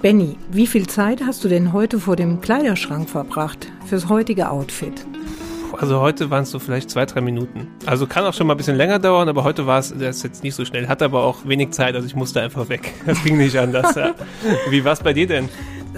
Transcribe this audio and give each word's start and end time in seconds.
Benny, 0.00 0.36
wie 0.50 0.66
viel 0.66 0.86
Zeit 0.86 1.20
hast 1.26 1.44
du 1.44 1.48
denn 1.48 1.72
heute 1.72 1.98
vor 1.98 2.16
dem 2.16 2.40
Kleiderschrank 2.40 3.10
verbracht 3.10 3.70
fürs 3.86 4.08
heutige 4.08 4.50
Outfit? 4.50 5.04
Also 5.76 6.00
heute 6.00 6.30
waren 6.30 6.44
es 6.44 6.50
so 6.50 6.58
vielleicht 6.58 6.90
zwei, 6.90 7.04
drei 7.04 7.20
Minuten. 7.20 7.68
Also 7.84 8.06
kann 8.06 8.24
auch 8.24 8.32
schon 8.32 8.46
mal 8.46 8.54
ein 8.54 8.56
bisschen 8.56 8.76
länger 8.76 8.98
dauern, 8.98 9.28
aber 9.28 9.44
heute 9.44 9.66
war 9.66 9.78
es 9.78 9.92
jetzt 9.98 10.42
nicht 10.42 10.54
so 10.54 10.64
schnell. 10.64 10.88
Hat 10.88 11.02
aber 11.02 11.24
auch 11.24 11.44
wenig 11.44 11.72
Zeit, 11.72 11.94
also 11.94 12.06
ich 12.06 12.14
musste 12.14 12.40
einfach 12.40 12.68
weg. 12.68 12.94
Das 13.04 13.22
ging 13.22 13.36
nicht 13.36 13.58
anders. 13.58 13.94
Ja. 13.96 14.14
Wie 14.70 14.84
war 14.84 14.92
es 14.92 15.00
bei 15.00 15.12
dir 15.12 15.26
denn? 15.26 15.48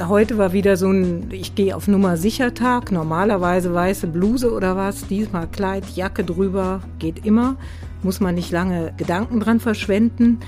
Heute 0.09 0.39
war 0.39 0.53
wieder 0.53 0.77
so 0.77 0.89
ein, 0.89 1.29
ich 1.31 1.55
gehe 1.55 1.77
auf 1.77 1.87
Nummer 1.87 2.17
sicher 2.17 2.55
Tag. 2.55 2.91
Normalerweise 2.91 3.73
weiße 3.75 4.07
Bluse 4.09 4.53
oder 4.53 4.77
was. 4.77 5.07
Diesmal 5.07 5.47
Kleid, 5.49 5.85
Jacke 5.95 6.25
drüber, 6.25 6.81
geht 6.99 7.25
immer. 7.27 7.57
Muss 8.03 8.21
man 8.21 8.35
nicht 8.35 8.51
lange 8.51 8.93
Gedanken 8.97 9.41
dran 9.41 9.61
verschwenden. 9.61 10.39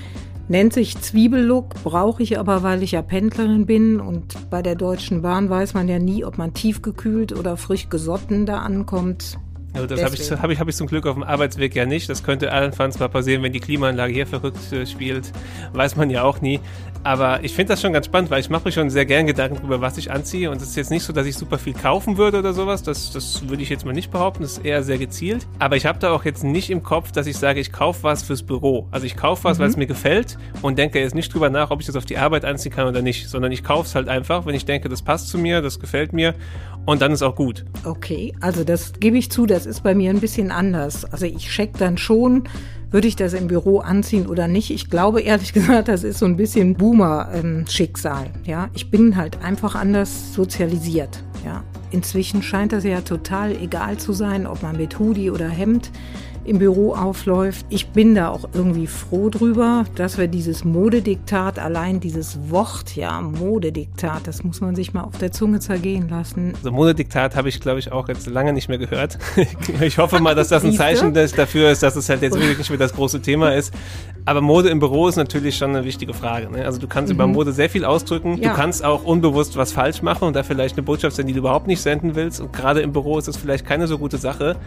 Nennt 0.47 0.73
sich 0.73 0.99
Zwiebellook, 0.99 1.75
brauche 1.83 2.23
ich 2.23 2.37
aber, 2.37 2.63
weil 2.63 2.83
ich 2.83 2.91
ja 2.91 3.01
Pendlerin 3.01 3.65
bin 3.65 4.01
und 4.01 4.49
bei 4.49 4.61
der 4.61 4.75
Deutschen 4.75 5.21
Bahn 5.21 5.49
weiß 5.49 5.73
man 5.73 5.87
ja 5.87 5.97
nie, 5.97 6.25
ob 6.25 6.37
man 6.37 6.53
tiefgekühlt 6.53 7.37
oder 7.37 7.55
frisch 7.55 7.89
gesotten 7.89 8.45
da 8.45 8.59
ankommt. 8.59 9.37
Also 9.73 9.87
das 9.87 10.03
habe 10.03 10.15
ich, 10.15 10.31
hab 10.31 10.49
ich, 10.49 10.59
hab 10.59 10.67
ich 10.67 10.75
zum 10.75 10.87
Glück 10.87 11.07
auf 11.07 11.13
dem 11.13 11.23
Arbeitsweg 11.23 11.75
ja 11.75 11.85
nicht. 11.85 12.09
Das 12.09 12.23
könnte 12.23 12.51
allenfalls 12.51 12.99
mal 12.99 13.07
passieren, 13.07 13.41
wenn 13.41 13.53
die 13.53 13.61
Klimaanlage 13.61 14.13
hier 14.13 14.27
verrückt 14.27 14.71
äh, 14.73 14.85
spielt. 14.85 15.31
Weiß 15.73 15.95
man 15.95 16.09
ja 16.09 16.23
auch 16.23 16.41
nie. 16.41 16.59
Aber 17.03 17.43
ich 17.43 17.53
finde 17.53 17.73
das 17.73 17.81
schon 17.81 17.93
ganz 17.93 18.05
spannend, 18.05 18.29
weil 18.29 18.41
ich 18.41 18.49
mache 18.49 18.65
mir 18.65 18.71
schon 18.71 18.89
sehr 18.89 19.05
gern 19.05 19.25
Gedanken 19.25 19.55
darüber, 19.55 19.81
was 19.81 19.97
ich 19.97 20.11
anziehe. 20.11 20.51
Und 20.51 20.57
es 20.57 20.69
ist 20.69 20.75
jetzt 20.75 20.91
nicht 20.91 21.03
so, 21.03 21.13
dass 21.13 21.25
ich 21.25 21.35
super 21.35 21.57
viel 21.57 21.73
kaufen 21.73 22.17
würde 22.17 22.39
oder 22.39 22.53
sowas. 22.53 22.83
Das, 22.83 23.11
das 23.11 23.47
würde 23.49 23.63
ich 23.63 23.69
jetzt 23.69 23.85
mal 23.85 23.93
nicht 23.93 24.11
behaupten. 24.11 24.43
Das 24.43 24.53
ist 24.53 24.65
eher 24.65 24.83
sehr 24.83 24.97
gezielt. 24.97 25.47
Aber 25.57 25.77
ich 25.77 25.85
habe 25.85 25.99
da 25.99 26.11
auch 26.11 26.25
jetzt 26.25 26.43
nicht 26.43 26.69
im 26.69 26.83
Kopf, 26.83 27.11
dass 27.11 27.25
ich 27.25 27.37
sage, 27.37 27.59
ich 27.59 27.71
kaufe 27.71 28.03
was 28.03 28.23
fürs 28.23 28.43
Büro. 28.43 28.87
Also 28.91 29.05
ich 29.05 29.15
kaufe 29.15 29.45
was, 29.45 29.57
mhm. 29.57 29.61
weil 29.63 29.69
es 29.69 29.77
mir 29.77 29.87
gefällt 29.87 30.37
und 30.61 30.77
denke 30.77 30.99
jetzt 30.99 31.15
nicht 31.15 31.33
drüber 31.33 31.49
nach, 31.49 31.71
ob 31.71 31.79
ich 31.79 31.87
das 31.87 31.95
auf 31.95 32.05
die 32.05 32.17
Arbeit 32.17 32.45
anziehen 32.45 32.71
kann 32.71 32.87
oder 32.87 33.01
nicht. 33.01 33.29
Sondern 33.29 33.51
ich 33.51 33.63
kaufe 33.63 33.87
es 33.87 33.95
halt 33.95 34.07
einfach, 34.07 34.45
wenn 34.45 34.53
ich 34.53 34.65
denke, 34.65 34.89
das 34.89 35.01
passt 35.01 35.29
zu 35.29 35.37
mir, 35.37 35.61
das 35.61 35.79
gefällt 35.79 36.13
mir. 36.13 36.35
Und 36.85 37.01
dann 37.01 37.11
ist 37.11 37.21
auch 37.21 37.35
gut. 37.35 37.65
Okay, 37.83 38.33
also 38.41 38.63
das 38.63 38.93
gebe 38.99 39.17
ich 39.17 39.31
zu, 39.31 39.45
das 39.45 39.65
ist 39.65 39.83
bei 39.83 39.93
mir 39.93 40.09
ein 40.09 40.19
bisschen 40.19 40.51
anders. 40.51 41.05
Also 41.05 41.25
ich 41.25 41.47
check 41.47 41.77
dann 41.77 41.97
schon, 41.97 42.45
würde 42.89 43.07
ich 43.07 43.15
das 43.15 43.33
im 43.33 43.47
Büro 43.47 43.79
anziehen 43.79 44.27
oder 44.27 44.47
nicht? 44.47 44.71
Ich 44.71 44.89
glaube 44.89 45.21
ehrlich 45.21 45.53
gesagt, 45.53 45.87
das 45.87 46.03
ist 46.03 46.19
so 46.19 46.25
ein 46.25 46.37
bisschen 46.37 46.75
Boomer-Schicksal. 46.75 48.31
Ja, 48.45 48.69
ich 48.73 48.89
bin 48.89 49.15
halt 49.15 49.43
einfach 49.43 49.75
anders 49.75 50.33
sozialisiert. 50.33 51.23
Ja, 51.45 51.63
inzwischen 51.91 52.43
scheint 52.43 52.73
das 52.73 52.83
ja 52.83 53.01
total 53.01 53.55
egal 53.55 53.97
zu 53.97 54.13
sein, 54.13 54.45
ob 54.47 54.61
man 54.63 54.77
mit 54.77 54.99
Hoodie 54.99 55.31
oder 55.31 55.49
Hemd 55.49 55.91
im 56.45 56.59
Büro 56.59 56.93
aufläuft. 56.93 57.65
Ich 57.69 57.87
bin 57.89 58.15
da 58.15 58.29
auch 58.29 58.49
irgendwie 58.53 58.87
froh 58.87 59.29
drüber, 59.29 59.85
dass 59.95 60.17
wir 60.17 60.27
dieses 60.27 60.63
Modediktat, 60.63 61.59
allein 61.59 61.99
dieses 61.99 62.39
Wort, 62.49 62.95
ja, 62.95 63.21
Modediktat, 63.21 64.27
das 64.27 64.43
muss 64.43 64.61
man 64.61 64.75
sich 64.75 64.93
mal 64.93 65.01
auf 65.01 65.17
der 65.17 65.31
Zunge 65.31 65.59
zergehen 65.59 66.09
lassen. 66.09 66.53
Also 66.55 66.71
Modediktat 66.71 67.35
habe 67.35 67.49
ich, 67.49 67.59
glaube 67.59 67.79
ich, 67.79 67.91
auch 67.91 68.07
jetzt 68.07 68.27
lange 68.27 68.53
nicht 68.53 68.69
mehr 68.69 68.77
gehört. 68.77 69.17
ich 69.81 69.97
hoffe 69.97 70.19
mal, 70.19 70.35
dass 70.35 70.49
das 70.49 70.63
ein 70.63 70.73
Zeichen 70.73 71.13
dafür 71.13 71.71
ist, 71.71 71.83
dass 71.83 71.95
es 71.95 72.09
halt 72.09 72.21
jetzt 72.21 72.37
wirklich 72.37 72.57
nicht 72.57 72.69
mehr 72.69 72.79
das 72.79 72.93
große 72.93 73.21
Thema 73.21 73.53
ist. 73.53 73.73
Aber 74.25 74.41
Mode 74.41 74.69
im 74.69 74.79
Büro 74.79 75.07
ist 75.07 75.15
natürlich 75.15 75.57
schon 75.57 75.71
eine 75.71 75.85
wichtige 75.85 76.13
Frage. 76.13 76.51
Ne? 76.51 76.65
Also 76.65 76.79
du 76.79 76.87
kannst 76.87 77.09
mhm. 77.11 77.15
über 77.15 77.27
Mode 77.27 77.51
sehr 77.51 77.69
viel 77.69 77.85
ausdrücken. 77.85 78.41
Ja. 78.41 78.49
Du 78.49 78.55
kannst 78.55 78.83
auch 78.83 79.03
unbewusst 79.03 79.57
was 79.57 79.71
falsch 79.71 80.01
machen 80.01 80.27
und 80.27 80.35
da 80.35 80.43
vielleicht 80.43 80.77
eine 80.77 80.83
Botschaft 80.83 81.15
senden, 81.15 81.29
die 81.29 81.33
du 81.33 81.39
überhaupt 81.39 81.67
nicht 81.67 81.81
senden 81.81 82.15
willst. 82.15 82.41
Und 82.41 82.53
gerade 82.53 82.81
im 82.81 82.93
Büro 82.93 83.17
ist 83.17 83.27
das 83.27 83.37
vielleicht 83.37 83.65
keine 83.65 83.87
so 83.87 83.97
gute 83.97 84.17
Sache. 84.17 84.57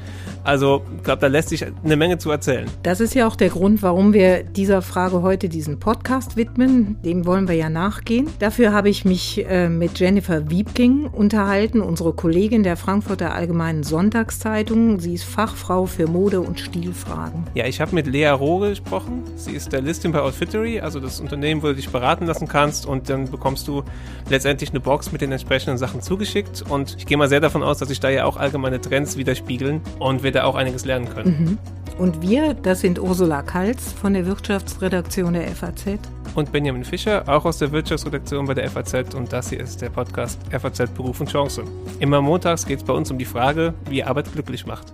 Also 0.43 0.83
ich 0.97 1.05
glaube, 1.05 1.21
da 1.21 1.27
lässt 1.29 1.51
sich 1.51 1.64
eine 1.85 1.97
Menge 1.97 2.19
zu 2.19 2.31
erzählen. 2.31 2.67
Das 2.83 3.01
ist 3.01 3.15
ja 3.15 3.27
auch 3.27 3.37
der 3.37 3.49
Grund, 3.49 3.83
warum 3.83 4.13
wir 4.13 4.43
dieser 4.43 4.83
Frage 4.83 5.23
heute 5.23 5.49
diesen 5.49 5.79
Podcast 5.79 6.37
widmen. 6.37 6.97
Dem 7.05 7.27
wollen 7.27 7.49
wir 7.49 7.55
ja 7.55 7.71
nachgehen. 7.71 8.29
Dafür 8.39 8.73
habe 8.73 8.89
ich 8.89 9.05
mich 9.05 9.45
äh, 9.49 9.69
mit 9.69 9.99
Jennifer 9.99 10.51
Wiebking 10.51 11.07
unterhalten, 11.07 11.81
unsere 11.81 12.13
Kollegin 12.13 12.63
der 12.63 12.77
Frankfurter 12.77 13.35
Allgemeinen 13.35 13.83
Sonntagszeitung. 13.83 15.01
Sie 15.01 15.15
ist 15.15 15.25
Fachfrau 15.25 15.87
für 15.87 16.07
Mode- 16.07 16.41
und 16.41 16.61
Stilfragen. 16.61 17.45
Ja, 17.55 17.67
ich 17.67 17.81
habe 17.81 17.95
mit 17.95 18.07
Lea 18.07 18.29
Rohre 18.29 18.71
gesprochen. 18.71 19.23
Sie 19.37 19.53
ist 19.53 19.67
Stylistin 19.67 20.13
bei 20.13 20.21
Outfittery, 20.21 20.81
also 20.81 21.01
das 21.01 21.21
Unternehmen, 21.21 21.63
wo 21.63 21.69
du 21.69 21.75
dich 21.75 21.89
beraten 21.89 22.27
lassen 22.27 22.49
kannst 22.49 22.87
und 22.87 23.09
dann 23.09 23.31
bekommst 23.31 23.69
du 23.69 23.83
letztendlich 24.29 24.71
eine 24.71 24.81
Box 24.81 25.13
mit 25.13 25.21
den 25.21 25.33
entsprechenden 25.33 25.79
Sachen 25.79 26.03
zugeschickt. 26.03 26.65
Und 26.69 26.97
ich 26.99 27.07
gehe 27.07 27.17
mal 27.17 27.29
sehr 27.29 27.41
davon 27.41 27.63
aus, 27.63 27.79
dass 27.79 27.89
sich 27.89 28.01
da 28.01 28.11
ja 28.11 28.25
auch 28.25 28.37
allgemeine 28.37 28.81
Trends 28.81 29.17
widerspiegeln 29.17 29.81
und 29.99 30.23
wir 30.23 30.33
da 30.33 30.45
auch 30.45 30.55
einiges 30.55 30.85
lernen 30.85 31.09
können. 31.09 31.37
Mhm. 31.39 31.54
Und 31.99 32.21
wir, 32.21 32.55
das 32.55 32.81
sind 32.81 32.99
Ursula 32.99 33.43
Kalz 33.43 33.93
von 33.93 34.15
der 34.15 34.27
Wirtschaftsredaktion 34.27 35.35
der 35.35 35.47
FAZ. 35.49 35.99
Und 36.35 36.51
Benjamin 36.51 36.85
Fischer, 36.85 37.23
auch 37.29 37.45
aus 37.45 37.59
der 37.59 37.71
Wirtschaftsredaktion 37.71 38.47
bei 38.47 38.55
der 38.55 38.69
FAZ. 38.69 39.15
Und 39.15 39.33
das 39.33 39.51
hier 39.51 39.61
ist 39.61 39.81
der 39.81 39.91
Podcast 39.91 40.41
FAZ 40.51 40.91
Beruf 40.91 41.21
und 41.21 41.31
Chance. 41.31 41.65
Immer 42.01 42.21
montags 42.21 42.67
geht 42.67 42.79
es 42.79 42.85
bei 42.85 42.93
uns 42.93 43.11
um 43.11 43.19
die 43.19 43.25
Frage, 43.25 43.75
wie 43.89 44.03
Arbeit 44.03 44.33
glücklich 44.33 44.67
macht. 44.67 44.93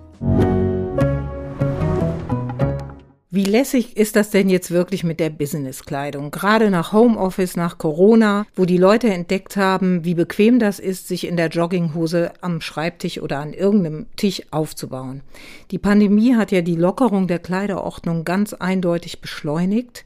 Wie 3.33 3.45
lässig 3.45 3.95
ist 3.95 4.17
das 4.17 4.29
denn 4.29 4.49
jetzt 4.49 4.71
wirklich 4.71 5.05
mit 5.05 5.21
der 5.21 5.29
Businesskleidung? 5.29 6.31
Gerade 6.31 6.69
nach 6.69 6.91
Homeoffice, 6.91 7.55
nach 7.55 7.77
Corona, 7.77 8.45
wo 8.55 8.65
die 8.65 8.75
Leute 8.75 9.07
entdeckt 9.07 9.55
haben, 9.55 10.03
wie 10.03 10.15
bequem 10.15 10.59
das 10.59 10.79
ist, 10.79 11.07
sich 11.07 11.25
in 11.25 11.37
der 11.37 11.47
Jogginghose 11.47 12.33
am 12.41 12.59
Schreibtisch 12.59 13.21
oder 13.21 13.39
an 13.39 13.53
irgendeinem 13.53 14.07
Tisch 14.17 14.41
aufzubauen. 14.51 15.21
Die 15.71 15.77
Pandemie 15.77 16.35
hat 16.35 16.51
ja 16.51 16.59
die 16.59 16.75
Lockerung 16.75 17.27
der 17.27 17.39
Kleiderordnung 17.39 18.25
ganz 18.25 18.51
eindeutig 18.51 19.21
beschleunigt. 19.21 20.03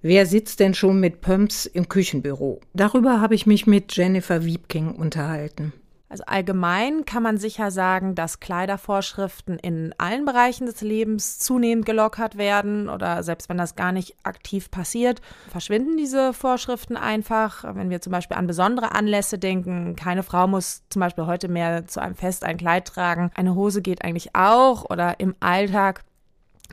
Wer 0.00 0.24
sitzt 0.24 0.58
denn 0.58 0.72
schon 0.72 0.98
mit 0.98 1.20
Pumps 1.20 1.66
im 1.66 1.90
Küchenbüro? 1.90 2.62
Darüber 2.72 3.20
habe 3.20 3.34
ich 3.34 3.44
mich 3.44 3.66
mit 3.66 3.94
Jennifer 3.94 4.46
Wiebking 4.46 4.92
unterhalten. 4.92 5.74
Also 6.12 6.24
allgemein 6.26 7.06
kann 7.06 7.22
man 7.22 7.38
sicher 7.38 7.70
sagen, 7.70 8.14
dass 8.14 8.38
Kleidervorschriften 8.38 9.58
in 9.58 9.94
allen 9.96 10.26
Bereichen 10.26 10.66
des 10.66 10.82
Lebens 10.82 11.38
zunehmend 11.38 11.86
gelockert 11.86 12.36
werden 12.36 12.90
oder 12.90 13.22
selbst 13.22 13.48
wenn 13.48 13.56
das 13.56 13.76
gar 13.76 13.92
nicht 13.92 14.14
aktiv 14.22 14.70
passiert, 14.70 15.22
verschwinden 15.48 15.96
diese 15.96 16.34
Vorschriften 16.34 16.98
einfach. 16.98 17.64
Wenn 17.64 17.88
wir 17.88 18.02
zum 18.02 18.10
Beispiel 18.10 18.36
an 18.36 18.46
besondere 18.46 18.94
Anlässe 18.94 19.38
denken, 19.38 19.96
keine 19.96 20.22
Frau 20.22 20.46
muss 20.46 20.82
zum 20.90 21.00
Beispiel 21.00 21.24
heute 21.24 21.48
mehr 21.48 21.86
zu 21.86 22.02
einem 22.02 22.14
Fest 22.14 22.44
ein 22.44 22.58
Kleid 22.58 22.88
tragen, 22.88 23.30
eine 23.34 23.54
Hose 23.54 23.80
geht 23.80 24.04
eigentlich 24.04 24.34
auch 24.34 24.90
oder 24.90 25.18
im 25.18 25.34
Alltag 25.40 26.04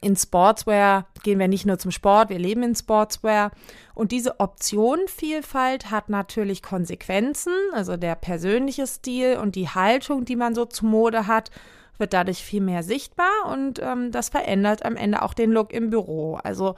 in 0.01 0.15
Sportswear 0.15 1.07
gehen 1.23 1.39
wir 1.39 1.47
nicht 1.47 1.65
nur 1.65 1.77
zum 1.77 1.91
Sport, 1.91 2.29
wir 2.29 2.39
leben 2.39 2.63
in 2.63 2.75
Sportswear. 2.75 3.51
Und 3.93 4.11
diese 4.11 4.39
Optionenvielfalt 4.39 5.91
hat 5.91 6.09
natürlich 6.09 6.63
Konsequenzen. 6.63 7.53
Also 7.73 7.97
der 7.97 8.15
persönliche 8.15 8.87
Stil 8.87 9.37
und 9.37 9.55
die 9.55 9.67
Haltung, 9.67 10.25
die 10.25 10.35
man 10.35 10.55
so 10.55 10.65
zu 10.65 10.85
Mode 10.85 11.27
hat, 11.27 11.51
wird 11.97 12.13
dadurch 12.13 12.43
viel 12.43 12.61
mehr 12.61 12.81
sichtbar 12.81 13.29
und 13.51 13.79
ähm, 13.79 14.11
das 14.11 14.29
verändert 14.29 14.85
am 14.85 14.95
Ende 14.95 15.21
auch 15.21 15.33
den 15.33 15.51
Look 15.51 15.73
im 15.73 15.89
Büro. 15.89 16.35
Also 16.35 16.75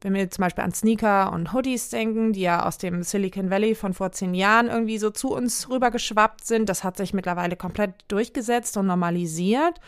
wenn 0.00 0.14
wir 0.14 0.30
zum 0.30 0.42
Beispiel 0.42 0.64
an 0.64 0.72
Sneaker 0.72 1.32
und 1.32 1.52
Hoodies 1.52 1.90
denken, 1.90 2.32
die 2.32 2.42
ja 2.42 2.66
aus 2.66 2.78
dem 2.78 3.02
Silicon 3.02 3.50
Valley 3.50 3.74
von 3.74 3.94
vor 3.94 4.12
zehn 4.12 4.34
Jahren 4.34 4.68
irgendwie 4.68 4.98
so 4.98 5.10
zu 5.10 5.32
uns 5.32 5.68
rübergeschwappt 5.70 6.46
sind, 6.46 6.68
das 6.68 6.84
hat 6.84 6.96
sich 6.96 7.14
mittlerweile 7.14 7.56
komplett 7.56 7.94
durchgesetzt 8.08 8.76
und 8.76 8.86
normalisiert. 8.86 9.80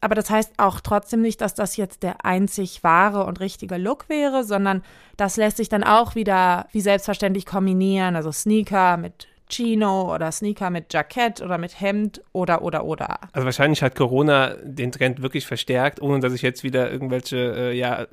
Aber 0.00 0.14
das 0.14 0.30
heißt 0.30 0.52
auch 0.58 0.80
trotzdem 0.80 1.22
nicht, 1.22 1.40
dass 1.40 1.54
das 1.54 1.76
jetzt 1.76 2.02
der 2.02 2.24
einzig 2.24 2.84
wahre 2.84 3.24
und 3.24 3.40
richtige 3.40 3.78
Look 3.78 4.08
wäre, 4.08 4.44
sondern 4.44 4.82
das 5.16 5.36
lässt 5.36 5.56
sich 5.56 5.68
dann 5.68 5.84
auch 5.84 6.14
wieder 6.14 6.66
wie 6.72 6.80
selbstverständlich 6.80 7.46
kombinieren. 7.46 8.14
Also 8.14 8.30
Sneaker 8.30 8.98
mit 8.98 9.26
Chino 9.48 10.14
oder 10.14 10.32
Sneaker 10.32 10.70
mit 10.70 10.92
Jackett 10.92 11.40
oder 11.40 11.58
mit 11.58 11.80
Hemd 11.80 12.20
oder 12.32 12.62
oder 12.62 12.84
oder. 12.84 13.18
Also 13.32 13.44
wahrscheinlich 13.44 13.82
hat 13.82 13.94
Corona 13.94 14.54
den 14.62 14.92
Trend 14.92 15.22
wirklich 15.22 15.46
verstärkt, 15.46 16.02
ohne 16.02 16.20
dass 16.20 16.32
ich 16.32 16.42
jetzt 16.42 16.64
wieder 16.64 16.90
irgendwelche 16.90 17.36
äh, 17.36 17.76
ja 17.76 18.06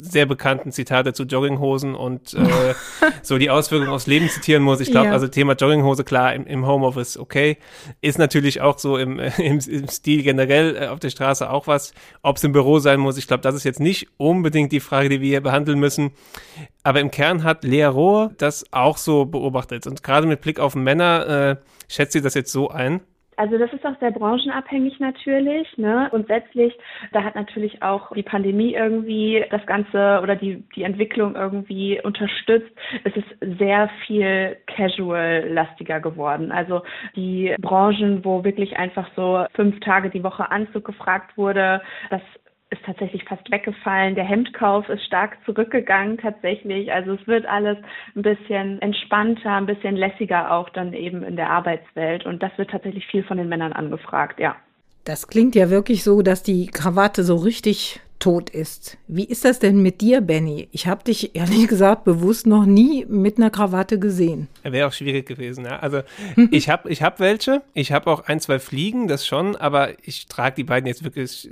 sehr 0.00 0.26
bekannten 0.26 0.72
Zitate 0.72 1.12
zu 1.12 1.24
Jogginghosen 1.24 1.94
und 1.94 2.34
äh, 2.34 2.74
so 3.22 3.38
die 3.38 3.50
Auswirkungen 3.50 3.90
aufs 3.90 4.06
Leben 4.06 4.28
zitieren 4.28 4.62
muss. 4.62 4.80
Ich 4.80 4.90
glaube, 4.90 5.08
ja. 5.08 5.12
also 5.12 5.26
Thema 5.28 5.54
Jogginghose 5.54 6.04
klar 6.04 6.34
im, 6.34 6.46
im, 6.46 6.66
Homeoffice 6.66 7.18
okay, 7.18 7.58
ist 8.00 8.18
natürlich 8.18 8.60
auch 8.60 8.78
so 8.78 8.96
im, 8.96 9.18
im, 9.38 9.58
im 9.58 9.88
Stil 9.88 10.22
generell 10.22 10.76
äh, 10.76 10.86
auf 10.86 11.00
der 11.00 11.10
Straße 11.10 11.50
auch 11.50 11.66
was. 11.66 11.92
Ob 12.22 12.36
es 12.36 12.44
im 12.44 12.52
Büro 12.52 12.78
sein 12.78 13.00
muss, 13.00 13.18
ich 13.18 13.26
glaube, 13.26 13.42
das 13.42 13.54
ist 13.54 13.64
jetzt 13.64 13.80
nicht 13.80 14.08
unbedingt 14.18 14.72
die 14.72 14.80
Frage, 14.80 15.08
die 15.08 15.20
wir 15.20 15.28
hier 15.28 15.40
behandeln 15.40 15.78
müssen. 15.78 16.12
Aber 16.82 17.00
im 17.00 17.10
Kern 17.10 17.44
hat 17.44 17.64
Lea 17.64 17.84
Rohr 17.84 18.32
das 18.38 18.64
auch 18.70 18.96
so 18.96 19.26
beobachtet. 19.26 19.86
Und 19.86 20.02
gerade 20.02 20.26
mit 20.26 20.40
Blick 20.40 20.58
auf 20.60 20.74
Männer 20.74 21.58
äh, 21.58 21.92
schätzt 21.92 22.12
sie 22.12 22.22
das 22.22 22.34
jetzt 22.34 22.52
so 22.52 22.68
ein? 22.68 23.00
Also 23.40 23.56
das 23.56 23.72
ist 23.72 23.86
auch 23.86 23.98
sehr 24.00 24.10
branchenabhängig 24.10 25.00
natürlich. 25.00 25.66
Ne? 25.78 26.08
Grundsätzlich, 26.10 26.74
da 27.12 27.24
hat 27.24 27.36
natürlich 27.36 27.82
auch 27.82 28.12
die 28.12 28.22
Pandemie 28.22 28.74
irgendwie 28.74 29.42
das 29.50 29.64
Ganze 29.64 30.20
oder 30.22 30.36
die, 30.36 30.62
die 30.76 30.82
Entwicklung 30.82 31.36
irgendwie 31.36 31.98
unterstützt. 32.02 32.70
Es 33.02 33.16
ist 33.16 33.58
sehr 33.58 33.88
viel 34.06 34.58
casual-lastiger 34.66 36.00
geworden. 36.00 36.52
Also 36.52 36.82
die 37.16 37.56
Branchen, 37.58 38.26
wo 38.26 38.44
wirklich 38.44 38.76
einfach 38.76 39.08
so 39.16 39.46
fünf 39.54 39.80
Tage 39.80 40.10
die 40.10 40.22
Woche 40.22 40.50
Anzug 40.50 40.84
gefragt 40.84 41.38
wurde, 41.38 41.80
das 42.10 42.20
ist 42.70 42.84
tatsächlich 42.84 43.24
fast 43.24 43.50
weggefallen. 43.50 44.14
Der 44.14 44.24
Hemdkauf 44.24 44.88
ist 44.88 45.04
stark 45.04 45.36
zurückgegangen 45.44 46.18
tatsächlich. 46.18 46.92
Also 46.92 47.14
es 47.14 47.26
wird 47.26 47.44
alles 47.46 47.78
ein 48.14 48.22
bisschen 48.22 48.80
entspannter, 48.80 49.52
ein 49.52 49.66
bisschen 49.66 49.96
lässiger 49.96 50.52
auch 50.52 50.68
dann 50.70 50.92
eben 50.92 51.22
in 51.24 51.36
der 51.36 51.50
Arbeitswelt. 51.50 52.24
Und 52.26 52.42
das 52.42 52.56
wird 52.56 52.70
tatsächlich 52.70 53.06
viel 53.06 53.24
von 53.24 53.38
den 53.38 53.48
Männern 53.48 53.72
angefragt, 53.72 54.38
ja. 54.38 54.56
Das 55.04 55.28
klingt 55.28 55.54
ja 55.54 55.70
wirklich 55.70 56.04
so, 56.04 56.22
dass 56.22 56.42
die 56.42 56.66
Krawatte 56.66 57.24
so 57.24 57.36
richtig 57.36 58.00
tot 58.20 58.50
ist. 58.50 58.98
Wie 59.08 59.24
ist 59.24 59.44
das 59.44 59.58
denn 59.58 59.82
mit 59.82 60.02
dir, 60.02 60.20
Benny? 60.20 60.68
Ich 60.72 60.86
habe 60.86 61.02
dich 61.02 61.34
ehrlich 61.34 61.66
gesagt 61.66 62.04
bewusst 62.04 62.46
noch 62.46 62.66
nie 62.66 63.06
mit 63.08 63.38
einer 63.38 63.50
Krawatte 63.50 63.98
gesehen. 63.98 64.48
Wäre 64.62 64.86
auch 64.86 64.92
schwierig 64.92 65.26
gewesen, 65.26 65.64
ja. 65.64 65.78
Also 65.78 66.02
ich 66.50 66.68
habe 66.68 66.88
ich 66.90 67.02
hab 67.02 67.18
welche, 67.18 67.62
ich 67.74 67.92
habe 67.92 68.10
auch 68.10 68.26
ein, 68.26 68.38
zwei 68.38 68.58
Fliegen, 68.58 69.08
das 69.08 69.26
schon, 69.26 69.56
aber 69.56 69.98
ich 70.02 70.26
trage 70.26 70.56
die 70.56 70.64
beiden 70.64 70.86
jetzt 70.86 71.02
wirklich 71.02 71.48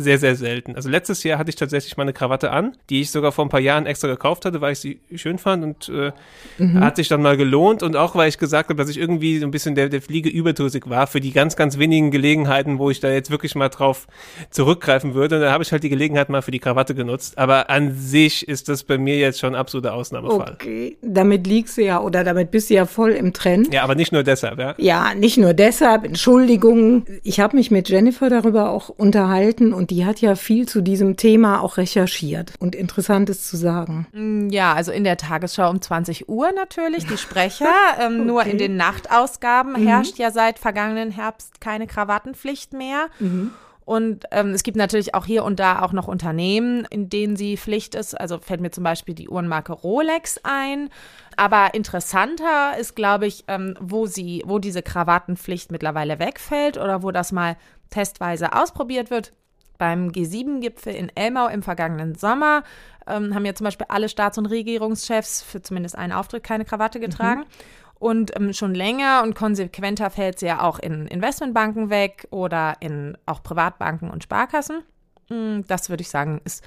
sehr, 0.00 0.18
sehr 0.18 0.36
selten. 0.36 0.74
Also 0.74 0.88
letztes 0.88 1.22
Jahr 1.22 1.38
hatte 1.38 1.50
ich 1.50 1.56
tatsächlich 1.56 1.96
mal 1.96 2.04
eine 2.04 2.12
Krawatte 2.12 2.50
an, 2.50 2.76
die 2.88 3.00
ich 3.00 3.10
sogar 3.10 3.32
vor 3.32 3.44
ein 3.44 3.48
paar 3.48 3.60
Jahren 3.60 3.86
extra 3.86 4.08
gekauft 4.08 4.44
hatte, 4.44 4.60
weil 4.60 4.72
ich 4.72 4.80
sie 4.80 5.00
schön 5.14 5.38
fand 5.38 5.64
und 5.64 5.88
äh, 5.88 6.12
mhm. 6.58 6.80
hat 6.80 6.96
sich 6.96 7.08
dann 7.08 7.22
mal 7.22 7.36
gelohnt 7.36 7.82
und 7.82 7.96
auch 7.96 8.14
weil 8.14 8.28
ich 8.28 8.38
gesagt 8.38 8.70
habe, 8.70 8.80
dass 8.80 8.90
ich 8.90 8.98
irgendwie 8.98 9.38
so 9.38 9.46
ein 9.46 9.50
bisschen 9.50 9.74
der, 9.74 9.88
der 9.88 10.02
Fliege 10.02 10.28
überdrüssig 10.28 10.88
war 10.88 11.06
für 11.06 11.20
die 11.20 11.32
ganz, 11.32 11.56
ganz 11.56 11.78
wenigen 11.78 12.10
Gelegenheiten, 12.10 12.78
wo 12.78 12.90
ich 12.90 13.00
da 13.00 13.10
jetzt 13.10 13.30
wirklich 13.30 13.54
mal 13.54 13.68
drauf 13.68 14.06
zurückgreifen 14.50 15.14
würde. 15.14 15.36
Und 15.36 15.42
da 15.42 15.52
habe 15.52 15.62
ich 15.62 15.72
halt 15.72 15.82
die 15.82 15.88
Gelegenheit 15.88 16.28
mal 16.28 16.42
für 16.42 16.50
die 16.50 16.58
Krawatte 16.58 16.94
genutzt. 16.94 17.38
Aber 17.38 17.70
an 17.70 17.94
sich 17.94 18.48
ist 18.48 18.68
das 18.68 18.84
bei 18.84 18.98
mir 18.98 19.16
jetzt 19.16 19.38
schon 19.40 19.54
ein 19.54 19.60
absoluter 19.60 19.94
Ausnahmefall. 19.94 20.52
Okay, 20.54 20.96
damit 21.02 21.46
liegst 21.46 21.76
du 21.76 21.82
ja 21.82 22.00
oder 22.00 22.24
damit 22.24 22.50
bist 22.50 22.70
du 22.70 22.74
ja 22.74 22.86
voll 22.86 23.10
im 23.10 23.32
Trend. 23.32 23.72
Ja, 23.72 23.82
aber 23.82 23.94
nicht 23.94 24.12
nur 24.12 24.22
deshalb, 24.22 24.58
ja. 24.58 24.74
Ja, 24.78 25.14
nicht 25.14 25.38
nur 25.38 25.54
deshalb. 25.54 26.04
Entschuldigung. 26.04 27.04
Ich 27.22 27.40
habe 27.40 27.56
mich 27.56 27.70
mit 27.70 27.88
Jennifer 27.88 28.30
darüber 28.30 28.70
auch 28.70 28.88
unterhalten 28.88 29.72
und 29.72 29.89
die 29.90 30.06
hat 30.06 30.20
ja 30.20 30.36
viel 30.36 30.68
zu 30.68 30.80
diesem 30.80 31.16
Thema 31.16 31.60
auch 31.60 31.76
recherchiert 31.76 32.52
und 32.60 32.74
Interessantes 32.74 33.46
zu 33.46 33.56
sagen. 33.56 34.06
Mm, 34.12 34.48
ja, 34.50 34.72
also 34.72 34.92
in 34.92 35.04
der 35.04 35.16
Tagesschau 35.16 35.68
um 35.68 35.82
20 35.82 36.28
Uhr 36.28 36.52
natürlich, 36.52 37.06
die 37.06 37.18
Sprecher. 37.18 37.66
Ähm, 37.98 38.20
okay. 38.20 38.24
Nur 38.24 38.44
in 38.44 38.58
den 38.58 38.76
Nachtausgaben 38.76 39.72
mhm. 39.72 39.86
herrscht 39.86 40.18
ja 40.18 40.30
seit 40.30 40.58
vergangenen 40.58 41.10
Herbst 41.10 41.60
keine 41.60 41.86
Krawattenpflicht 41.86 42.72
mehr. 42.72 43.08
Mhm. 43.18 43.50
Und 43.84 44.26
ähm, 44.30 44.50
es 44.50 44.62
gibt 44.62 44.76
natürlich 44.76 45.14
auch 45.14 45.26
hier 45.26 45.44
und 45.44 45.58
da 45.58 45.82
auch 45.82 45.92
noch 45.92 46.06
Unternehmen, 46.06 46.86
in 46.90 47.08
denen 47.08 47.34
sie 47.34 47.56
Pflicht 47.56 47.96
ist. 47.96 48.18
Also 48.18 48.38
fällt 48.38 48.60
mir 48.60 48.70
zum 48.70 48.84
Beispiel 48.84 49.14
die 49.14 49.28
Uhrenmarke 49.28 49.72
Rolex 49.72 50.38
ein. 50.44 50.90
Aber 51.36 51.74
interessanter 51.74 52.78
ist, 52.78 52.94
glaube 52.94 53.26
ich, 53.26 53.44
ähm, 53.48 53.74
wo 53.80 54.06
sie, 54.06 54.44
wo 54.46 54.60
diese 54.60 54.82
Krawattenpflicht 54.82 55.72
mittlerweile 55.72 56.20
wegfällt 56.20 56.78
oder 56.78 57.02
wo 57.02 57.10
das 57.10 57.32
mal 57.32 57.56
testweise 57.90 58.52
ausprobiert 58.52 59.10
wird. 59.10 59.32
Beim 59.80 60.08
G7-Gipfel 60.10 60.94
in 60.94 61.10
Elmau 61.16 61.48
im 61.48 61.62
vergangenen 61.62 62.14
Sommer 62.14 62.64
ähm, 63.06 63.34
haben 63.34 63.46
ja 63.46 63.54
zum 63.54 63.64
Beispiel 63.64 63.86
alle 63.88 64.10
Staats- 64.10 64.36
und 64.36 64.44
Regierungschefs 64.44 65.42
für 65.42 65.62
zumindest 65.62 65.96
einen 65.96 66.12
Auftritt 66.12 66.44
keine 66.44 66.66
Krawatte 66.66 66.98
mhm. 66.98 67.02
getragen. 67.02 67.40
Mhm. 67.40 67.94
Und 67.98 68.36
ähm, 68.36 68.52
schon 68.52 68.74
länger 68.74 69.22
und 69.22 69.34
konsequenter 69.34 70.10
fällt 70.10 70.38
sie 70.38 70.46
ja 70.46 70.60
auch 70.60 70.78
in 70.78 71.06
Investmentbanken 71.06 71.88
weg 71.88 72.28
oder 72.30 72.74
in 72.80 73.16
auch 73.24 73.42
Privatbanken 73.42 74.10
und 74.10 74.22
Sparkassen. 74.22 74.82
Hm, 75.28 75.64
das 75.66 75.88
würde 75.88 76.02
ich 76.02 76.10
sagen, 76.10 76.42
ist 76.44 76.62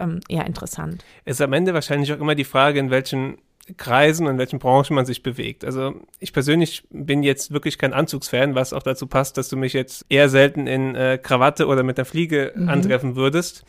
ähm, 0.00 0.18
eher 0.28 0.44
interessant. 0.44 1.04
Es 1.24 1.36
ist 1.36 1.42
am 1.42 1.52
Ende 1.52 1.74
wahrscheinlich 1.74 2.12
auch 2.12 2.18
immer 2.18 2.34
die 2.34 2.44
Frage, 2.44 2.80
in 2.80 2.90
welchen 2.90 3.38
Kreisen 3.76 4.26
und 4.26 4.32
in 4.32 4.38
welchen 4.38 4.58
Branchen 4.58 4.94
man 4.94 5.06
sich 5.06 5.22
bewegt. 5.22 5.64
Also 5.64 5.94
ich 6.18 6.32
persönlich 6.32 6.84
bin 6.90 7.22
jetzt 7.22 7.52
wirklich 7.52 7.78
kein 7.78 7.92
Anzugsfan, 7.92 8.54
was 8.54 8.72
auch 8.72 8.82
dazu 8.82 9.06
passt, 9.06 9.36
dass 9.36 9.48
du 9.48 9.56
mich 9.56 9.72
jetzt 9.72 10.06
eher 10.08 10.28
selten 10.28 10.66
in 10.66 10.94
äh, 10.94 11.18
Krawatte 11.22 11.66
oder 11.66 11.82
mit 11.82 11.98
der 11.98 12.04
Fliege 12.04 12.52
mhm. 12.54 12.68
antreffen 12.68 13.16
würdest 13.16 13.64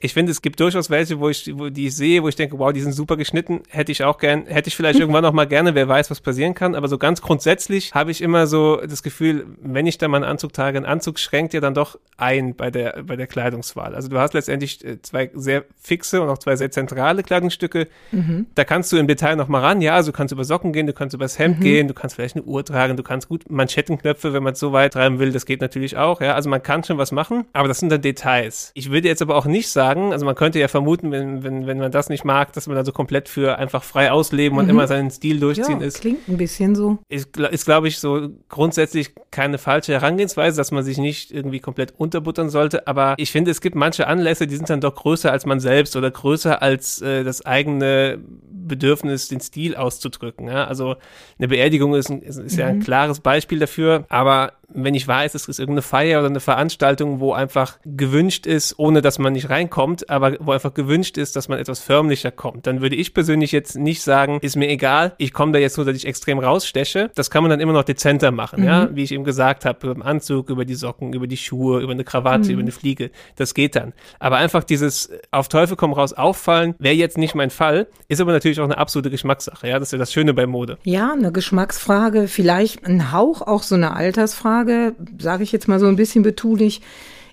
ich 0.00 0.12
finde, 0.12 0.32
es 0.32 0.42
gibt 0.42 0.60
durchaus 0.60 0.90
welche, 0.90 1.18
wo 1.18 1.28
ich, 1.28 1.50
wo, 1.56 1.68
die 1.68 1.86
ich 1.86 1.96
sehe, 1.96 2.22
wo 2.22 2.28
ich 2.28 2.36
denke, 2.36 2.58
wow, 2.58 2.72
die 2.72 2.80
sind 2.80 2.92
super 2.92 3.16
geschnitten, 3.16 3.62
hätte 3.68 3.92
ich 3.92 4.04
auch 4.04 4.18
gern, 4.18 4.46
hätte 4.46 4.68
ich 4.68 4.76
vielleicht 4.76 4.98
irgendwann 5.00 5.22
noch 5.22 5.32
mal 5.32 5.46
gerne, 5.46 5.74
wer 5.74 5.88
weiß, 5.88 6.10
was 6.10 6.20
passieren 6.20 6.54
kann. 6.54 6.74
Aber 6.74 6.88
so 6.88 6.98
ganz 6.98 7.22
grundsätzlich 7.22 7.94
habe 7.94 8.10
ich 8.10 8.20
immer 8.20 8.46
so 8.46 8.76
das 8.76 9.02
Gefühl, 9.02 9.46
wenn 9.62 9.86
ich 9.86 9.98
da 9.98 10.08
mal 10.08 10.18
einen 10.18 10.24
Anzug 10.24 10.52
trage, 10.52 10.78
ein 10.78 10.84
Anzug 10.84 11.18
schränkt 11.18 11.54
ja 11.54 11.60
dann 11.60 11.74
doch 11.74 11.98
ein 12.16 12.54
bei 12.54 12.70
der, 12.70 13.02
bei 13.04 13.16
der 13.16 13.26
Kleidungswahl. 13.26 13.94
Also 13.94 14.08
du 14.08 14.18
hast 14.18 14.34
letztendlich 14.34 14.84
äh, 14.84 15.00
zwei 15.02 15.30
sehr 15.34 15.64
fixe 15.80 16.20
und 16.20 16.28
auch 16.28 16.38
zwei 16.38 16.56
sehr 16.56 16.70
zentrale 16.70 17.22
Kleidungsstücke. 17.22 17.88
Mhm. 18.12 18.46
Da 18.54 18.64
kannst 18.64 18.92
du 18.92 18.96
im 18.96 19.06
Detail 19.06 19.36
noch 19.36 19.48
mal 19.48 19.60
ran. 19.60 19.80
Ja, 19.80 19.94
also 19.94 20.12
du 20.12 20.16
kannst 20.16 20.32
über 20.32 20.44
Socken 20.44 20.72
gehen, 20.72 20.86
du 20.86 20.92
kannst 20.92 21.14
übers 21.14 21.38
Hemd 21.38 21.58
mhm. 21.58 21.62
gehen, 21.62 21.88
du 21.88 21.94
kannst 21.94 22.16
vielleicht 22.16 22.36
eine 22.36 22.44
Uhr 22.44 22.64
tragen, 22.64 22.96
du 22.96 23.02
kannst 23.02 23.28
gut 23.28 23.50
Manschettenknöpfe, 23.50 24.32
wenn 24.32 24.42
man 24.42 24.54
es 24.54 24.60
so 24.60 24.72
weit 24.72 24.94
treiben 24.94 25.18
will, 25.18 25.32
das 25.32 25.46
geht 25.46 25.60
natürlich 25.60 25.96
auch. 25.96 26.20
Ja, 26.20 26.34
also 26.34 26.48
man 26.48 26.62
kann 26.62 26.84
schon 26.84 26.98
was 26.98 27.12
machen, 27.12 27.44
aber 27.52 27.68
das 27.68 27.78
sind 27.78 27.90
dann 27.90 28.02
Details. 28.02 28.70
Ich 28.74 28.90
würde 28.90 29.08
jetzt 29.08 29.22
aber 29.22 29.36
auch 29.36 29.46
nicht 29.46 29.68
sagen, 29.68 29.85
sagen. 29.86 30.12
Also 30.12 30.26
man 30.26 30.34
könnte 30.34 30.58
ja 30.58 30.68
vermuten, 30.68 31.10
wenn, 31.10 31.42
wenn, 31.42 31.66
wenn 31.66 31.78
man 31.78 31.90
das 31.90 32.08
nicht 32.08 32.24
mag, 32.24 32.52
dass 32.52 32.66
man 32.66 32.76
dann 32.76 32.84
so 32.84 32.92
komplett 32.92 33.28
für 33.28 33.58
einfach 33.58 33.82
frei 33.82 34.10
ausleben 34.10 34.58
und 34.58 34.64
mhm. 34.64 34.70
immer 34.70 34.86
seinen 34.86 35.10
Stil 35.10 35.40
durchziehen 35.40 35.80
ja, 35.80 35.86
ist. 35.86 36.00
Klingt 36.00 36.28
ein 36.28 36.36
bisschen 36.36 36.74
so. 36.74 36.98
Ist, 37.08 37.36
ist 37.36 37.64
glaube 37.64 37.88
ich, 37.88 37.98
so 37.98 38.28
grundsätzlich 38.48 39.14
keine 39.30 39.58
falsche 39.58 39.92
Herangehensweise, 39.92 40.56
dass 40.56 40.72
man 40.72 40.84
sich 40.84 40.98
nicht 40.98 41.30
irgendwie 41.30 41.60
komplett 41.60 41.94
unterbuttern 41.96 42.48
sollte. 42.50 42.86
Aber 42.86 43.14
ich 43.18 43.30
finde, 43.30 43.50
es 43.50 43.60
gibt 43.60 43.76
manche 43.76 44.06
Anlässe, 44.06 44.46
die 44.46 44.56
sind 44.56 44.68
dann 44.70 44.80
doch 44.80 44.94
größer 44.94 45.30
als 45.30 45.46
man 45.46 45.60
selbst 45.60 45.96
oder 45.96 46.10
größer 46.10 46.62
als 46.62 47.00
äh, 47.02 47.24
das 47.24 47.44
eigene 47.44 48.18
Bedürfnis, 48.66 49.28
den 49.28 49.40
Stil 49.40 49.76
auszudrücken. 49.76 50.48
Ja? 50.48 50.66
Also 50.66 50.96
eine 51.38 51.48
Beerdigung 51.48 51.94
ist, 51.94 52.10
ist, 52.10 52.38
ist 52.38 52.54
mhm. 52.54 52.58
ja 52.58 52.66
ein 52.66 52.78
mhm. 52.78 52.82
klares 52.82 53.20
Beispiel 53.20 53.58
dafür. 53.58 54.04
Aber 54.08 54.52
wenn 54.68 54.94
ich 54.94 55.06
weiß, 55.06 55.34
es 55.34 55.46
ist 55.48 55.58
irgendeine 55.58 55.82
Feier 55.82 56.20
oder 56.20 56.28
eine 56.28 56.40
Veranstaltung, 56.40 57.20
wo 57.20 57.32
einfach 57.32 57.78
gewünscht 57.84 58.46
ist, 58.46 58.78
ohne 58.78 59.00
dass 59.00 59.18
man 59.18 59.32
nicht 59.32 59.48
reinkommt, 59.48 60.10
aber 60.10 60.36
wo 60.40 60.52
einfach 60.52 60.74
gewünscht 60.74 61.18
ist, 61.18 61.36
dass 61.36 61.48
man 61.48 61.58
etwas 61.58 61.80
förmlicher 61.80 62.30
kommt, 62.30 62.66
dann 62.66 62.80
würde 62.80 62.96
ich 62.96 63.14
persönlich 63.14 63.52
jetzt 63.52 63.76
nicht 63.76 64.02
sagen, 64.02 64.38
ist 64.42 64.56
mir 64.56 64.68
egal, 64.68 65.14
ich 65.18 65.32
komme 65.32 65.52
da 65.52 65.58
jetzt 65.58 65.76
nur, 65.76 65.86
dass 65.86 65.96
ich 65.96 66.06
extrem 66.06 66.38
raussteche. 66.38 67.10
Das 67.14 67.30
kann 67.30 67.42
man 67.42 67.50
dann 67.50 67.60
immer 67.60 67.72
noch 67.72 67.84
dezenter 67.84 68.30
machen, 68.30 68.60
mhm. 68.60 68.66
ja, 68.66 68.88
wie 68.94 69.04
ich 69.04 69.12
eben 69.12 69.24
gesagt 69.24 69.64
habe, 69.64 69.86
über 69.86 69.94
den 69.94 70.02
Anzug, 70.02 70.50
über 70.50 70.64
die 70.64 70.74
Socken, 70.74 71.12
über 71.12 71.26
die 71.26 71.36
Schuhe, 71.36 71.80
über 71.80 71.92
eine 71.92 72.04
Krawatte, 72.04 72.46
mhm. 72.46 72.50
über 72.50 72.62
eine 72.62 72.72
Fliege. 72.72 73.10
Das 73.36 73.54
geht 73.54 73.76
dann. 73.76 73.92
Aber 74.18 74.36
einfach 74.36 74.64
dieses 74.64 75.10
auf 75.30 75.48
Teufel 75.48 75.76
komm 75.76 75.92
raus 75.92 76.12
auffallen, 76.12 76.74
wäre 76.78 76.94
jetzt 76.94 77.18
nicht 77.18 77.34
mein 77.34 77.50
Fall, 77.50 77.86
ist 78.08 78.20
aber 78.20 78.32
natürlich 78.32 78.55
auch 78.60 78.64
eine 78.64 78.78
absolute 78.78 79.10
Geschmackssache, 79.10 79.68
ja, 79.68 79.78
das 79.78 79.88
ist 79.88 79.92
ja 79.92 79.98
das 79.98 80.12
Schöne 80.12 80.34
bei 80.34 80.46
Mode. 80.46 80.78
Ja, 80.84 81.12
eine 81.12 81.32
Geschmacksfrage, 81.32 82.28
vielleicht 82.28 82.84
ein 82.86 83.12
Hauch 83.12 83.42
auch 83.42 83.62
so 83.62 83.74
eine 83.74 83.94
Altersfrage 83.94 84.46
Frage, 84.46 84.94
sage 85.18 85.42
ich 85.42 85.50
jetzt 85.50 85.66
mal 85.66 85.80
so 85.80 85.86
ein 85.86 85.96
bisschen 85.96 86.22
betulich. 86.22 86.80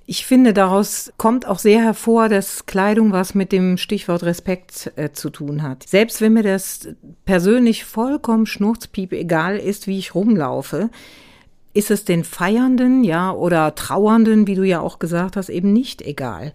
Ich 0.05 0.25
finde, 0.25 0.51
daraus 0.51 1.13
kommt 1.17 1.45
auch 1.45 1.59
sehr 1.59 1.81
hervor, 1.81 2.27
dass 2.27 2.65
Kleidung 2.65 3.11
was 3.11 3.35
mit 3.35 3.51
dem 3.51 3.77
Stichwort 3.77 4.23
Respekt 4.23 4.91
äh, 4.95 5.11
zu 5.11 5.29
tun 5.29 5.63
hat. 5.63 5.83
Selbst 5.83 6.19
wenn 6.21 6.33
mir 6.33 6.43
das 6.43 6.89
persönlich 7.25 7.85
vollkommen 7.85 8.45
schnurzpiep 8.45 9.13
egal 9.13 9.57
ist, 9.57 9.87
wie 9.87 9.99
ich 9.99 10.15
rumlaufe, 10.15 10.89
ist 11.73 11.91
es 11.91 12.03
den 12.03 12.23
Feiernden, 12.23 13.03
ja, 13.03 13.31
oder 13.31 13.75
Trauernden, 13.75 14.47
wie 14.47 14.55
du 14.55 14.63
ja 14.63 14.81
auch 14.81 14.99
gesagt 14.99 15.37
hast, 15.37 15.49
eben 15.49 15.71
nicht 15.71 16.01
egal. 16.01 16.53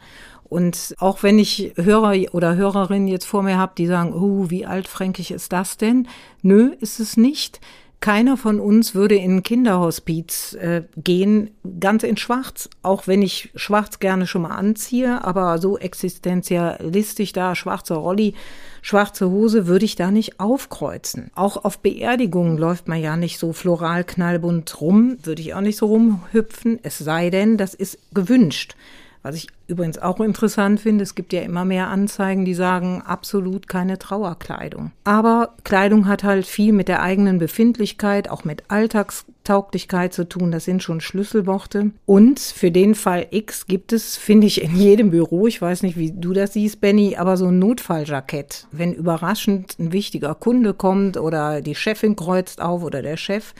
Und 0.48 0.94
auch 0.98 1.22
wenn 1.22 1.38
ich 1.38 1.72
Hörer 1.76 2.32
oder 2.32 2.56
Hörerinnen 2.56 3.08
jetzt 3.08 3.26
vor 3.26 3.42
mir 3.42 3.58
habe, 3.58 3.72
die 3.76 3.86
sagen, 3.86 4.14
oh, 4.14 4.50
wie 4.50 4.66
altfränkig 4.66 5.30
ist 5.30 5.52
das 5.52 5.76
denn? 5.76 6.08
Nö, 6.42 6.72
ist 6.80 7.00
es 7.00 7.16
nicht. 7.16 7.60
Keiner 8.00 8.36
von 8.36 8.60
uns 8.60 8.94
würde 8.94 9.16
in 9.16 9.38
ein 9.38 9.42
Kinderhospiz 9.42 10.54
äh, 10.54 10.84
gehen, 10.96 11.50
ganz 11.80 12.04
in 12.04 12.16
Schwarz, 12.16 12.70
auch 12.82 13.08
wenn 13.08 13.22
ich 13.22 13.50
Schwarz 13.56 13.98
gerne 13.98 14.28
schon 14.28 14.42
mal 14.42 14.54
anziehe, 14.54 15.24
aber 15.24 15.58
so 15.58 15.76
existenzialistisch 15.78 17.32
da, 17.32 17.56
schwarzer 17.56 17.96
Rolli, 17.96 18.34
schwarze 18.82 19.28
Hose, 19.28 19.66
würde 19.66 19.84
ich 19.84 19.96
da 19.96 20.12
nicht 20.12 20.38
aufkreuzen. 20.38 21.32
Auch 21.34 21.64
auf 21.64 21.80
Beerdigungen 21.80 22.56
läuft 22.56 22.86
man 22.86 23.00
ja 23.00 23.16
nicht 23.16 23.40
so 23.40 23.52
floral 23.52 24.04
knallbunt 24.04 24.80
rum, 24.80 25.18
würde 25.24 25.42
ich 25.42 25.54
auch 25.54 25.60
nicht 25.60 25.76
so 25.76 25.86
rumhüpfen, 25.86 26.78
es 26.84 26.98
sei 26.98 27.30
denn, 27.30 27.56
das 27.56 27.74
ist 27.74 27.98
gewünscht. 28.14 28.76
Was 29.22 29.34
ich 29.34 29.48
übrigens 29.66 29.98
auch 29.98 30.20
interessant 30.20 30.80
finde, 30.80 31.02
es 31.02 31.14
gibt 31.14 31.32
ja 31.32 31.42
immer 31.42 31.64
mehr 31.64 31.88
Anzeigen, 31.88 32.44
die 32.44 32.54
sagen, 32.54 33.02
absolut 33.04 33.68
keine 33.68 33.98
Trauerkleidung. 33.98 34.92
Aber 35.04 35.54
Kleidung 35.64 36.06
hat 36.06 36.24
halt 36.24 36.46
viel 36.46 36.72
mit 36.72 36.88
der 36.88 37.02
eigenen 37.02 37.38
Befindlichkeit, 37.38 38.30
auch 38.30 38.44
mit 38.44 38.64
Alltagstauglichkeit 38.68 40.12
zu 40.12 40.28
tun. 40.28 40.50
Das 40.50 40.64
sind 40.64 40.82
schon 40.82 41.00
Schlüsselworte. 41.00 41.90
Und 42.06 42.38
für 42.40 42.70
den 42.70 42.94
Fall 42.94 43.26
X 43.30 43.66
gibt 43.66 43.92
es, 43.92 44.16
finde 44.16 44.46
ich, 44.46 44.62
in 44.62 44.76
jedem 44.76 45.10
Büro, 45.10 45.46
ich 45.46 45.60
weiß 45.60 45.82
nicht, 45.82 45.96
wie 45.96 46.12
du 46.12 46.32
das 46.32 46.52
siehst, 46.52 46.80
Benny, 46.80 47.16
aber 47.16 47.36
so 47.36 47.46
ein 47.46 47.58
Notfalljackett. 47.58 48.66
Wenn 48.72 48.92
überraschend 48.92 49.78
ein 49.78 49.92
wichtiger 49.92 50.34
Kunde 50.34 50.74
kommt 50.74 51.16
oder 51.16 51.60
die 51.60 51.74
Chefin 51.74 52.16
kreuzt 52.16 52.60
auf 52.60 52.82
oder 52.82 53.02
der 53.02 53.16
Chef, 53.16 53.52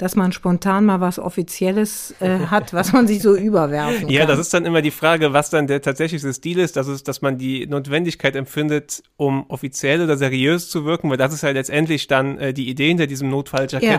dass 0.00 0.16
man 0.16 0.32
spontan 0.32 0.86
mal 0.86 1.00
was 1.02 1.18
Offizielles 1.18 2.14
äh, 2.20 2.38
hat, 2.50 2.72
was 2.72 2.94
man 2.94 3.06
sich 3.06 3.20
so 3.20 3.36
überwerfen 3.36 4.00
kann. 4.00 4.08
Ja, 4.08 4.24
das 4.24 4.38
ist 4.38 4.54
dann 4.54 4.64
immer 4.64 4.80
die 4.80 4.90
Frage, 4.90 5.34
was 5.34 5.50
dann 5.50 5.66
der 5.66 5.82
tatsächliche 5.82 6.32
Stil 6.32 6.58
ist. 6.58 6.76
Das 6.76 6.88
ist, 6.88 7.06
dass 7.06 7.20
man 7.20 7.36
die 7.36 7.66
Notwendigkeit 7.66 8.34
empfindet, 8.34 9.02
um 9.18 9.44
offiziell 9.48 10.02
oder 10.02 10.16
seriös 10.16 10.70
zu 10.70 10.86
wirken, 10.86 11.10
weil 11.10 11.18
das 11.18 11.34
ist 11.34 11.42
halt 11.42 11.54
letztendlich 11.54 12.06
dann 12.06 12.38
äh, 12.38 12.54
die 12.54 12.70
Idee 12.70 12.88
hinter 12.88 13.06
diesem 13.06 13.28
Notfalljackett, 13.28 13.82
ja, 13.82 13.98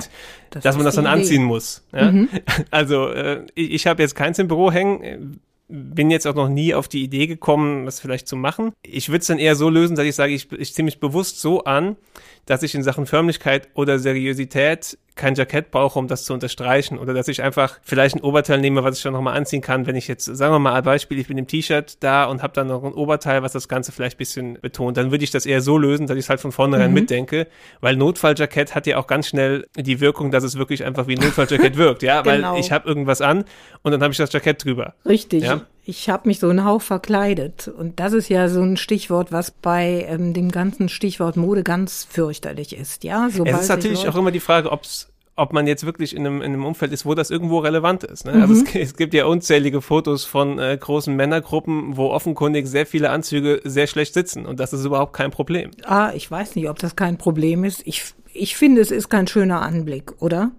das 0.50 0.64
dass 0.64 0.76
man 0.76 0.86
das 0.86 0.96
dann 0.96 1.06
Idee. 1.06 1.14
anziehen 1.14 1.44
muss. 1.44 1.84
Ja? 1.94 2.12
Mhm. 2.12 2.30
Also 2.72 3.10
äh, 3.10 3.46
ich, 3.54 3.72
ich 3.72 3.88
habe 3.88 4.02
jetzt 4.02 4.16
keins 4.16 4.40
im 4.40 4.48
Büro 4.48 4.72
hängen 4.72 5.40
bin 5.72 6.12
jetzt 6.12 6.28
auch 6.28 6.36
noch 6.36 6.50
nie 6.50 6.74
auf 6.74 6.88
die 6.88 7.02
Idee 7.02 7.28
gekommen, 7.28 7.86
das 7.86 8.02
vielleicht 8.02 8.28
zu 8.28 8.36
machen. 8.36 8.74
Ich 8.84 9.10
würde 9.10 9.20
es 9.20 9.28
dann 9.28 9.40
eher 9.40 9.56
so 9.56 9.70
lösen, 9.70 9.96
dass 9.96 10.06
ich 10.06 10.16
sage, 10.16 10.34
ich, 10.34 10.52
ich 10.52 10.74
ziehe 10.74 10.84
mich 10.84 11.00
bewusst 11.00 11.40
so 11.40 11.64
an, 11.64 11.96
dass 12.46 12.64
ich 12.64 12.76
in 12.76 12.84
Sachen 12.84 13.06
Förmlichkeit 13.06 13.70
oder 13.74 14.00
Seriosität 14.00 14.98
kein 15.16 15.36
Jackett 15.36 15.72
brauche, 15.72 16.00
um 16.00 16.08
das 16.08 16.24
zu 16.24 16.34
unterstreichen. 16.34 16.98
Oder 16.98 17.14
dass 17.14 17.28
ich 17.28 17.44
einfach 17.44 17.80
vielleicht 17.84 18.16
ein 18.16 18.22
Oberteil 18.22 18.60
nehme, 18.60 18.84
was 18.84 18.98
ich 18.98 19.04
dann 19.04 19.14
nochmal 19.14 19.38
anziehen 19.38 19.62
kann, 19.62 19.86
wenn 19.86 19.96
ich 19.96 20.08
jetzt, 20.08 20.26
sagen 20.26 20.54
wir 20.54 20.60
mal 20.60 20.74
ein 20.74 20.84
Beispiel, 20.84 21.20
ich 21.20 21.28
bin 21.28 21.38
im 21.38 21.48
T-Shirt 21.48 22.02
da 22.02 22.26
und 22.26 22.42
habe 22.42 22.54
dann 22.54 22.68
noch 22.68 22.84
ein 22.84 22.94
Oberteil, 22.94 23.44
was 23.44 23.52
das 23.52 23.68
Ganze 23.68 23.92
vielleicht 23.92 24.16
ein 24.16 24.18
bisschen 24.18 24.54
betont. 24.62 24.98
Dann 24.98 25.12
würde 25.12 25.24
ich 25.24 25.32
das 25.32 25.46
eher 25.46 25.62
so 25.62 25.78
lösen, 25.78 26.08
dass 26.08 26.18
ich 26.18 26.26
es 26.26 26.30
halt 26.30 26.40
von 26.40 26.52
vornherein 26.52 26.90
mhm. 26.90 26.96
mitdenke, 26.96 27.48
weil 27.82 27.96
Notfalljackett 27.98 28.74
hat 28.74 28.88
ja 28.88 28.98
auch 28.98 29.08
ganz 29.08 29.28
schnell 29.28 29.68
die 29.76 30.00
Wirkung, 30.00 30.32
dass 30.32 30.44
es 30.44 30.58
wirklich 30.58 30.86
einfach 30.86 31.08
wie 31.08 31.16
ein 31.16 31.24
Notfalljackett 31.24 31.78
wirkt, 31.78 32.04
ja, 32.04 32.22
genau. 32.22 32.54
weil 32.54 32.60
ich 32.60 32.72
habe 32.72 32.88
irgendwas 32.88 33.22
an 33.22 33.44
und 33.84 33.92
dann 33.92 34.02
habe 34.02 34.12
ich 34.12 34.18
das 34.18 34.32
Jackett 34.32 34.64
drüber. 34.64 34.96
Richtig. 35.06 35.44
Ja? 35.44 35.62
Ich 35.84 36.10
habe 36.10 36.28
mich 36.28 36.40
so 36.40 36.50
einen 36.50 36.64
Hauch 36.64 36.82
verkleidet. 36.82 37.68
Und 37.68 38.00
das 38.00 38.14
ist 38.14 38.30
ja 38.30 38.48
so 38.48 38.62
ein 38.62 38.78
Stichwort, 38.78 39.32
was 39.32 39.52
bei 39.52 40.06
ähm, 40.08 40.34
dem 40.34 40.52
ganzen 40.52 40.90
Stichwort 40.90 41.38
Mode 41.38 41.64
ganz 41.64 42.08
fürchterlich 42.10 42.76
ist. 42.76 43.04
Ja, 43.04 43.30
Sobald 43.32 43.56
es 43.56 43.64
ist 43.64 43.70
natürlich 43.70 44.08
auch 44.08 44.16
immer 44.16 44.32
die 44.32 44.40
Frage, 44.40 44.72
ob's 44.72 45.12
ob 45.38 45.54
man 45.54 45.66
jetzt 45.66 45.86
wirklich 45.86 46.16
in 46.16 46.28
einem, 46.28 46.42
in 46.42 46.54
einem 46.54 46.66
Umfeld 46.66 46.92
ist, 46.92 47.06
wo 47.06 47.16
das 47.16 47.32
irgendwo 47.32 47.60
relevant 47.60 48.04
ist. 48.04 48.26
Ne? 48.26 48.34
Also 48.34 48.54
mhm. 48.54 48.66
es, 48.68 48.76
es, 48.76 48.96
gibt 48.96 49.14
ja 49.14 49.26
unzählige 49.26 49.82
Fotos 49.82 50.26
von 50.26 50.60
äh, 50.60 50.78
großen 50.80 51.16
Männergruppen, 51.16 51.98
wo 51.98 52.12
offenkundig 52.12 52.68
sehr 52.68 52.86
viele 52.86 53.10
Anzüge 53.10 53.62
sehr 53.64 53.88
schlecht 53.88 54.14
sitzen 54.14 54.46
und 54.46 54.60
das 54.60 54.74
ist 54.74 54.86
überhaupt 54.86 55.14
kein 55.14 55.32
Problem. 55.32 55.72
Ah, 55.84 56.12
ich 56.14 56.30
weiß 56.30 56.56
nicht, 56.56 56.70
ob 56.70 56.80
das 56.80 56.96
kein 56.96 57.18
Problem 57.18 57.64
ist. 57.64 57.82
Ich, 57.86 58.04
ich 58.34 58.56
finde, 58.56 58.82
es 58.82 58.92
ist 58.92 59.10
kein 59.10 59.26
schöner 59.26 59.62
Anblick, 59.62 60.22
oder? 60.22 60.52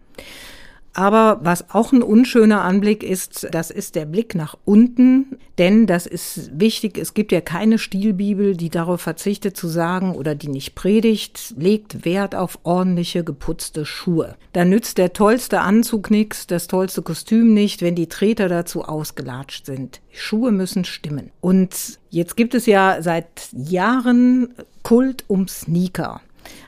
Aber 0.95 1.41
was 1.43 1.71
auch 1.71 1.93
ein 1.93 2.03
unschöner 2.03 2.63
Anblick 2.63 3.03
ist, 3.03 3.49
das 3.51 3.71
ist 3.71 3.95
der 3.95 4.05
Blick 4.05 4.35
nach 4.35 4.57
unten, 4.65 5.39
denn 5.59 5.87
das 5.87 6.07
ist 6.07 6.51
wichtig. 6.59 6.99
Es 6.99 7.15
gibt 7.15 7.33
ja 7.33 7.41
keine 7.41 7.79
Stilbibel, 7.79 8.57
die 8.57 8.69
darauf 8.69 9.01
verzichtet 9.01 9.57
zu 9.57 9.69
sagen 9.69 10.15
oder 10.15 10.35
die 10.35 10.49
nicht 10.49 10.75
predigt, 10.75 11.55
legt 11.57 12.05
Wert 12.05 12.35
auf 12.35 12.59
ordentliche 12.65 13.25
geputzte 13.25 13.87
Schuhe. 13.87 14.37
Da 14.53 14.67
nützt 14.67 14.99
der 14.99 15.15
tollste 15.15 15.61
Anzug 15.61 16.11
nichts, 16.11 16.47
das 16.47 16.67
tollste 16.67 17.01
Kostüm 17.01 17.55
nicht, 17.55 17.81
wenn 17.81 17.95
die 17.95 18.09
Treter 18.09 18.49
dazu 18.49 18.85
ausgelatscht 18.85 19.65
sind. 19.65 20.01
Schuhe 20.11 20.53
müssen 20.53 20.85
stimmen. 20.85 21.31
Und 21.41 21.99
jetzt 22.11 22.37
gibt 22.37 22.55
es 22.55 22.67
ja 22.67 23.01
seit 23.01 23.49
Jahren 23.53 24.55
Kult 24.83 25.25
um 25.29 25.49
Sneaker. 25.49 26.21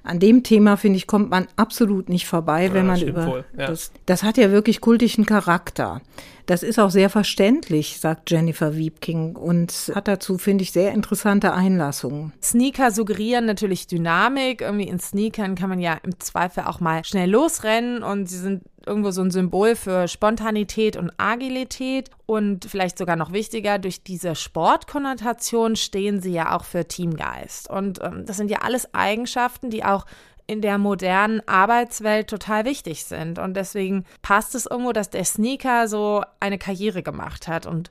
An 0.03 0.19
dem 0.19 0.43
Thema, 0.43 0.77
finde 0.77 0.97
ich, 0.97 1.07
kommt 1.07 1.31
man 1.31 1.47
absolut 1.57 2.09
nicht 2.09 2.27
vorbei, 2.27 2.73
wenn 2.73 2.87
ja, 2.87 2.93
man 2.93 3.03
über 3.03 3.45
ja. 3.57 3.67
das, 3.67 3.93
das 4.07 4.23
hat 4.23 4.37
ja 4.37 4.51
wirklich 4.51 4.81
kultischen 4.81 5.27
Charakter. 5.27 6.01
Das 6.47 6.63
ist 6.63 6.79
auch 6.79 6.91
sehr 6.91 7.09
verständlich, 7.09 7.99
sagt 8.01 8.31
Jennifer 8.31 8.77
Wiebking 8.77 9.35
und 9.35 9.93
hat 9.95 10.09
dazu, 10.09 10.37
finde 10.37 10.63
ich, 10.63 10.73
sehr 10.73 10.93
interessante 10.93 11.55
Einlassungen. 11.55 12.33
Sneaker 12.43 12.91
suggerieren 12.91 13.47
natürlich 13.47 13.87
Dynamik. 13.87 14.61
Irgendwie 14.61 14.89
in 14.89 14.99
Sneakern 14.99 15.55
kann 15.55 15.71
man 15.71 15.81
ja 15.81 15.99
im 16.03 16.21
Zweifel 16.21 16.65
auch 16.65 16.81
mal 16.81 17.03
schnell 17.05 17.31
losrennen 17.31 18.03
und 18.03 18.29
sie 18.29 18.39
sind 18.39 18.63
irgendwo 18.87 19.11
so 19.11 19.23
ein 19.23 19.31
Symbol 19.31 19.77
für 19.77 20.09
Spontanität 20.09 20.97
und 20.97 21.13
Agilität 21.19 22.11
und 22.27 22.65
vielleicht 22.65 22.99
sogar 22.99 23.17
noch 23.17 23.33
wichtiger, 23.33 23.79
durch 23.79 24.03
diese 24.03 24.35
Sportkonnotation 24.35 25.77
stehen 25.77 26.21
sie 26.21 26.33
ja 26.33 26.57
auch 26.57 26.65
für 26.65 26.87
Teamgeist. 26.87 27.71
Und 27.71 28.03
ähm, 28.03 28.25
das 28.27 28.37
sind 28.37 28.51
ja 28.51 28.59
alles 28.59 28.93
Eigenschaften, 28.95 29.71
die 29.71 29.85
auch 29.85 30.07
in 30.47 30.61
der 30.61 30.79
modernen 30.79 31.41
Arbeitswelt 31.47 32.29
total 32.29 32.65
wichtig 32.65 33.05
sind. 33.05 33.39
Und 33.39 33.55
deswegen 33.55 34.05
passt 34.23 34.55
es 34.55 34.67
irgendwo, 34.67 34.93
dass 34.93 35.11
der 35.11 35.25
Sneaker 35.25 35.89
so 35.89 36.23
eine 36.41 36.59
Karriere 36.59 37.03
gemacht 37.03 37.49
hat. 37.49 37.67
Und 37.67 37.91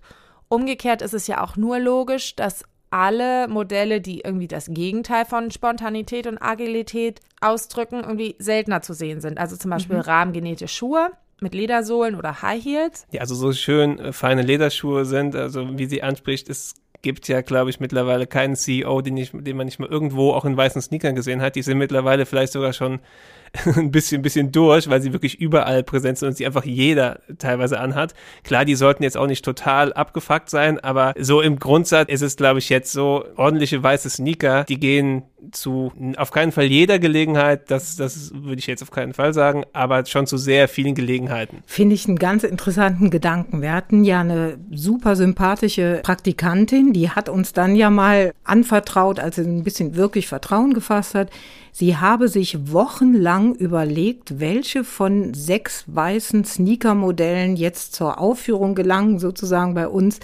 umgekehrt 0.49 1.01
ist 1.01 1.13
es 1.13 1.27
ja 1.27 1.43
auch 1.43 1.55
nur 1.55 1.79
logisch, 1.79 2.35
dass 2.35 2.63
alle 2.93 3.47
Modelle, 3.47 4.01
die 4.01 4.19
irgendwie 4.19 4.47
das 4.47 4.67
Gegenteil 4.69 5.25
von 5.25 5.49
Spontanität 5.49 6.27
und 6.27 6.37
Agilität 6.37 7.21
ausdrücken, 7.41 8.01
irgendwie 8.01 8.35
seltener 8.37 8.83
zu 8.83 8.93
sehen 8.93 9.19
sind. 9.19 9.39
Also 9.39 9.57
zum 9.57 9.71
Beispiel 9.71 9.95
mhm. 9.95 10.03
rahmengenähte 10.03 10.67
Schuhe 10.67 11.09
mit 11.41 11.55
Ledersohlen 11.55 12.13
oder 12.13 12.43
High 12.43 12.63
Heels. 12.63 13.07
Ja, 13.11 13.21
also 13.21 13.33
so 13.33 13.51
schön 13.51 13.97
äh, 13.97 14.13
feine 14.13 14.43
Lederschuhe 14.43 15.05
sind, 15.05 15.35
also 15.35 15.75
wie 15.75 15.87
sie 15.87 16.03
anspricht, 16.03 16.47
ist 16.49 16.82
gibt 17.03 17.27
ja, 17.27 17.41
glaube 17.41 17.69
ich, 17.69 17.79
mittlerweile 17.79 18.25
keinen 18.25 18.55
CEO, 18.55 19.01
den, 19.01 19.17
ich, 19.17 19.31
den 19.33 19.57
man 19.57 19.65
nicht 19.65 19.77
mal 19.77 19.89
irgendwo 19.89 20.31
auch 20.31 20.45
in 20.45 20.57
weißen 20.57 20.81
Sneakern 20.81 21.15
gesehen 21.15 21.41
hat. 21.41 21.55
Die 21.55 21.61
sind 21.61 21.77
mittlerweile 21.77 22.25
vielleicht 22.25 22.53
sogar 22.53 22.73
schon 22.73 22.99
ein 23.75 23.91
bisschen, 23.91 24.19
ein 24.19 24.23
bisschen 24.23 24.51
durch, 24.51 24.89
weil 24.89 25.01
sie 25.01 25.13
wirklich 25.13 25.39
überall 25.39 25.83
präsent 25.83 26.17
sind 26.17 26.29
und 26.29 26.37
sie 26.37 26.45
einfach 26.45 26.65
jeder 26.65 27.19
teilweise 27.37 27.79
anhat. 27.79 28.13
Klar, 28.43 28.65
die 28.65 28.75
sollten 28.75 29.03
jetzt 29.03 29.17
auch 29.17 29.27
nicht 29.27 29.45
total 29.45 29.93
abgefuckt 29.93 30.49
sein, 30.49 30.79
aber 30.79 31.13
so 31.19 31.41
im 31.41 31.59
Grundsatz 31.59 32.09
ist 32.09 32.21
es, 32.21 32.35
glaube 32.35 32.59
ich, 32.59 32.69
jetzt 32.69 32.91
so 32.91 33.25
ordentliche 33.35 33.83
weiße 33.83 34.09
Sneaker, 34.09 34.63
die 34.63 34.79
gehen 34.79 35.23
zu 35.51 35.91
auf 36.17 36.31
keinen 36.31 36.51
Fall 36.51 36.65
jeder 36.65 36.99
Gelegenheit, 36.99 37.69
das, 37.69 37.95
das 37.95 38.31
würde 38.33 38.59
ich 38.59 38.67
jetzt 38.67 38.81
auf 38.81 38.91
keinen 38.91 39.13
Fall 39.13 39.33
sagen, 39.33 39.65
aber 39.73 40.05
schon 40.05 40.25
zu 40.25 40.37
sehr 40.37 40.67
vielen 40.67 40.95
Gelegenheiten. 40.95 41.63
Finde 41.65 41.95
ich 41.95 42.07
einen 42.07 42.17
ganz 42.17 42.43
interessanten 42.43 43.09
Gedanken. 43.09 43.61
Wir 43.61 43.73
hatten 43.73 44.03
ja 44.03 44.21
eine 44.21 44.57
super 44.71 45.15
sympathische 45.15 45.99
Praktikantin, 46.03 46.92
die 46.93 47.09
hat 47.09 47.29
uns 47.29 47.53
dann 47.53 47.75
ja 47.75 47.89
mal 47.89 48.33
anvertraut, 48.43 49.19
als 49.19 49.35
sie 49.35 49.43
ein 49.43 49.63
bisschen 49.63 49.95
wirklich 49.95 50.27
Vertrauen 50.27 50.73
gefasst 50.73 51.15
hat. 51.15 51.29
Sie 51.71 51.97
habe 51.97 52.27
sich 52.29 52.71
wochenlang 52.71 53.55
überlegt, 53.55 54.39
welche 54.39 54.83
von 54.83 55.33
sechs 55.33 55.85
weißen 55.87 56.45
Sneaker-Modellen 56.45 57.55
jetzt 57.55 57.93
zur 57.93 58.19
Aufführung 58.19 58.75
gelangen, 58.75 59.19
sozusagen 59.19 59.73
bei 59.73 59.87
uns 59.87 60.19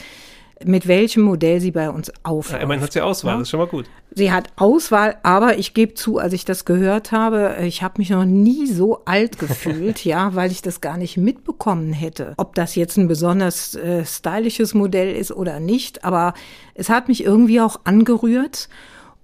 mit 0.66 0.88
welchem 0.88 1.24
Modell 1.24 1.62
sie 1.62 1.72
bei 1.72 1.90
uns 1.90 2.12
aufhört. 2.24 2.60
Ja, 2.60 2.64
immerhin 2.64 2.84
hat 2.84 2.92
sie 2.92 3.02
Auswahl, 3.02 3.34
ja? 3.34 3.38
das 3.38 3.48
ist 3.48 3.50
schon 3.52 3.60
mal 3.60 3.68
gut. 3.68 3.86
Sie 4.12 4.32
hat 4.32 4.48
Auswahl, 4.56 5.18
aber 5.24 5.58
ich 5.58 5.74
gebe 5.74 5.94
zu, 5.94 6.18
als 6.18 6.34
ich 6.34 6.44
das 6.44 6.66
gehört 6.66 7.12
habe, 7.12 7.58
ich 7.62 7.84
habe 7.84 7.96
mich 7.98 8.10
noch 8.10 8.26
nie 8.26 8.68
so 8.68 9.02
alt 9.06 9.40
gefühlt, 9.40 10.04
ja, 10.06 10.36
weil 10.36 10.52
ich 10.52 10.62
das 10.62 10.82
gar 10.82 10.98
nicht 10.98 11.18
mitbekommen 11.18 11.94
hätte, 11.94 12.34
ob 12.38 12.56
das 12.56 12.76
jetzt 12.76 12.98
ein 12.98 13.08
besonders 13.08 13.76
äh, 13.76 14.04
stylisches 14.06 14.74
Modell 14.74 15.16
ist 15.16 15.32
oder 15.32 15.60
nicht, 15.60 16.04
aber 16.04 16.34
es 16.74 16.90
hat 16.90 17.08
mich 17.08 17.24
irgendwie 17.24 17.62
auch 17.62 17.82
angerührt. 17.84 18.70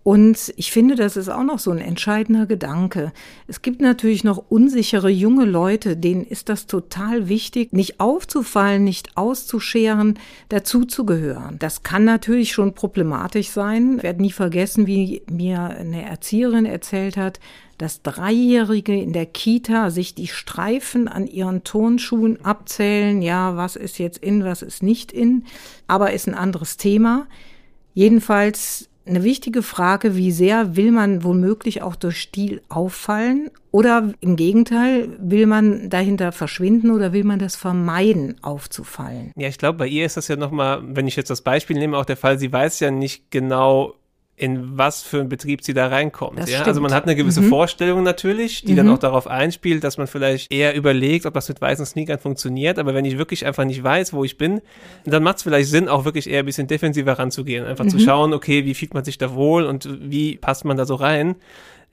Und 0.08 0.54
ich 0.56 0.72
finde, 0.72 0.94
das 0.94 1.18
ist 1.18 1.30
auch 1.30 1.42
noch 1.42 1.58
so 1.58 1.72
ein 1.72 1.80
entscheidender 1.80 2.46
Gedanke. 2.46 3.12
Es 3.48 3.64
gibt 3.64 3.82
natürlich 3.82 4.24
noch 4.24 4.38
unsichere 4.50 5.10
junge 5.10 5.46
Leute, 5.46 5.98
denen 5.98 6.24
ist 6.24 6.48
das 6.48 6.68
total 6.68 7.28
wichtig, 7.28 7.74
nicht 7.74 8.00
aufzufallen, 8.00 8.84
nicht 8.84 9.18
auszuscheren, 9.18 10.20
dazuzugehören. 10.50 11.58
Das 11.58 11.82
kann 11.82 12.04
natürlich 12.04 12.52
schon 12.52 12.76
problematisch 12.76 13.50
sein. 13.50 13.96
Ich 13.98 14.04
werde 14.04 14.22
nie 14.22 14.32
vergessen, 14.32 14.86
wie 14.86 15.24
mir 15.28 15.60
eine 15.62 16.06
Erzieherin 16.06 16.68
erzählt 16.68 17.18
hat, 17.18 17.40
dass 17.80 18.04
Dreijährige 18.04 18.96
in 18.96 19.12
der 19.12 19.26
Kita 19.26 19.90
sich 19.90 20.14
die 20.14 20.28
Streifen 20.28 21.08
an 21.08 21.26
ihren 21.26 21.64
Turnschuhen 21.64 22.46
abzählen. 22.46 23.24
Ja, 23.24 23.58
was 23.58 23.76
ist 23.76 23.98
jetzt 23.98 24.20
in, 24.20 24.44
was 24.44 24.62
ist 24.62 24.84
nicht 24.84 25.12
in. 25.12 25.46
Aber 25.88 26.14
ist 26.14 26.28
ein 26.28 26.36
anderes 26.36 26.78
Thema. 26.78 27.26
Jedenfalls 27.96 28.88
eine 29.08 29.24
wichtige 29.24 29.62
Frage, 29.62 30.16
wie 30.16 30.32
sehr 30.32 30.76
will 30.76 30.92
man 30.92 31.24
womöglich 31.24 31.82
auch 31.82 31.96
durch 31.96 32.22
Stil 32.22 32.62
auffallen 32.70 33.52
oder 33.72 34.14
im 34.22 34.36
Gegenteil, 34.36 35.10
will 35.20 35.48
man 35.48 35.90
dahinter 35.90 36.32
verschwinden 36.32 36.92
oder 36.92 37.14
will 37.14 37.24
man 37.24 37.40
das 37.40 37.56
vermeiden, 37.56 38.36
aufzufallen? 38.42 39.32
Ja, 39.36 39.48
ich 39.48 39.58
glaube, 39.58 39.80
bei 39.80 39.88
ihr 39.88 40.06
ist 40.06 40.18
das 40.18 40.28
ja 40.28 40.36
nochmal, 40.36 40.82
wenn 40.84 41.08
ich 41.08 41.16
jetzt 41.16 41.30
das 41.30 41.42
Beispiel 41.42 41.78
nehme, 41.78 41.98
auch 41.98 42.06
der 42.06 42.18
Fall, 42.18 42.40
sie 42.40 42.52
weiß 42.52 42.80
ja 42.80 42.92
nicht 42.92 43.32
genau, 43.32 43.96
in 44.38 44.78
was 44.78 45.02
für 45.02 45.20
einen 45.20 45.30
Betrieb 45.30 45.64
sie 45.64 45.74
da 45.74 45.88
reinkommt. 45.88 46.40
Das 46.40 46.52
ja? 46.52 46.64
Also 46.64 46.82
man 46.82 46.94
hat 46.94 47.04
eine 47.04 47.16
gewisse 47.16 47.42
mhm. 47.42 47.50
Vorstellung 47.50 48.04
natürlich, 48.04 48.64
die 48.64 48.74
mhm. 48.74 48.78
dann 48.78 48.90
auch 48.90 48.98
darauf 48.98 49.28
einspielt, 49.28 49.84
dass 49.84 49.98
man 49.98 50.08
vielleicht 50.08 50.52
eher 50.52 50.76
überlegt, 50.76 51.26
ob 51.26 51.34
das 51.34 51.48
mit 51.48 51.62
weißen 51.62 51.86
Sneakern 51.86 52.20
funktioniert. 52.20 52.78
Aber 52.78 52.94
wenn 52.94 53.06
ich 53.06 53.18
wirklich 53.18 53.46
einfach 53.46 53.64
nicht 53.64 53.82
weiß, 53.82 54.12
wo 54.12 54.26
ich 54.26 54.38
bin, 54.38 54.62
dann 55.06 55.24
macht 55.24 55.38
es 55.38 55.44
vielleicht 55.44 55.70
Sinn, 55.70 55.88
auch 55.88 56.04
wirklich 56.04 56.30
eher 56.30 56.40
ein 56.40 56.46
bisschen 56.46 56.68
defensiver 56.68 57.14
ranzugehen. 57.14 57.66
Einfach 57.66 57.86
mhm. 57.86 57.90
zu 57.90 58.00
schauen, 58.00 58.34
okay, 58.34 58.66
wie 58.66 58.74
fühlt 58.74 58.94
man 58.94 59.06
sich 59.06 59.18
da 59.18 59.34
wohl 59.34 59.64
und 59.64 59.88
wie 60.02 60.36
passt 60.36 60.66
man 60.66 60.76
da 60.76 60.86
so 60.86 60.96
rein 60.96 61.36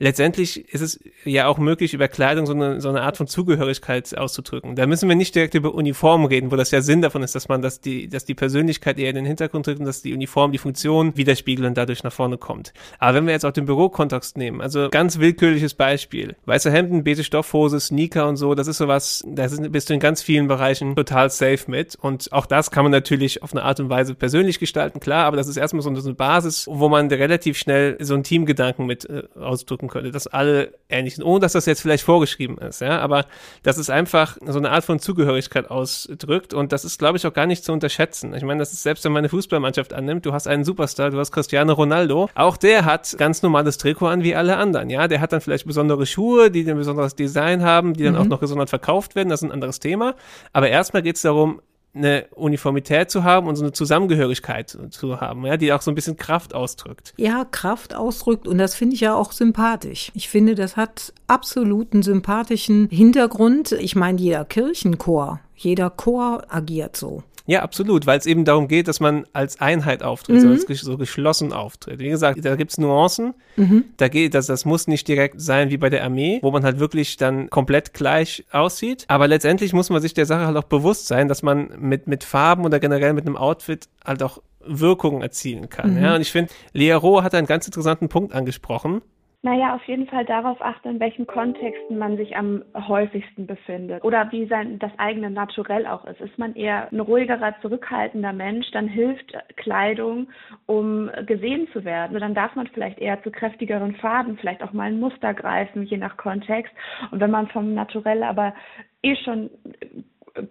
letztendlich 0.03 0.67
ist 0.73 0.81
es 0.81 0.99
ja 1.23 1.47
auch 1.47 1.57
möglich, 1.57 1.93
über 1.93 2.09
Kleidung 2.09 2.45
so 2.45 2.53
eine, 2.53 2.81
so 2.81 2.89
eine 2.89 3.01
Art 3.01 3.15
von 3.15 3.25
Zugehörigkeit 3.25 4.15
auszudrücken. 4.17 4.75
Da 4.75 4.85
müssen 4.85 5.07
wir 5.07 5.15
nicht 5.15 5.33
direkt 5.33 5.53
über 5.53 5.73
Uniform 5.73 6.25
reden, 6.25 6.51
wo 6.51 6.57
das 6.57 6.71
ja 6.71 6.81
Sinn 6.81 7.01
davon 7.01 7.23
ist, 7.23 7.35
dass 7.35 7.47
man, 7.47 7.61
dass 7.61 7.79
die, 7.79 8.09
dass 8.09 8.25
die 8.25 8.35
Persönlichkeit 8.35 8.99
eher 8.99 9.09
in 9.09 9.15
den 9.15 9.25
Hintergrund 9.25 9.65
tritt 9.65 9.79
und 9.79 9.85
dass 9.85 10.01
die 10.01 10.13
Uniform 10.13 10.51
die 10.51 10.57
Funktion 10.57 11.15
widerspiegelt 11.15 11.65
und 11.65 11.77
dadurch 11.77 12.03
nach 12.03 12.11
vorne 12.11 12.37
kommt. 12.37 12.73
Aber 12.99 13.15
wenn 13.15 13.25
wir 13.25 13.31
jetzt 13.31 13.45
auch 13.45 13.53
den 13.53 13.65
Bürokontext 13.65 14.37
nehmen, 14.37 14.59
also 14.59 14.89
ganz 14.89 15.19
willkürliches 15.19 15.73
Beispiel, 15.73 16.35
weiße 16.45 16.69
Hemden, 16.69 17.05
beige 17.05 17.23
Stoffhose, 17.23 17.79
Sneaker 17.79 18.27
und 18.27 18.35
so, 18.35 18.55
das 18.55 18.67
ist 18.67 18.79
sowas, 18.79 19.23
da 19.25 19.47
bist 19.69 19.89
du 19.89 19.93
in 19.93 20.01
ganz 20.01 20.21
vielen 20.21 20.49
Bereichen 20.49 20.97
total 20.97 21.29
safe 21.29 21.71
mit 21.71 21.95
und 21.95 22.29
auch 22.33 22.45
das 22.45 22.71
kann 22.71 22.83
man 22.83 22.91
natürlich 22.91 23.41
auf 23.41 23.53
eine 23.53 23.63
Art 23.63 23.79
und 23.79 23.89
Weise 23.89 24.15
persönlich 24.15 24.59
gestalten, 24.59 24.99
klar, 24.99 25.25
aber 25.25 25.37
das 25.37 25.47
ist 25.47 25.55
erstmal 25.55 25.81
so 25.81 25.89
eine 25.89 26.13
Basis, 26.13 26.67
wo 26.69 26.89
man 26.89 27.07
relativ 27.07 27.57
schnell 27.57 27.95
so 28.01 28.15
einen 28.15 28.23
Teamgedanken 28.23 28.85
mit 28.85 29.09
äh, 29.09 29.23
ausdrücken 29.39 29.92
könnte, 29.93 30.11
dass 30.11 30.27
alle 30.27 30.73
ähnlich 30.89 31.15
sind, 31.15 31.23
ohne 31.23 31.39
dass 31.39 31.53
das 31.53 31.65
jetzt 31.65 31.81
vielleicht 31.81 32.03
vorgeschrieben 32.03 32.57
ist, 32.57 32.81
ja, 32.81 32.99
aber 32.99 33.25
dass 33.61 33.77
es 33.77 33.89
einfach 33.89 34.37
so 34.45 34.57
eine 34.57 34.71
Art 34.71 34.83
von 34.83 34.99
Zugehörigkeit 34.99 35.69
ausdrückt 35.69 36.53
und 36.53 36.71
das 36.71 36.83
ist, 36.83 36.99
glaube 36.99 37.17
ich, 37.17 37.27
auch 37.27 37.33
gar 37.33 37.45
nicht 37.45 37.63
zu 37.63 37.71
unterschätzen. 37.71 38.33
Ich 38.33 38.43
meine, 38.43 38.59
das 38.59 38.73
ist 38.73 38.83
selbst, 38.83 39.05
wenn 39.05 39.11
man 39.11 39.21
eine 39.21 39.29
Fußballmannschaft 39.29 39.93
annimmt, 39.93 40.25
du 40.25 40.33
hast 40.33 40.47
einen 40.47 40.63
Superstar, 40.63 41.11
du 41.11 41.19
hast 41.19 41.31
Cristiano 41.31 41.73
Ronaldo, 41.73 42.29
auch 42.35 42.57
der 42.57 42.85
hat 42.85 43.15
ganz 43.17 43.43
normales 43.43 43.77
Trikot 43.77 44.07
an 44.07 44.23
wie 44.23 44.35
alle 44.35 44.57
anderen, 44.57 44.89
ja, 44.89 45.07
der 45.07 45.21
hat 45.21 45.31
dann 45.31 45.41
vielleicht 45.41 45.67
besondere 45.67 46.05
Schuhe, 46.05 46.51
die 46.51 46.69
ein 46.69 46.77
besonderes 46.77 47.15
Design 47.15 47.63
haben, 47.63 47.93
die 47.93 48.03
dann 48.03 48.15
mhm. 48.15 48.19
auch 48.19 48.25
noch 48.25 48.39
gesondert 48.39 48.69
verkauft 48.69 49.15
werden, 49.15 49.29
das 49.29 49.41
ist 49.41 49.47
ein 49.47 49.51
anderes 49.53 49.79
Thema, 49.79 50.15
aber 50.51 50.69
erstmal 50.69 51.03
geht 51.03 51.17
es 51.17 51.21
darum, 51.21 51.61
eine 51.95 52.25
Uniformität 52.31 53.11
zu 53.11 53.23
haben 53.23 53.47
und 53.47 53.55
so 53.55 53.63
eine 53.63 53.71
Zusammengehörigkeit 53.71 54.77
zu 54.89 55.21
haben, 55.21 55.45
ja, 55.45 55.57
die 55.57 55.71
auch 55.73 55.81
so 55.81 55.91
ein 55.91 55.95
bisschen 55.95 56.17
Kraft 56.17 56.55
ausdrückt. 56.55 57.13
Ja, 57.17 57.45
Kraft 57.45 57.93
ausdrückt 57.95 58.47
und 58.47 58.57
das 58.57 58.75
finde 58.75 58.95
ich 58.95 59.01
ja 59.01 59.15
auch 59.15 59.31
sympathisch. 59.31 60.11
Ich 60.15 60.29
finde, 60.29 60.55
das 60.55 60.75
hat 60.75 61.13
absolut 61.27 61.93
einen 61.93 62.03
sympathischen 62.03 62.87
Hintergrund. 62.89 63.73
Ich 63.73 63.95
meine, 63.95 64.19
jeder 64.19 64.45
Kirchenchor, 64.45 65.39
jeder 65.55 65.89
Chor 65.91 66.43
agiert 66.49 66.97
so. 66.97 67.23
Ja, 67.45 67.61
absolut, 67.61 68.05
weil 68.05 68.17
es 68.17 68.25
eben 68.25 68.45
darum 68.45 68.69
geht, 68.69 68.87
dass 68.87 69.01
man 69.01 69.25
als 69.33 69.59
Einheit 69.59 70.01
auftritt, 70.01 70.41
mhm. 70.41 70.57
so, 70.57 70.73
so 70.73 70.97
geschlossen 70.97 71.51
auftritt. 71.51 71.99
Wie 71.99 72.07
gesagt, 72.07 72.43
da 72.43 72.55
gibt's 72.55 72.77
Nuancen. 72.77 73.33
Mhm. 73.57 73.85
Da 73.97 74.07
geht, 74.07 74.33
das, 74.33 74.47
das 74.47 74.63
muss 74.63 74.87
nicht 74.87 75.07
direkt 75.07 75.41
sein 75.41 75.69
wie 75.69 75.77
bei 75.77 75.89
der 75.89 76.03
Armee, 76.05 76.39
wo 76.41 76.51
man 76.51 76.63
halt 76.63 76.79
wirklich 76.79 77.17
dann 77.17 77.49
komplett 77.49 77.93
gleich 77.93 78.45
aussieht. 78.51 79.03
Aber 79.09 79.27
letztendlich 79.27 79.73
muss 79.73 79.89
man 79.89 80.01
sich 80.01 80.13
der 80.13 80.25
Sache 80.25 80.45
halt 80.45 80.55
auch 80.55 80.63
bewusst 80.63 81.07
sein, 81.07 81.27
dass 81.27 81.43
man 81.43 81.69
mit, 81.77 82.07
mit 82.07 82.23
Farben 82.23 82.63
oder 82.63 82.79
generell 82.79 83.13
mit 83.13 83.25
einem 83.25 83.35
Outfit 83.35 83.89
halt 84.05 84.23
auch 84.23 84.41
Wirkungen 84.65 85.21
erzielen 85.21 85.69
kann. 85.69 85.95
Mhm. 85.95 86.03
Ja, 86.03 86.15
und 86.15 86.21
ich 86.21 86.31
finde, 86.31 86.53
Lea 86.71 86.93
Rohr 86.93 87.23
hat 87.23 87.35
einen 87.35 87.47
ganz 87.47 87.65
interessanten 87.65 88.07
Punkt 88.07 88.33
angesprochen. 88.33 89.01
Naja, 89.45 89.75
auf 89.75 89.83
jeden 89.87 90.07
Fall 90.07 90.23
darauf 90.23 90.61
achten, 90.61 90.87
in 90.87 90.99
welchen 91.01 91.27
Kontexten 91.27 91.97
man 91.97 92.15
sich 92.15 92.37
am 92.37 92.63
häufigsten 92.73 93.45
befindet 93.45 94.01
oder 94.05 94.31
wie 94.31 94.45
sein 94.45 94.79
das 94.79 94.91
eigene 94.97 95.29
Naturell 95.29 95.85
auch 95.85 96.05
ist. 96.05 96.21
Ist 96.21 96.39
man 96.39 96.55
eher 96.55 96.89
ein 96.89 97.01
ruhigerer, 97.01 97.53
zurückhaltender 97.61 98.31
Mensch, 98.31 98.71
dann 98.71 98.87
hilft 98.87 99.33
Kleidung, 99.57 100.29
um 100.65 101.11
gesehen 101.25 101.67
zu 101.73 101.83
werden. 101.83 102.15
Und 102.15 102.21
dann 102.21 102.35
darf 102.35 102.55
man 102.55 102.67
vielleicht 102.67 102.99
eher 102.99 103.21
zu 103.21 103.31
kräftigeren 103.31 103.95
Farben, 103.95 104.37
vielleicht 104.37 104.63
auch 104.63 104.71
mal 104.71 104.87
ein 104.87 105.01
Muster 105.01 105.33
greifen, 105.33 105.83
je 105.83 105.97
nach 105.97 106.15
Kontext. 106.15 106.71
Und 107.11 107.19
wenn 107.19 107.31
man 107.31 107.49
vom 107.49 107.73
Naturell 107.73 108.23
aber 108.23 108.53
eh 109.01 109.17
schon 109.25 109.49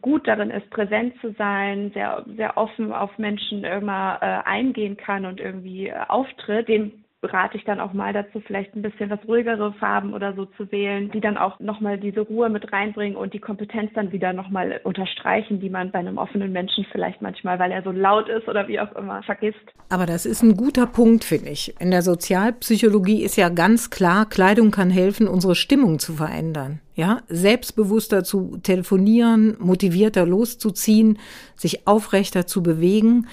gut 0.03 0.29
darin 0.29 0.51
ist, 0.51 0.69
präsent 0.69 1.15
zu 1.23 1.33
sein, 1.39 1.93
sehr, 1.95 2.27
sehr 2.37 2.59
offen 2.59 2.93
auf 2.93 3.17
Menschen 3.17 3.65
immer 3.65 4.19
äh, 4.21 4.47
eingehen 4.47 4.99
kann 4.99 5.25
und 5.25 5.41
irgendwie 5.41 5.89
äh, 5.89 5.95
auftritt, 6.09 6.69
dem 6.69 6.93
rate 7.23 7.57
ich 7.57 7.65
dann 7.65 7.81
auch 7.81 7.93
mal 7.93 8.13
dazu, 8.13 8.41
vielleicht 8.41 8.75
ein 8.75 8.83
bisschen 8.83 9.11
was 9.11 9.21
ruhigere 9.27 9.73
Farben 9.75 10.13
oder 10.13 10.35
so 10.35 10.47
zu 10.57 10.71
wählen, 10.73 11.11
die 11.13 11.21
dann 11.21 11.37
auch 11.37 11.61
nochmal 11.61 11.99
diese 11.99 12.21
Ruhe 12.21 12.49
mit 12.49 12.73
reinbringen 12.73 13.17
und 13.17 13.33
die 13.33 13.39
Kompetenz 13.39 13.93
dann 13.95 14.13
wieder 14.13 14.33
nochmal 14.33 14.81
unterstreichen, 14.85 15.61
die 15.61 15.71
man 15.71 15.91
bei 15.91 16.01
einem 16.01 16.19
offenen 16.19 16.53
Menschen 16.53 16.85
vielleicht 16.91 17.23
manchmal, 17.23 17.59
weil 17.59 17.71
er 17.71 17.83
so 17.83 17.93
laut 17.93 18.29
ist 18.29 18.49
oder 18.49 18.67
wie 18.67 18.81
auch 18.81 18.93
immer, 18.97 19.23
vergisst. 19.23 19.59
Aber 19.89 20.07
das 20.07 20.27
ist 20.27 20.43
ein 20.43 20.57
guter 20.57 20.87
Punkt, 20.87 21.25
finde 21.25 21.51
ich. 21.51 21.75
In 21.81 21.91
der 21.91 22.03
Sozialpsychologie 22.03 23.23
ist 23.23 23.37
ja 23.37 23.49
ganz 23.49 23.91
klar, 23.91 24.29
Kleidung 24.29 24.71
kann 24.71 24.91
helfen, 24.91 25.29
unsere 25.29 25.55
Stimmung 25.55 25.99
zu 25.99 26.15
verändern. 26.15 26.81
Ja, 26.95 27.21
selbstbewusster 27.29 28.23
zu 28.23 28.59
telefonieren, 28.63 29.57
motivierter 29.59 30.27
loszuziehen, 30.27 31.19
sich 31.57 31.87
aufrechter 31.87 32.47
zu 32.47 32.63
bewegen 32.63 33.27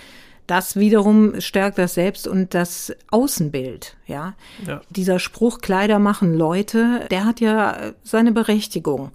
das 0.50 0.75
wiederum 0.75 1.39
stärkt 1.39 1.77
das 1.77 1.94
Selbst- 1.94 2.27
und 2.27 2.53
das 2.53 2.94
Außenbild. 3.12 3.96
Ja? 4.08 4.34
ja, 4.65 4.82
dieser 4.89 5.20
Spruch 5.20 5.62
Kleider 5.62 6.00
machen 6.00 6.34
Leute, 6.34 7.06
der 7.12 7.25
hat 7.25 7.39
ja 7.39 7.94
seine 8.03 8.32
Berechtigung. 8.32 9.12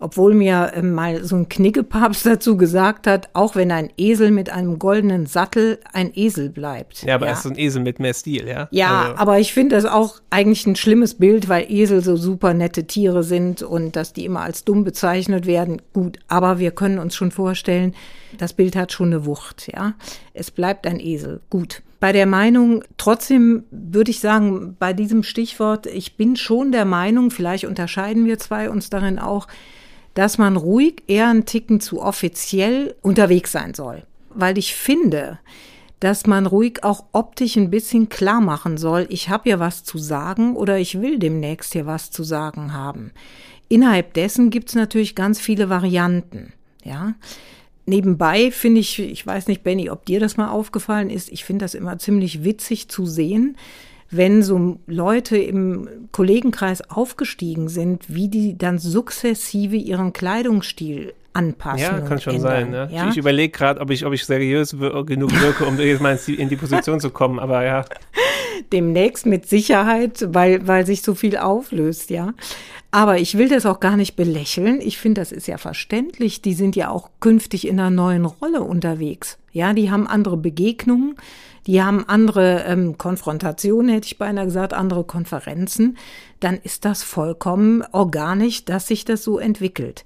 Obwohl 0.00 0.34
mir 0.34 0.72
äh, 0.74 0.82
mal 0.82 1.22
so 1.22 1.36
ein 1.36 1.48
Knickepapst 1.48 2.26
dazu 2.26 2.56
gesagt 2.56 3.06
hat, 3.06 3.28
auch 3.34 3.54
wenn 3.54 3.70
ein 3.70 3.90
Esel 3.96 4.30
mit 4.30 4.50
einem 4.50 4.78
goldenen 4.78 5.26
Sattel 5.26 5.78
ein 5.92 6.10
Esel 6.14 6.48
bleibt. 6.48 7.02
Ja, 7.02 7.14
aber 7.14 7.26
ja. 7.26 7.32
er 7.32 7.36
ist 7.36 7.42
so 7.44 7.50
ein 7.50 7.58
Esel 7.58 7.82
mit 7.82 8.00
mehr 8.00 8.14
Stil, 8.14 8.48
ja? 8.48 8.68
Ja, 8.70 9.02
also. 9.02 9.16
aber 9.16 9.38
ich 9.38 9.52
finde 9.52 9.76
das 9.76 9.84
auch 9.84 10.20
eigentlich 10.30 10.66
ein 10.66 10.76
schlimmes 10.76 11.14
Bild, 11.14 11.48
weil 11.48 11.70
Esel 11.70 12.02
so 12.02 12.16
super 12.16 12.54
nette 12.54 12.86
Tiere 12.86 13.22
sind 13.22 13.62
und 13.62 13.94
dass 13.94 14.12
die 14.12 14.24
immer 14.24 14.40
als 14.40 14.64
dumm 14.64 14.84
bezeichnet 14.84 15.46
werden. 15.46 15.82
Gut, 15.92 16.18
aber 16.28 16.58
wir 16.58 16.70
können 16.70 16.98
uns 16.98 17.14
schon 17.14 17.30
vorstellen, 17.30 17.94
das 18.38 18.52
Bild 18.54 18.76
hat 18.76 18.92
schon 18.92 19.08
eine 19.08 19.26
Wucht, 19.26 19.70
ja. 19.72 19.94
Es 20.32 20.50
bleibt 20.50 20.86
ein 20.86 20.98
Esel. 20.98 21.40
Gut. 21.50 21.82
Bei 21.98 22.12
der 22.12 22.24
Meinung, 22.24 22.82
trotzdem 22.96 23.64
würde 23.70 24.10
ich 24.10 24.20
sagen, 24.20 24.74
bei 24.78 24.94
diesem 24.94 25.22
Stichwort, 25.22 25.86
ich 25.86 26.16
bin 26.16 26.34
schon 26.36 26.72
der 26.72 26.86
Meinung, 26.86 27.30
vielleicht 27.30 27.66
unterscheiden 27.66 28.24
wir 28.24 28.38
zwei 28.38 28.70
uns 28.70 28.88
darin 28.88 29.18
auch, 29.18 29.46
dass 30.14 30.38
man 30.38 30.56
ruhig 30.56 31.02
eher 31.06 31.28
einen 31.28 31.46
Ticken 31.46 31.80
zu 31.80 32.02
offiziell 32.02 32.94
unterwegs 33.02 33.52
sein 33.52 33.74
soll. 33.74 34.04
Weil 34.30 34.58
ich 34.58 34.74
finde, 34.74 35.38
dass 36.00 36.26
man 36.26 36.46
ruhig 36.46 36.82
auch 36.82 37.04
optisch 37.12 37.56
ein 37.56 37.70
bisschen 37.70 38.08
klar 38.08 38.40
machen 38.40 38.78
soll, 38.78 39.06
ich 39.10 39.28
habe 39.28 39.44
hier 39.44 39.60
was 39.60 39.84
zu 39.84 39.98
sagen 39.98 40.56
oder 40.56 40.78
ich 40.78 41.00
will 41.00 41.18
demnächst 41.18 41.74
hier 41.74 41.86
was 41.86 42.10
zu 42.10 42.24
sagen 42.24 42.72
haben. 42.72 43.12
Innerhalb 43.68 44.14
dessen 44.14 44.50
gibt 44.50 44.70
es 44.70 44.74
natürlich 44.74 45.14
ganz 45.14 45.38
viele 45.38 45.68
Varianten. 45.68 46.54
Ja. 46.82 47.14
Nebenbei 47.86 48.50
finde 48.50 48.80
ich, 48.80 48.98
ich 48.98 49.26
weiß 49.26 49.46
nicht, 49.46 49.62
Benny, 49.62 49.90
ob 49.90 50.06
dir 50.06 50.20
das 50.20 50.36
mal 50.36 50.48
aufgefallen 50.48 51.10
ist, 51.10 51.30
ich 51.30 51.44
finde 51.44 51.64
das 51.64 51.74
immer 51.74 51.98
ziemlich 51.98 52.44
witzig 52.44 52.88
zu 52.88 53.04
sehen, 53.04 53.56
wenn 54.10 54.42
so 54.42 54.78
Leute 54.86 55.38
im 55.38 55.88
Kollegenkreis 56.12 56.82
aufgestiegen 56.90 57.68
sind, 57.68 58.04
wie 58.08 58.28
die 58.28 58.58
dann 58.58 58.78
sukzessive 58.78 59.76
ihren 59.76 60.12
Kleidungsstil 60.12 61.14
anpassen. 61.32 61.80
Ja, 61.80 62.00
kann 62.00 62.20
schon 62.20 62.34
ändern, 62.36 62.50
sein. 62.50 62.70
Ne? 62.70 62.88
Ja? 62.92 63.08
Ich 63.08 63.16
überlege 63.16 63.52
gerade, 63.52 63.80
ob 63.80 63.90
ich, 63.90 64.04
ob 64.04 64.12
ich 64.12 64.24
seriös 64.24 64.76
genug 65.06 65.40
wirke, 65.40 65.64
um 65.64 65.78
jetzt 65.78 66.00
mal 66.00 66.18
in 66.26 66.48
die 66.48 66.56
Position 66.56 67.00
zu 67.00 67.10
kommen, 67.10 67.38
aber 67.38 67.64
ja. 67.64 67.84
Demnächst 68.72 69.26
mit 69.26 69.48
Sicherheit, 69.48 70.26
weil, 70.32 70.66
weil 70.66 70.86
sich 70.86 71.02
so 71.02 71.14
viel 71.14 71.36
auflöst, 71.36 72.10
ja. 72.10 72.34
Aber 72.90 73.18
ich 73.18 73.38
will 73.38 73.48
das 73.48 73.66
auch 73.66 73.78
gar 73.78 73.96
nicht 73.96 74.16
belächeln. 74.16 74.80
Ich 74.80 74.98
finde, 74.98 75.20
das 75.20 75.30
ist 75.30 75.46
ja 75.46 75.58
verständlich. 75.58 76.42
Die 76.42 76.54
sind 76.54 76.74
ja 76.74 76.90
auch 76.90 77.10
künftig 77.20 77.68
in 77.68 77.78
einer 77.78 77.90
neuen 77.90 78.24
Rolle 78.24 78.62
unterwegs. 78.62 79.38
Ja, 79.52 79.72
die 79.72 79.90
haben 79.90 80.08
andere 80.08 80.36
Begegnungen, 80.36 81.14
die 81.70 81.80
haben 81.80 82.04
andere 82.08 82.64
ähm, 82.66 82.98
Konfrontationen, 82.98 83.92
hätte 83.92 84.06
ich 84.06 84.18
beinahe 84.18 84.46
gesagt, 84.46 84.74
andere 84.74 85.04
Konferenzen. 85.04 85.98
Dann 86.40 86.58
ist 86.64 86.84
das 86.84 87.04
vollkommen 87.04 87.84
organisch, 87.92 88.64
dass 88.64 88.88
sich 88.88 89.04
das 89.04 89.22
so 89.22 89.38
entwickelt. 89.38 90.04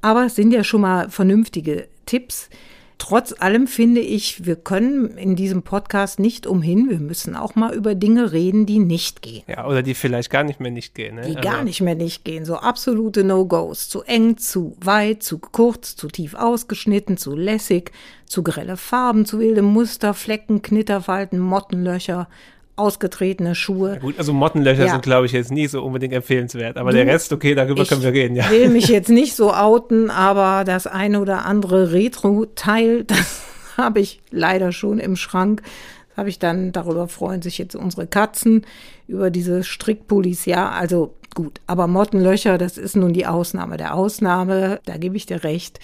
Aber 0.00 0.26
es 0.26 0.36
sind 0.36 0.52
ja 0.52 0.62
schon 0.62 0.82
mal 0.82 1.10
vernünftige 1.10 1.88
Tipps. 2.06 2.48
Trotz 2.98 3.34
allem 3.38 3.66
finde 3.66 4.00
ich, 4.00 4.46
wir 4.46 4.56
können 4.56 5.18
in 5.18 5.36
diesem 5.36 5.62
Podcast 5.62 6.18
nicht 6.18 6.46
umhin. 6.46 6.88
Wir 6.88 6.98
müssen 6.98 7.36
auch 7.36 7.54
mal 7.54 7.74
über 7.74 7.94
Dinge 7.94 8.32
reden, 8.32 8.64
die 8.64 8.78
nicht 8.78 9.20
gehen. 9.20 9.42
Ja, 9.46 9.66
oder 9.66 9.82
die 9.82 9.94
vielleicht 9.94 10.30
gar 10.30 10.44
nicht 10.44 10.60
mehr 10.60 10.70
nicht 10.70 10.94
gehen. 10.94 11.16
Ne? 11.16 11.22
Die 11.22 11.36
also. 11.36 11.40
gar 11.48 11.62
nicht 11.62 11.82
mehr 11.82 11.94
nicht 11.94 12.24
gehen. 12.24 12.46
So 12.46 12.56
absolute 12.56 13.22
No-Gos. 13.22 13.90
Zu 13.90 14.02
eng, 14.02 14.38
zu 14.38 14.76
weit, 14.80 15.22
zu 15.22 15.38
kurz, 15.38 15.94
zu 15.94 16.08
tief 16.08 16.34
ausgeschnitten, 16.34 17.18
zu 17.18 17.36
lässig, 17.36 17.92
zu 18.24 18.42
grelle 18.42 18.78
Farben, 18.78 19.26
zu 19.26 19.38
wilde 19.38 19.62
Muster, 19.62 20.14
Flecken, 20.14 20.62
Knitterfalten, 20.62 21.38
Mottenlöcher, 21.38 22.28
ausgetretene 22.76 23.54
Schuhe. 23.54 23.94
Ja 23.94 23.98
gut, 23.98 24.18
also 24.18 24.32
Mottenlöcher 24.32 24.84
ja. 24.84 24.92
sind, 24.92 25.02
glaube 25.02 25.26
ich, 25.26 25.32
jetzt 25.32 25.50
nicht 25.50 25.70
so 25.70 25.82
unbedingt 25.82 26.12
empfehlenswert. 26.12 26.76
Aber 26.76 26.90
du, 26.90 26.98
der 26.98 27.06
Rest, 27.06 27.32
okay, 27.32 27.54
darüber 27.54 27.84
können 27.84 28.02
wir 28.02 28.12
reden, 28.12 28.36
ja. 28.36 28.44
Ich 28.44 28.50
will 28.50 28.68
mich 28.68 28.88
jetzt 28.88 29.08
nicht 29.08 29.34
so 29.34 29.52
outen, 29.52 30.10
aber 30.10 30.64
das 30.64 30.86
eine 30.86 31.20
oder 31.20 31.46
andere 31.46 31.92
Retro-Teil, 31.92 33.04
das 33.06 33.42
habe 33.76 34.00
ich 34.00 34.20
leider 34.30 34.72
schon 34.72 34.98
im 34.98 35.16
Schrank. 35.16 35.62
Das 36.10 36.18
habe 36.18 36.28
ich 36.28 36.38
dann, 36.38 36.72
darüber 36.72 37.08
freuen 37.08 37.42
sich 37.42 37.58
jetzt 37.58 37.74
unsere 37.74 38.06
Katzen, 38.06 38.66
über 39.08 39.30
diese 39.30 39.64
Strickpullis, 39.64 40.44
ja, 40.46 40.70
also 40.70 41.14
gut. 41.34 41.60
Aber 41.66 41.86
Mottenlöcher, 41.86 42.58
das 42.58 42.78
ist 42.78 42.96
nun 42.96 43.12
die 43.12 43.26
Ausnahme 43.26 43.76
der 43.76 43.94
Ausnahme, 43.94 44.80
da 44.84 44.96
gebe 44.96 45.16
ich 45.16 45.26
dir 45.26 45.44
recht. 45.44 45.80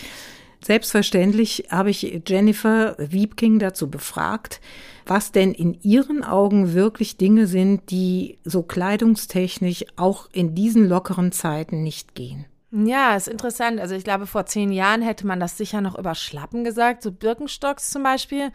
Selbstverständlich 0.65 1.65
habe 1.71 1.91
ich 1.91 2.23
Jennifer 2.27 2.95
Wiebking 2.99 3.59
dazu 3.59 3.91
befragt, 3.91 4.61
was 5.07 5.33
denn 5.33 5.53
in 5.53 5.75
ihren 5.83 6.23
Augen 6.23 6.75
wirklich 6.75 7.17
Dinge 7.17 7.47
sind, 7.47 7.91
die 7.91 8.39
so 8.45 8.63
kleidungstechnisch 8.63 9.85
auch 9.97 10.29
in 10.33 10.55
diesen 10.55 10.89
lockeren 10.89 11.33
Zeiten 11.33 11.83
nicht 11.83 12.15
gehen. 12.15 12.47
Ja, 12.71 13.17
ist 13.17 13.29
interessant. 13.29 13.81
Also 13.81 13.95
ich 13.95 14.05
glaube, 14.05 14.27
vor 14.27 14.47
zehn 14.47 14.73
Jahren 14.73 15.03
hätte 15.03 15.27
man 15.27 15.41
das 15.41 15.59
sicher 15.59 15.81
noch 15.81 15.99
über 15.99 16.15
Schlappen 16.15 16.65
gesagt, 16.65 17.03
so 17.03 17.13
Birkenstocks 17.13 17.91
zum 17.91 18.03
Beispiel. 18.03 18.51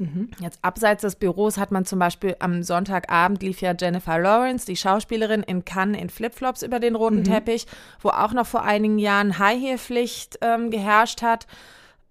Mhm. 0.00 0.30
Jetzt 0.40 0.58
abseits 0.62 1.02
des 1.02 1.16
Büros 1.16 1.58
hat 1.58 1.72
man 1.72 1.84
zum 1.84 1.98
Beispiel 1.98 2.34
am 2.38 2.62
Sonntagabend 2.62 3.42
lief 3.42 3.60
ja 3.60 3.74
Jennifer 3.78 4.18
Lawrence, 4.18 4.64
die 4.64 4.76
Schauspielerin 4.76 5.42
in 5.42 5.66
Cannes 5.66 6.00
in 6.00 6.08
Flipflops 6.08 6.62
über 6.62 6.80
den 6.80 6.96
roten 6.96 7.18
mhm. 7.18 7.24
Teppich, 7.24 7.66
wo 8.00 8.08
auch 8.08 8.32
noch 8.32 8.46
vor 8.46 8.62
einigen 8.62 8.98
Jahren 8.98 9.38
High-Heel-Pflicht 9.38 10.38
ähm, 10.40 10.70
geherrscht 10.70 11.20
hat. 11.20 11.46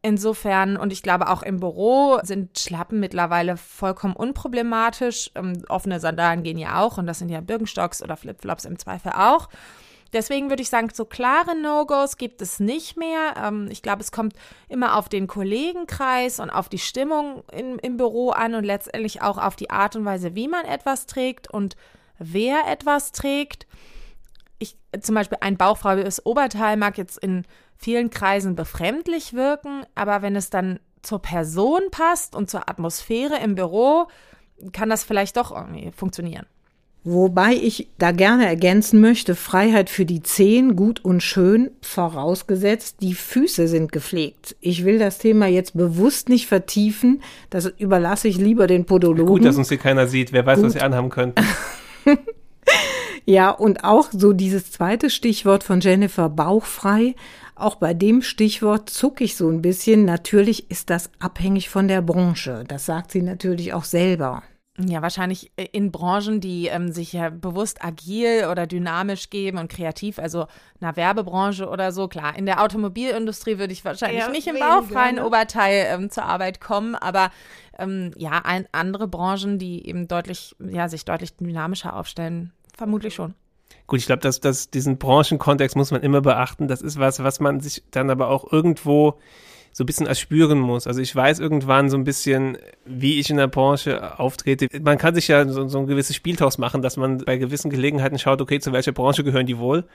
Insofern, 0.04 0.78
und 0.78 0.93
ich 0.93 1.02
glaube 1.02 1.30
auch 1.30 1.41
im 1.41 1.60
Büro 1.60 2.19
sind 2.21 2.60
Schlappen 2.60 2.99
mittlerweile 2.99 3.58
vollkommen 3.58 4.15
unproblematisch. 4.15 5.32
Ähm, 5.34 5.63
offene 5.67 5.99
Sandalen 5.99 6.43
gehen 6.43 6.60
ja 6.60 6.80
auch 6.80 6.99
und 6.99 7.08
das 7.08 7.17
sind 7.17 7.30
ja 7.30 7.41
Birkenstocks 7.41 8.04
oder 8.04 8.15
Flipflops 8.15 8.65
im 8.65 8.78
Zweifel 8.78 9.13
auch. 9.13 9.49
Deswegen 10.13 10.50
würde 10.50 10.62
ich 10.62 10.69
sagen, 10.69 10.89
so 10.93 11.06
klare 11.06 11.56
No-Gos 11.56 12.17
gibt 12.17 12.41
es 12.41 12.60
nicht 12.60 12.98
mehr. 12.98 13.36
Ähm, 13.38 13.67
ich 13.72 13.82
glaube, 13.82 14.02
es 14.02 14.12
kommt 14.12 14.34
immer 14.67 14.95
auf 14.98 15.10
den 15.10 15.28
Kollegenkreis 15.28 16.39
und 16.39 16.50
auf 16.50 16.69
die 16.69 16.80
Stimmung 16.80 17.43
in, 17.52 17.78
im 17.80 17.98
Büro 17.98 18.32
an 18.32 18.56
und 18.56 18.63
letztendlich 18.63 19.22
auch 19.22 19.38
auf 19.38 19.56
die 19.56 19.69
Art 19.69 19.95
und 19.95 20.06
Weise, 20.06 20.36
wie 20.36 20.48
man 20.48 20.65
etwas 20.65 21.06
trägt 21.06 21.50
und 21.50 21.76
wer 22.17 22.67
etwas 22.67 23.12
trägt. 23.12 23.67
Ich, 24.58 24.78
zum 25.00 25.15
Beispiel 25.15 25.38
ein 25.41 25.58
bauchfreies 25.58 26.26
Oberteil 26.26 26.76
mag 26.78 26.98
jetzt 26.98 27.17
in 27.17 27.45
vielen 27.78 28.10
Kreisen 28.10 28.56
befremdlich 28.56 29.34
wirken, 29.34 29.86
aber 29.95 30.22
wenn 30.22 30.36
es 30.36 30.50
dann 30.50 30.80
zur 31.02 31.22
Person 31.22 31.82
passt 31.91 32.36
und 32.36 32.50
zur 32.50 32.67
Atmosphäre 32.69 33.38
im 33.38 33.56
Büro, 33.56 34.08
kann 34.74 34.89
das 34.89 35.04
vielleicht 35.04 35.38
doch 35.38 35.52
irgendwie 35.52 35.91
funktionieren. 35.91 36.45
Wobei 37.06 37.54
ich 37.54 37.88
da 37.98 38.12
gerne 38.12 38.46
ergänzen 38.46 39.00
möchte, 39.00 39.36
Freiheit 39.36 39.90
für 39.90 40.06
die 40.06 40.22
Zehen, 40.22 40.76
gut 40.76 41.04
und 41.04 41.24
schön, 41.24 41.72
vorausgesetzt, 41.82 42.98
die 43.00 43.14
Füße 43.14 43.70
sind 43.70 43.94
gepflegt. 43.94 44.58
Ich 44.60 44.84
will 44.84 45.00
das 45.00 45.18
Thema 45.18 45.48
jetzt 45.48 45.78
bewusst 45.78 46.28
nicht 46.28 46.48
vertiefen, 46.48 47.24
das 47.50 47.68
überlasse 47.78 48.28
ich 48.28 48.38
lieber 48.38 48.68
den 48.68 48.84
Podologen. 48.86 49.28
Gut, 49.28 49.46
dass 49.46 49.56
uns 49.56 49.70
hier 49.70 49.78
keiner 49.78 50.08
sieht, 50.08 50.34
wer 50.34 50.46
weiß, 50.46 50.58
gut. 50.58 50.66
was 50.66 50.74
sie 50.74 50.82
anhaben 50.82 51.10
könnten. 51.10 51.42
ja, 53.26 53.50
und 53.50 53.86
auch 53.86 54.10
so 54.12 54.34
dieses 54.34 54.70
zweite 54.70 55.10
Stichwort 55.10 55.64
von 55.64 55.80
Jennifer, 55.80 56.28
bauchfrei. 56.28 57.16
Auch 57.56 57.76
bei 57.76 57.94
dem 57.94 58.22
Stichwort 58.22 58.90
zucke 58.90 59.24
ich 59.24 59.38
so 59.38 59.50
ein 59.50 59.62
bisschen. 59.62 60.04
Natürlich 60.04 60.70
ist 60.70 60.90
das 60.90 61.10
abhängig 61.20 61.70
von 61.70 61.88
der 61.88 62.02
Branche. 62.02 62.66
Das 62.68 62.86
sagt 62.86 63.12
sie 63.12 63.22
natürlich 63.22 63.74
auch 63.74 63.86
selber. 63.86 64.44
Ja, 64.88 65.02
wahrscheinlich 65.02 65.52
äh, 65.58 65.68
in 65.72 65.92
Branchen, 65.92 66.39
die 66.39 66.68
ähm, 66.68 66.92
sich 66.92 67.12
ja 67.12 67.30
bewusst 67.30 67.84
agil 67.84 68.48
oder 68.50 68.65
dynamisch 68.65 69.30
geben 69.30 69.58
und 69.58 69.70
kreativ, 69.70 70.20
also 70.20 70.48
einer 70.80 70.96
Werbebranche 70.96 71.68
oder 71.68 71.92
so. 71.92 72.08
Klar, 72.08 72.38
in 72.38 72.46
der 72.46 72.62
Automobilindustrie 72.63 73.58
würde 73.58 73.74
ich 73.74 73.84
wahrscheinlich 73.84 74.20
ja, 74.20 74.30
nicht 74.30 74.48
im 74.48 74.58
bauchfreien 74.58 75.15
ne? 75.15 75.26
Oberteil 75.26 75.88
ähm, 75.89 76.10
zur 76.10 76.24
Arbeit 76.24 76.62
kommen, 76.62 76.96
aber 76.96 77.30
ähm, 77.78 78.12
ja, 78.15 78.42
ein, 78.46 78.68
andere 78.72 79.08
Branchen, 79.08 79.60
die 79.60 79.86
eben 79.86 80.08
deutlich, 80.08 80.56
ja, 80.60 80.88
sich 80.88 81.04
deutlich 81.04 81.36
dynamischer 81.36 81.96
aufstellen, 81.96 82.54
vermutlich 82.78 83.13
schon. 83.13 83.34
Gut, 83.88 84.00
ich 84.00 84.06
glaube, 84.06 84.22
dass, 84.22 84.39
dass 84.39 84.70
diesen 84.70 84.98
Branchenkontext 84.98 85.76
muss 85.76 85.92
man 85.92 86.02
immer 86.02 86.22
beachten. 86.22 86.68
Das 86.68 86.82
ist 86.82 87.00
was, 87.00 87.22
was 87.24 87.39
man 87.39 87.60
sich 87.60 87.84
dann 87.92 88.10
aber 88.10 88.30
auch 88.30 88.52
irgendwo 88.52 89.20
so 89.80 89.84
ein 89.84 89.86
bisschen 89.86 90.08
erspüren 90.08 90.60
muss. 90.60 90.88
Also 90.88 91.00
ich 91.00 91.15
weiß 91.15 91.39
irgendwann 91.39 91.89
so 91.89 91.96
ein 91.96 92.04
bisschen, 92.04 92.58
wie 92.84 93.18
ich 93.18 93.30
in 93.30 93.38
der 93.38 93.48
Branche 93.48 94.20
auftrete. 94.20 94.68
Man 94.82 94.98
kann 94.98 95.15
sich 95.15 95.30
ja 95.30 95.48
so, 95.48 95.70
so 95.70 95.80
ein 95.80 95.88
gewisses 95.88 96.18
Spieltausch 96.18 96.58
machen, 96.58 96.82
dass 96.82 96.98
man 96.98 97.20
bei 97.20 97.38
gewissen 97.38 97.70
Gelegenheiten 97.70 98.20
schaut, 98.20 98.42
okay, 98.42 98.60
zu 98.60 98.74
welcher 98.74 98.92
Branche 98.92 99.24
gehören 99.24 99.46
die 99.46 99.58
wohl? 99.58 99.86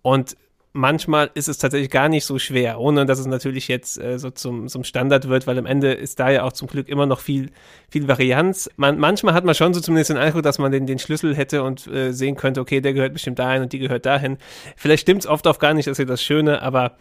Und 0.00 0.36
manchmal 0.74 1.32
ist 1.34 1.48
es 1.48 1.58
tatsächlich 1.58 1.90
gar 1.90 2.08
nicht 2.08 2.24
so 2.24 2.38
schwer, 2.38 2.78
ohne 2.78 3.04
dass 3.04 3.18
es 3.18 3.26
natürlich 3.26 3.66
jetzt 3.66 4.00
äh, 4.00 4.16
so 4.16 4.30
zum, 4.30 4.68
zum 4.68 4.84
Standard 4.84 5.28
wird, 5.28 5.48
weil 5.48 5.58
am 5.58 5.66
Ende 5.66 5.92
ist 5.92 6.20
da 6.20 6.30
ja 6.30 6.44
auch 6.44 6.52
zum 6.52 6.68
Glück 6.68 6.88
immer 6.88 7.06
noch 7.06 7.18
viel, 7.18 7.50
viel 7.90 8.06
Varianz. 8.06 8.70
Man, 8.76 8.96
manchmal 9.00 9.34
hat 9.34 9.44
man 9.44 9.56
schon 9.56 9.74
so 9.74 9.80
zumindest 9.80 10.10
den 10.10 10.18
Eindruck, 10.18 10.44
dass 10.44 10.60
man 10.60 10.70
den, 10.70 10.86
den 10.86 11.00
Schlüssel 11.00 11.34
hätte 11.34 11.64
und 11.64 11.88
äh, 11.88 12.12
sehen 12.12 12.36
könnte, 12.36 12.60
okay, 12.60 12.80
der 12.80 12.92
gehört 12.92 13.12
bestimmt 13.12 13.40
dahin 13.40 13.62
und 13.62 13.72
die 13.72 13.80
gehört 13.80 14.06
dahin. 14.06 14.38
Vielleicht 14.76 15.02
stimmt 15.02 15.22
es 15.22 15.26
oft 15.26 15.48
auch 15.48 15.58
gar 15.58 15.74
nicht, 15.74 15.88
das 15.88 15.94
ist 15.94 15.98
ja 15.98 16.04
das 16.04 16.22
Schöne, 16.22 16.62
aber 16.62 16.96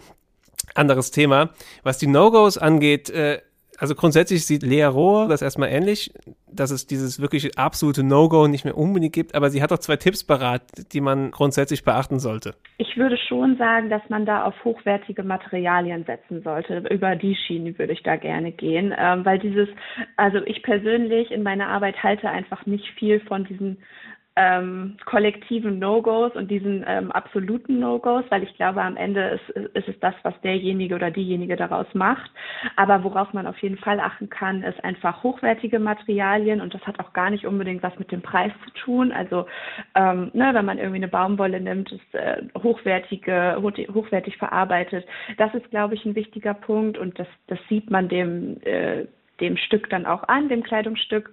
anderes 0.75 1.12
Thema. 1.12 1.49
Was 1.84 1.97
die 1.97 2.07
No-Gos 2.07 2.57
angeht, 2.57 3.10
äh, 3.10 3.39
also 3.81 3.95
grundsätzlich 3.95 4.45
sieht 4.45 4.62
Lea 4.62 4.84
Rohr 4.84 5.27
das 5.27 5.41
erstmal 5.41 5.69
ähnlich, 5.69 6.13
dass 6.47 6.69
es 6.69 6.86
dieses 6.86 7.19
wirklich 7.19 7.57
absolute 7.57 8.03
No-Go 8.03 8.47
nicht 8.47 8.63
mehr 8.63 8.77
unbedingt 8.77 9.13
gibt, 9.13 9.34
aber 9.34 9.49
sie 9.49 9.63
hat 9.63 9.71
auch 9.71 9.79
zwei 9.79 9.95
Tipps 9.95 10.23
parat, 10.23 10.62
die 10.93 11.01
man 11.01 11.31
grundsätzlich 11.31 11.84
beachten 11.84 12.19
sollte. 12.19 12.53
Ich 12.77 12.95
würde 12.95 13.17
schon 13.17 13.57
sagen, 13.57 13.89
dass 13.89 14.03
man 14.10 14.27
da 14.27 14.43
auf 14.43 14.53
hochwertige 14.63 15.23
Materialien 15.23 16.05
setzen 16.05 16.43
sollte. 16.43 16.84
Über 16.91 17.15
die 17.15 17.36
Schiene 17.36 17.75
würde 17.79 17.93
ich 17.93 18.03
da 18.03 18.17
gerne 18.17 18.51
gehen, 18.51 18.93
ähm, 18.95 19.25
weil 19.25 19.39
dieses, 19.39 19.69
also 20.15 20.38
ich 20.45 20.62
persönlich 20.62 21.31
in 21.31 21.41
meiner 21.41 21.67
Arbeit 21.67 22.03
halte 22.03 22.29
einfach 22.29 22.67
nicht 22.67 22.86
viel 22.99 23.19
von 23.21 23.45
diesen 23.45 23.81
ähm, 24.41 24.97
kollektiven 25.06 25.77
No-Gos 25.77 26.36
und 26.36 26.49
diesen 26.49 26.84
ähm, 26.88 27.12
absoluten 27.12 27.80
No-Gos, 27.80 28.23
weil 28.30 28.41
ich 28.41 28.56
glaube, 28.56 28.82
am 28.82 28.97
Ende 28.97 29.39
ist, 29.39 29.49
ist 29.75 29.88
es 29.88 29.99
das, 29.99 30.15
was 30.23 30.34
derjenige 30.41 30.95
oder 30.95 31.12
diejenige 31.12 31.56
daraus 31.56 31.86
macht. 31.93 32.32
Aber 32.75 33.04
worauf 33.04 33.34
man 33.34 33.45
auf 33.45 33.58
jeden 33.60 33.77
Fall 33.77 33.99
achten 33.99 34.30
kann, 34.30 34.63
ist 34.63 34.84
einfach 34.84 35.21
hochwertige 35.21 35.77
Materialien 35.80 36.60
und 36.60 36.73
das 36.73 36.82
hat 36.88 36.99
auch 36.99 37.13
gar 37.13 37.30
nicht 37.30 37.45
unbedingt 37.45 37.84
was 37.84 37.97
mit 37.99 38.12
dem 38.12 38.23
Preis 38.23 38.51
zu 38.65 38.71
tun. 38.86 39.12
Also 39.12 39.45
ähm, 39.93 40.32
ne, 40.34 40.49
wenn 40.54 40.65
man 40.65 40.80
irgendwie 40.80 40.97
eine 40.97 41.08
Baumwolle 41.08 41.62
nimmt, 41.62 41.91
ist 41.91 42.15
äh, 42.15 42.41
hochwertige, 42.63 43.58
hochwertig 43.62 44.38
verarbeitet. 44.38 45.06
Das 45.38 45.54
ist, 45.54 45.69
glaube 45.69 45.93
ich, 45.93 46.06
ein 46.06 46.15
wichtiger 46.15 46.56
Punkt 46.56 46.97
und 46.97 47.19
das, 47.19 47.27
das 47.47 47.60
sieht 47.69 47.91
man 47.91 48.10
dem, 48.10 48.60
äh, 48.63 49.06
dem 49.39 49.58
Stück 49.58 49.89
dann 49.89 50.06
auch 50.08 50.23
an, 50.27 50.49
dem 50.49 50.63
Kleidungsstück. 50.63 51.32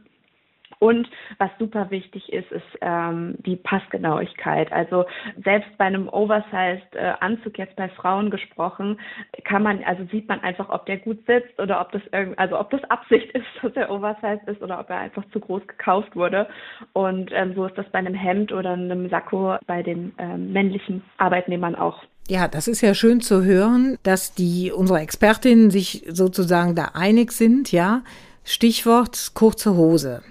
Und 0.79 1.09
was 1.39 1.51
super 1.59 1.91
wichtig 1.91 2.33
ist, 2.33 2.51
ist 2.53 2.65
ähm, 2.81 3.37
die 3.45 3.57
Passgenauigkeit. 3.57 4.73
Also 4.73 5.05
selbst 5.43 5.77
bei 5.77 5.87
einem 5.87 6.09
Oversized 6.09 6.95
äh, 6.95 7.15
Anzug 7.21 7.59
jetzt 7.59 7.77
bei 7.77 7.89
Frauen 7.89 8.31
gesprochen, 8.31 9.01
kann 9.45 9.63
man, 9.63 9.83
also 9.85 10.05
sieht 10.11 10.29
man 10.29 10.41
einfach, 10.41 10.69
ob 10.69 10.87
der 10.87 10.99
gut 10.99 11.19
sitzt 11.27 11.59
oder 11.59 11.81
ob 11.81 11.93
das 11.93 12.03
irgendwie, 12.13 12.39
also 12.39 12.59
ob 12.59 12.71
das 12.71 12.85
Absicht 12.85 13.31
ist, 13.33 13.47
dass 13.63 13.75
er 13.75 13.91
Oversized 13.91 14.47
ist 14.47 14.63
oder 14.63 14.79
ob 14.79 14.91
er 14.91 14.99
einfach 14.99 15.25
zu 15.33 15.41
groß 15.41 15.67
gekauft 15.67 16.15
wurde. 16.15 16.49
Und 16.93 17.31
ähm, 17.33 17.55
so 17.55 17.67
ist 17.67 17.77
das 17.77 17.89
bei 17.91 17.99
einem 17.99 18.15
Hemd 18.15 18.53
oder 18.53 18.73
einem 18.73 19.09
Sakko 19.09 19.57
bei 19.67 19.83
den 19.83 20.13
ähm, 20.19 20.53
männlichen 20.53 21.03
Arbeitnehmern 21.17 21.75
auch. 21.75 22.03
Ja, 22.29 22.47
das 22.47 22.69
ist 22.69 22.83
ja 22.83 22.95
schön 22.95 23.23
zu 23.23 23.43
hören, 23.43 23.97
dass 24.03 24.35
die 24.35 24.71
unsere 24.71 25.01
Expertinnen 25.01 25.71
sich 25.71 26.05
sozusagen 26.09 26.75
da 26.75 26.91
einig 26.93 27.33
sind, 27.33 27.73
ja. 27.73 28.03
Stichwort 28.45 29.33
kurze 29.35 29.77
Hose. 29.77 30.23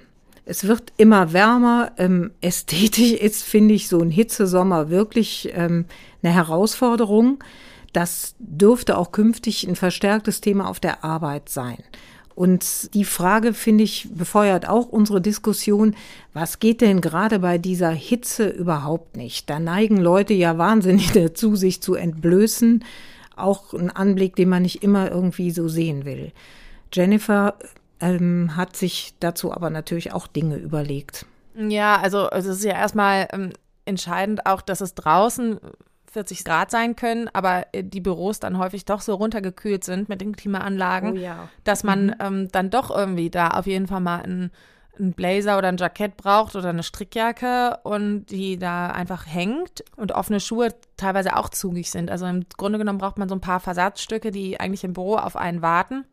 Es 0.50 0.66
wird 0.66 0.94
immer 0.96 1.34
wärmer. 1.34 1.92
Ähm, 1.98 2.32
ästhetisch 2.40 3.12
ist, 3.12 3.44
finde 3.44 3.74
ich, 3.74 3.90
so 3.90 4.00
ein 4.00 4.10
Hitzesommer 4.10 4.90
wirklich 4.90 5.50
ähm, 5.54 5.86
eine 6.24 6.34
Herausforderung. 6.34 7.44
Das 7.92 8.36
dürfte 8.40 8.98
auch 8.98 9.12
künftig 9.12 9.68
ein 9.68 9.76
verstärktes 9.76 10.40
Thema 10.40 10.70
auf 10.70 10.80
der 10.80 11.04
Arbeit 11.04 11.50
sein. 11.50 11.78
Und 12.34 12.94
die 12.94 13.04
Frage, 13.04 13.54
finde 13.54 13.84
ich, 13.84 14.08
befeuert 14.14 14.70
auch 14.70 14.88
unsere 14.88 15.20
Diskussion, 15.20 15.96
was 16.34 16.60
geht 16.60 16.82
denn 16.82 17.02
gerade 17.02 17.40
bei 17.40 17.58
dieser 17.58 17.90
Hitze 17.90 18.48
überhaupt 18.48 19.18
nicht? 19.18 19.50
Da 19.50 19.60
neigen 19.60 19.98
Leute 19.98 20.34
ja 20.34 20.58
wahnsinnig 20.58 21.12
dazu, 21.14 21.56
sich 21.58 21.82
zu 21.82 21.96
entblößen. 21.96 22.86
Auch 23.36 23.74
ein 23.74 23.90
Anblick, 23.90 24.36
den 24.36 24.50
man 24.50 24.62
nicht 24.62 24.82
immer 24.84 25.12
irgendwie 25.12 25.52
so 25.52 25.68
sehen 25.68 26.06
will. 26.06 26.32
Jennifer, 26.94 27.56
ähm, 28.00 28.56
hat 28.56 28.76
sich 28.76 29.16
dazu 29.20 29.54
aber 29.54 29.70
natürlich 29.70 30.14
auch 30.14 30.28
Dinge 30.28 30.58
überlegt. 30.58 31.26
Ja, 31.56 32.00
also, 32.00 32.30
es 32.30 32.46
ist 32.46 32.64
ja 32.64 32.74
erstmal 32.74 33.28
ähm, 33.32 33.52
entscheidend 33.86 34.46
auch, 34.46 34.62
dass 34.62 34.82
es 34.82 34.94
draußen 34.94 35.60
40 36.12 36.46
Grad 36.46 36.72
sein 36.72 36.96
können, 36.96 37.30
aber 37.34 37.68
äh, 37.74 37.84
die 37.84 38.02
Büros 38.02 38.40
dann 38.40 38.58
häufig 38.58 38.86
doch 38.86 39.02
so 39.02 39.16
runtergekühlt 39.16 39.84
sind 39.84 40.10
mit 40.10 40.22
den 40.22 40.36
Klimaanlagen, 40.36 41.14
oh 41.14 41.16
ja. 41.16 41.50
dass 41.64 41.84
man 41.84 42.08
mhm. 42.08 42.16
ähm, 42.20 42.48
dann 42.52 42.70
doch 42.70 42.90
irgendwie 42.90 43.30
da 43.30 43.50
auf 43.50 43.68
jeden 43.68 43.88
Fall 43.88 44.00
mal 44.00 44.22
einen, 44.22 44.52
einen 44.98 45.14
Blazer 45.14 45.58
oder 45.58 45.68
ein 45.68 45.78
Jackett 45.78 46.18
braucht 46.18 46.56
oder 46.56 46.70
eine 46.70 46.84
Strickjacke 46.84 47.80
und 47.84 48.26
die 48.28 48.58
da 48.58 48.88
einfach 48.88 49.26
hängt 49.28 49.84
und 49.96 50.12
offene 50.12 50.40
Schuhe 50.40 50.70
teilweise 50.96 51.36
auch 51.36 51.50
zugig 51.50 51.92
sind. 51.92 52.10
Also 52.10 52.26
im 52.26 52.46
Grunde 52.58 52.80
genommen 52.80 53.00
braucht 53.00 53.20
man 53.20 53.30
so 53.30 53.36
ein 53.36 53.42
paar 53.42 53.60
Versatzstücke, 53.60 54.32
die 54.32 54.60
eigentlich 54.60 54.84
im 54.84 54.94
Büro 54.94 55.18
auf 55.18 55.36
einen 55.36 55.62
warten. 55.62 56.06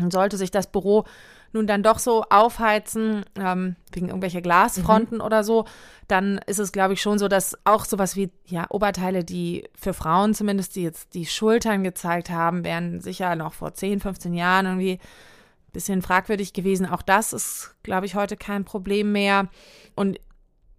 Und 0.00 0.12
sollte 0.12 0.36
sich 0.36 0.50
das 0.50 0.66
Büro 0.66 1.04
nun 1.52 1.66
dann 1.66 1.82
doch 1.82 1.98
so 1.98 2.24
aufheizen, 2.30 3.24
ähm, 3.38 3.76
wegen 3.92 4.06
irgendwelcher 4.06 4.40
Glasfronten 4.40 5.18
mhm. 5.18 5.24
oder 5.24 5.44
so, 5.44 5.66
dann 6.08 6.38
ist 6.46 6.58
es, 6.58 6.72
glaube 6.72 6.94
ich, 6.94 7.02
schon 7.02 7.18
so, 7.18 7.28
dass 7.28 7.58
auch 7.64 7.84
sowas 7.84 8.16
wie, 8.16 8.30
ja, 8.46 8.66
Oberteile, 8.70 9.24
die 9.24 9.68
für 9.74 9.92
Frauen 9.92 10.34
zumindest, 10.34 10.76
die 10.76 10.82
jetzt 10.82 11.14
die 11.14 11.26
Schultern 11.26 11.84
gezeigt 11.84 12.30
haben, 12.30 12.64
wären 12.64 13.00
sicher 13.00 13.36
noch 13.36 13.52
vor 13.52 13.74
10, 13.74 14.00
15 14.00 14.34
Jahren 14.34 14.66
irgendwie 14.66 14.94
ein 14.94 15.72
bisschen 15.72 16.02
fragwürdig 16.02 16.52
gewesen. 16.52 16.86
Auch 16.86 17.02
das 17.02 17.32
ist, 17.32 17.74
glaube 17.82 18.06
ich, 18.06 18.14
heute 18.14 18.36
kein 18.36 18.64
Problem 18.64 19.12
mehr. 19.12 19.48
Und 19.94 20.18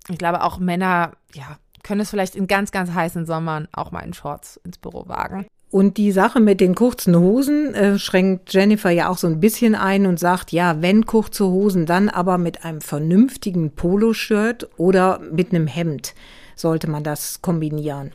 ich 0.10 0.18
glaube, 0.18 0.44
auch 0.44 0.58
Männer, 0.58 1.14
ja, 1.34 1.58
können 1.84 2.02
es 2.02 2.10
vielleicht 2.10 2.36
in 2.36 2.48
ganz, 2.48 2.72
ganz 2.72 2.92
heißen 2.92 3.26
Sommern 3.26 3.68
auch 3.74 3.92
mal 3.92 4.02
in 4.02 4.14
Shorts 4.14 4.58
ins 4.64 4.78
Büro 4.78 5.08
wagen. 5.08 5.46
Und 5.74 5.98
die 5.98 6.12
Sache 6.12 6.40
mit 6.40 6.62
den 6.62 6.76
kurzen 6.76 7.18
Hosen 7.18 7.74
äh, 7.74 7.98
schränkt 7.98 8.54
Jennifer 8.54 8.92
ja 8.92 9.10
auch 9.10 9.18
so 9.18 9.26
ein 9.26 9.40
bisschen 9.40 9.74
ein 9.74 10.06
und 10.06 10.20
sagt, 10.20 10.52
ja, 10.52 10.84
wenn 10.84 11.08
kurze 11.08 11.46
Hosen, 11.46 11.88
dann 11.88 12.10
aber 12.10 12.38
mit 12.38 12.64
einem 12.64 12.80
vernünftigen 12.80 13.72
Poloshirt 13.72 14.70
oder 14.78 15.20
mit 15.32 15.50
einem 15.50 15.66
Hemd. 15.66 16.14
sollte 16.56 16.88
man 16.88 17.04
das 17.04 17.42
kombinieren. 17.42 18.12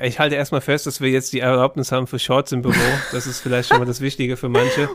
Ich 0.00 0.20
halte 0.20 0.36
erstmal 0.36 0.60
fest, 0.60 0.86
dass 0.86 1.00
wir 1.00 1.10
jetzt 1.10 1.32
die 1.32 1.40
Erlaubnis 1.40 1.90
haben 1.90 2.06
für 2.06 2.20
Shorts 2.20 2.52
im 2.52 2.62
Büro. 2.62 2.74
Das 3.10 3.26
ist 3.26 3.40
vielleicht 3.40 3.70
schon 3.70 3.78
mal 3.78 3.86
das 3.86 4.00
Wichtige 4.00 4.36
für 4.36 4.48
manche. 4.48 4.88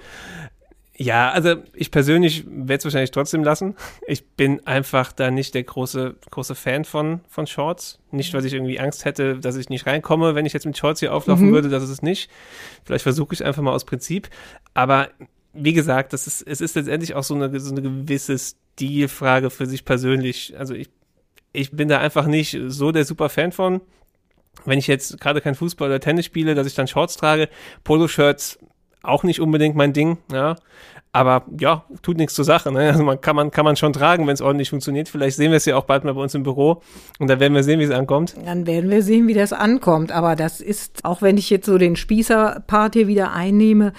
Ja, 1.01 1.31
also 1.31 1.55
ich 1.73 1.91
persönlich 1.91 2.45
werde 2.45 2.75
es 2.75 2.83
wahrscheinlich 2.83 3.11
trotzdem 3.11 3.41
lassen. 3.41 3.77
Ich 4.05 4.27
bin 4.31 4.67
einfach 4.67 5.13
da 5.13 5.31
nicht 5.31 5.55
der 5.55 5.63
große, 5.63 6.17
große 6.29 6.55
Fan 6.55 6.83
von, 6.83 7.21
von 7.29 7.47
Shorts. 7.47 7.99
Nicht, 8.11 8.33
weil 8.33 8.45
ich 8.45 8.53
irgendwie 8.53 8.81
Angst 8.81 9.05
hätte, 9.05 9.37
dass 9.39 9.55
ich 9.55 9.69
nicht 9.69 9.87
reinkomme, 9.87 10.35
wenn 10.35 10.45
ich 10.45 10.51
jetzt 10.51 10.65
mit 10.65 10.77
Shorts 10.77 10.99
hier 10.99 11.13
auflaufen 11.13 11.47
mhm. 11.47 11.53
würde, 11.53 11.69
das 11.69 11.83
ist 11.83 11.89
es 11.89 12.01
nicht. 12.01 12.29
Vielleicht 12.83 13.03
versuche 13.03 13.33
ich 13.33 13.45
einfach 13.45 13.61
mal 13.61 13.71
aus 13.71 13.85
Prinzip. 13.85 14.27
Aber 14.73 15.07
wie 15.53 15.71
gesagt, 15.71 16.11
das 16.11 16.27
ist, 16.27 16.41
es 16.41 16.59
ist 16.59 16.75
letztendlich 16.75 17.15
auch 17.15 17.23
so 17.23 17.33
eine, 17.33 17.57
so 17.61 17.71
eine 17.71 17.81
gewisse 17.81 18.37
Stilfrage 18.37 19.51
für 19.51 19.67
sich 19.67 19.85
persönlich. 19.85 20.53
Also 20.59 20.73
ich, 20.73 20.89
ich 21.53 21.71
bin 21.71 21.87
da 21.87 21.99
einfach 21.99 22.25
nicht 22.25 22.59
so 22.67 22.91
der 22.91 23.05
super 23.05 23.29
Fan 23.29 23.53
von. 23.53 23.79
Wenn 24.65 24.79
ich 24.79 24.87
jetzt 24.87 25.17
gerade 25.21 25.39
kein 25.39 25.55
Fußball 25.55 25.87
oder 25.87 26.01
Tennis 26.01 26.25
spiele, 26.25 26.55
dass 26.55 26.67
ich 26.67 26.75
dann 26.75 26.87
Shorts 26.87 27.15
trage, 27.15 27.47
Poloshirts 27.85 28.59
auch 29.03 29.23
nicht 29.23 29.39
unbedingt 29.39 29.75
mein 29.75 29.93
Ding, 29.93 30.17
ja. 30.31 30.55
Aber 31.11 31.43
ja, 31.59 31.85
tut 32.03 32.17
nichts 32.17 32.35
zur 32.35 32.45
Sache. 32.45 32.71
Ne? 32.71 32.89
Also 32.91 33.03
man 33.03 33.19
kann 33.19 33.35
man 33.35 33.49
kann 33.49 33.65
man 33.65 33.75
schon 33.75 33.93
tragen, 33.93 34.27
wenn 34.27 34.33
es 34.35 34.41
ordentlich 34.41 34.69
funktioniert. 34.69 35.09
Vielleicht 35.09 35.37
sehen 35.37 35.49
wir 35.49 35.57
es 35.57 35.65
ja 35.65 35.75
auch 35.75 35.85
bald 35.85 36.03
mal 36.03 36.13
bei 36.13 36.21
uns 36.21 36.35
im 36.35 36.43
Büro 36.43 36.81
und 37.17 37.27
dann 37.27 37.39
werden 37.39 37.55
wir 37.55 37.63
sehen, 37.63 37.79
wie 37.79 37.85
es 37.85 37.91
ankommt. 37.91 38.35
Dann 38.45 38.67
werden 38.67 38.91
wir 38.91 39.01
sehen, 39.01 39.27
wie 39.27 39.33
das 39.33 39.51
ankommt. 39.51 40.11
Aber 40.11 40.35
das 40.35 40.61
ist, 40.61 41.05
auch 41.05 41.23
wenn 41.23 41.37
ich 41.37 41.49
jetzt 41.49 41.65
so 41.65 41.79
den 41.79 41.95
Spießer-Part 41.95 42.93
hier 42.93 43.07
wieder 43.07 43.33
einnehme, 43.33 43.93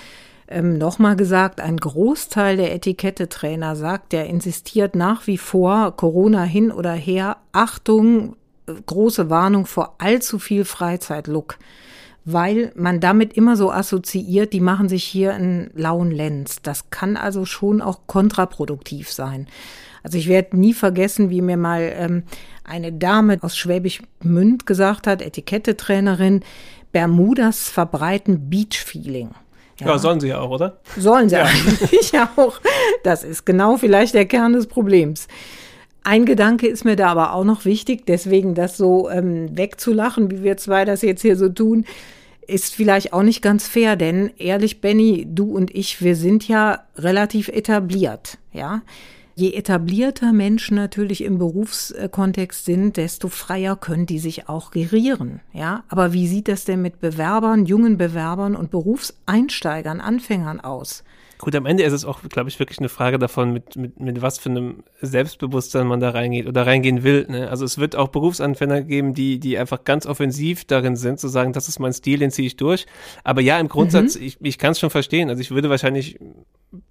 ähm, 0.47 0.79
nochmal 0.79 1.17
gesagt, 1.17 1.61
ein 1.61 1.79
Großteil 1.79 2.57
der 2.57 2.75
Etikettetrainer 2.75 3.77
sagt, 3.77 4.13
der 4.13 4.27
insistiert 4.27 4.95
nach 4.95 5.27
wie 5.27 5.39
vor, 5.39 5.97
Corona 5.97 6.43
hin 6.43 6.71
oder 6.71 6.93
her, 6.93 7.39
Achtung, 7.53 8.37
äh, 8.67 8.73
große 8.87 9.31
Warnung 9.31 9.67
vor 9.67 9.97
allzu 9.99 10.39
viel 10.39 10.65
Freizeitlook 10.65 11.57
weil 12.25 12.73
man 12.75 13.01
damit 13.01 13.33
immer 13.35 13.57
so 13.57 13.71
assoziiert, 13.71 14.53
die 14.53 14.61
machen 14.61 14.89
sich 14.89 15.05
hier 15.05 15.35
einen 15.35 15.71
lauen 15.75 16.11
Lenz. 16.11 16.63
Das 16.63 16.91
kann 16.91 17.17
also 17.17 17.45
schon 17.45 17.81
auch 17.81 18.01
kontraproduktiv 18.07 19.11
sein. 19.11 19.47
Also 20.03 20.19
ich 20.19 20.29
werde 20.29 20.57
nie 20.57 20.75
vergessen, 20.75 21.31
wie 21.31 21.43
mir 21.43 21.57
mal 21.57 21.93
ähm, 21.95 22.23
eine 22.65 22.93
Dame 22.93 23.39
aus 23.43 23.57
Schwäbisch 23.57 24.03
Münd 24.23 24.67
gesagt 24.67 25.07
hat, 25.07 25.23
Etikettetrainerin, 25.23 26.43
Bermudas 26.93 27.69
verbreiten 27.69 28.49
Beach-Feeling. 28.49 29.31
Ja. 29.81 29.87
ja. 29.89 29.99
sollen 29.99 30.21
sie 30.21 30.29
ja 30.29 30.41
auch, 30.41 30.51
oder? 30.51 30.79
Sollen 30.97 31.29
sie 31.29 31.37
ja. 31.37 31.45
eigentlich 31.45 32.13
auch. 32.37 32.61
Das 33.05 33.25
ist 33.25 33.45
genau 33.45 33.77
vielleicht 33.77 34.15
der 34.15 34.27
Kern 34.27 34.53
des 34.53 34.67
Problems. 34.67 35.29
Ein 36.03 36.25
Gedanke 36.25 36.67
ist 36.67 36.85
mir 36.85 36.97
da 36.97 37.09
aber 37.09 37.35
auch 37.35 37.45
noch 37.45 37.65
wichtig, 37.65 38.07
deswegen 38.07 38.55
das 38.55 38.77
so 38.77 39.11
ähm, 39.11 39.57
wegzulachen, 39.57 40.31
wie 40.31 40.43
wir 40.43 40.57
zwei 40.57 40.85
das 40.85 41.03
jetzt 41.03 41.23
hier 41.23 41.37
so 41.37 41.49
tun, 41.49 41.85
ist 42.47 42.75
vielleicht 42.75 43.13
auch 43.13 43.23
nicht 43.23 43.43
ganz 43.43 43.67
fair, 43.67 43.97
denn 43.97 44.31
ehrlich, 44.39 44.81
Benny, 44.81 45.27
du 45.29 45.53
und 45.53 45.75
ich, 45.75 46.03
wir 46.03 46.17
sind 46.17 46.49
ja 46.49 46.85
relativ 46.97 47.49
etabliert, 47.49 48.39
ja. 48.53 48.83
Je 49.37 49.55
etablierter 49.55 50.33
Menschen 50.33 50.75
natürlich 50.75 51.23
im 51.25 51.39
Berufskontext 51.39 52.65
sind, 52.65 52.99
desto 52.99 53.29
freier 53.29 53.77
können 53.77 54.05
die 54.05 54.19
sich 54.19 54.49
auch 54.49 54.71
gerieren, 54.71 55.41
ja. 55.53 55.85
Aber 55.89 56.13
wie 56.13 56.27
sieht 56.27 56.49
das 56.49 56.65
denn 56.65 56.83
mit 56.83 57.01
Bewerbern, 57.01 57.67
jungen 57.67 57.97
Bewerbern 57.97 58.57
und 58.57 58.71
Berufseinsteigern, 58.71 60.01
Anfängern 60.01 60.61
aus? 60.61 61.05
Gut, 61.41 61.57
am 61.57 61.65
Ende 61.65 61.85
ist 61.85 61.95
es 61.95 62.05
auch, 62.05 62.21
glaube 62.23 62.51
ich, 62.51 62.59
wirklich 62.59 62.81
eine 62.81 62.91
Frage 62.91 63.19
davon, 63.19 63.53
mit, 63.53 63.75
mit, 63.75 63.99
mit 63.99 64.21
was 64.21 64.39
für 64.39 64.51
einem 64.51 64.85
Selbstbewusstsein 65.01 65.87
man 65.87 65.99
da 65.99 66.11
reingeht 66.11 66.47
oder 66.47 66.67
reingehen 66.67 67.03
will. 67.03 67.27
Ne? 67.31 67.49
Also 67.49 67.65
es 67.65 67.79
wird 67.79 67.97
auch 67.97 68.09
Berufsanfänger 68.09 68.83
geben, 68.83 69.15
die, 69.15 69.41
die 69.41 69.57
einfach 69.57 69.85
ganz 69.85 70.05
offensiv 70.05 70.67
darin 70.67 70.97
sind, 70.97 71.19
zu 71.19 71.29
sagen, 71.29 71.55
das 71.55 71.69
ist 71.69 71.79
mein 71.79 71.95
Stil, 71.95 72.19
den 72.19 72.31
ziehe 72.31 72.47
ich 72.47 72.57
durch. 72.57 72.85
Aber 73.25 73.41
ja, 73.41 73.59
im 73.59 73.69
Grundsatz, 73.69 74.19
mhm. 74.19 74.27
ich, 74.27 74.37
ich 74.43 74.59
kann 74.59 74.73
es 74.73 74.81
schon 74.81 74.91
verstehen. 74.91 75.31
Also 75.31 75.41
ich 75.41 75.51
würde 75.51 75.71
wahrscheinlich 75.71 76.19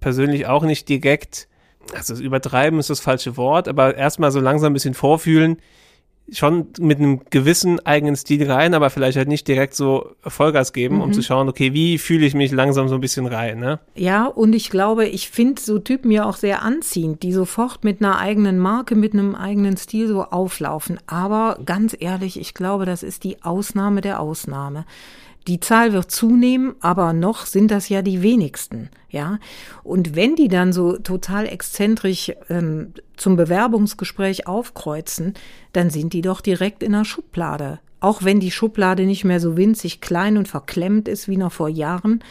persönlich 0.00 0.46
auch 0.46 0.64
nicht 0.64 0.88
direkt, 0.88 1.46
also 1.94 2.14
übertreiben 2.14 2.80
ist 2.80 2.90
das 2.90 2.98
falsche 2.98 3.36
Wort, 3.36 3.68
aber 3.68 3.94
erstmal 3.94 4.32
so 4.32 4.40
langsam 4.40 4.72
ein 4.72 4.74
bisschen 4.74 4.94
vorfühlen, 4.94 5.58
schon 6.32 6.68
mit 6.78 6.98
einem 6.98 7.20
gewissen 7.30 7.84
eigenen 7.86 8.16
Stil 8.16 8.50
rein, 8.50 8.74
aber 8.74 8.90
vielleicht 8.90 9.16
halt 9.16 9.28
nicht 9.28 9.48
direkt 9.48 9.74
so 9.74 10.10
Vollgas 10.22 10.72
geben, 10.72 10.96
mhm. 10.96 11.02
um 11.02 11.12
zu 11.12 11.22
schauen, 11.22 11.48
okay, 11.48 11.72
wie 11.72 11.98
fühle 11.98 12.26
ich 12.26 12.34
mich 12.34 12.52
langsam 12.52 12.88
so 12.88 12.94
ein 12.94 13.00
bisschen 13.00 13.26
rein, 13.26 13.58
ne? 13.58 13.80
Ja, 13.94 14.26
und 14.26 14.54
ich 14.54 14.70
glaube, 14.70 15.06
ich 15.06 15.30
finde 15.30 15.60
so 15.60 15.78
Typen 15.78 16.10
ja 16.10 16.24
auch 16.24 16.36
sehr 16.36 16.62
anziehend, 16.62 17.22
die 17.22 17.32
sofort 17.32 17.84
mit 17.84 18.00
einer 18.00 18.18
eigenen 18.18 18.58
Marke, 18.58 18.94
mit 18.94 19.12
einem 19.12 19.34
eigenen 19.34 19.76
Stil 19.76 20.08
so 20.08 20.22
auflaufen. 20.24 20.98
Aber 21.06 21.58
ganz 21.64 21.96
ehrlich, 21.98 22.38
ich 22.38 22.54
glaube, 22.54 22.86
das 22.86 23.02
ist 23.02 23.24
die 23.24 23.42
Ausnahme 23.42 24.00
der 24.00 24.20
Ausnahme. 24.20 24.84
Die 25.46 25.60
Zahl 25.60 25.92
wird 25.92 26.10
zunehmen, 26.10 26.74
aber 26.80 27.12
noch 27.12 27.46
sind 27.46 27.70
das 27.70 27.88
ja 27.88 28.02
die 28.02 28.22
wenigsten, 28.22 28.90
ja. 29.08 29.38
Und 29.82 30.14
wenn 30.14 30.36
die 30.36 30.48
dann 30.48 30.72
so 30.72 30.98
total 30.98 31.46
exzentrisch 31.46 32.32
ähm, 32.50 32.92
zum 33.16 33.36
Bewerbungsgespräch 33.36 34.46
aufkreuzen, 34.46 35.34
dann 35.72 35.90
sind 35.90 36.12
die 36.12 36.20
doch 36.20 36.40
direkt 36.40 36.82
in 36.82 36.92
der 36.92 37.04
Schublade. 37.04 37.80
Auch 38.00 38.22
wenn 38.22 38.40
die 38.40 38.50
Schublade 38.50 39.04
nicht 39.04 39.24
mehr 39.24 39.40
so 39.40 39.56
winzig 39.56 40.00
klein 40.00 40.36
und 40.36 40.48
verklemmt 40.48 41.08
ist 41.08 41.28
wie 41.28 41.36
noch 41.36 41.52
vor 41.52 41.68
Jahren, 41.68 42.22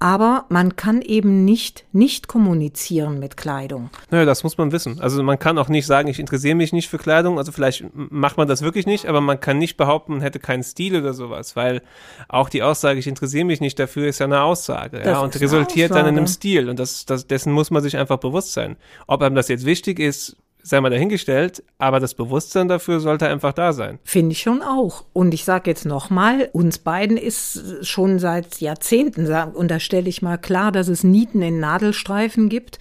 aber 0.00 0.46
man 0.48 0.76
kann 0.76 1.02
eben 1.02 1.44
nicht 1.44 1.84
nicht 1.92 2.26
kommunizieren 2.26 3.18
mit 3.18 3.36
Kleidung. 3.36 3.90
Naja, 4.10 4.24
das 4.24 4.42
muss 4.42 4.56
man 4.56 4.72
wissen. 4.72 4.98
Also 4.98 5.22
man 5.22 5.38
kann 5.38 5.58
auch 5.58 5.68
nicht 5.68 5.86
sagen, 5.86 6.08
ich 6.08 6.18
interessiere 6.18 6.54
mich 6.54 6.72
nicht 6.72 6.88
für 6.88 6.96
Kleidung. 6.96 7.38
Also 7.38 7.52
vielleicht 7.52 7.84
macht 7.92 8.38
man 8.38 8.48
das 8.48 8.62
wirklich 8.62 8.86
nicht, 8.86 9.06
aber 9.06 9.20
man 9.20 9.38
kann 9.38 9.58
nicht 9.58 9.76
behaupten, 9.76 10.12
man 10.12 10.20
hätte 10.22 10.38
keinen 10.40 10.62
Stil 10.62 10.96
oder 10.96 11.12
sowas, 11.12 11.54
weil 11.54 11.82
auch 12.28 12.48
die 12.48 12.62
Aussage, 12.62 12.98
ich 12.98 13.06
interessiere 13.06 13.44
mich 13.44 13.60
nicht 13.60 13.78
dafür, 13.78 14.08
ist 14.08 14.20
ja 14.20 14.26
eine 14.26 14.42
Aussage. 14.42 14.98
Das 14.98 15.06
ja, 15.06 15.20
und 15.20 15.38
resultiert 15.38 15.90
Aussage. 15.90 16.06
dann 16.06 16.14
in 16.14 16.18
einem 16.18 16.26
Stil. 16.26 16.70
Und 16.70 16.78
das, 16.78 17.04
das, 17.04 17.26
dessen 17.26 17.52
muss 17.52 17.70
man 17.70 17.82
sich 17.82 17.98
einfach 17.98 18.18
bewusst 18.18 18.54
sein. 18.54 18.76
Ob 19.06 19.20
einem 19.22 19.34
das 19.34 19.48
jetzt 19.48 19.66
wichtig 19.66 19.98
ist, 19.98 20.36
sei 20.62 20.80
mal 20.80 20.90
dahingestellt, 20.90 21.62
aber 21.78 22.00
das 22.00 22.14
Bewusstsein 22.14 22.68
dafür 22.68 23.00
sollte 23.00 23.28
einfach 23.28 23.52
da 23.52 23.72
sein. 23.72 23.98
Finde 24.04 24.32
ich 24.32 24.40
schon 24.40 24.62
auch. 24.62 25.04
Und 25.12 25.34
ich 25.34 25.44
sage 25.44 25.70
jetzt 25.70 25.84
nochmal, 25.84 26.48
uns 26.52 26.78
beiden 26.78 27.16
ist 27.16 27.86
schon 27.86 28.18
seit 28.18 28.60
Jahrzehnten, 28.60 29.26
unterstelle 29.54 30.08
ich 30.08 30.22
mal 30.22 30.38
klar, 30.38 30.72
dass 30.72 30.88
es 30.88 31.04
Nieten 31.04 31.42
in 31.42 31.60
Nadelstreifen 31.60 32.48
gibt 32.48 32.78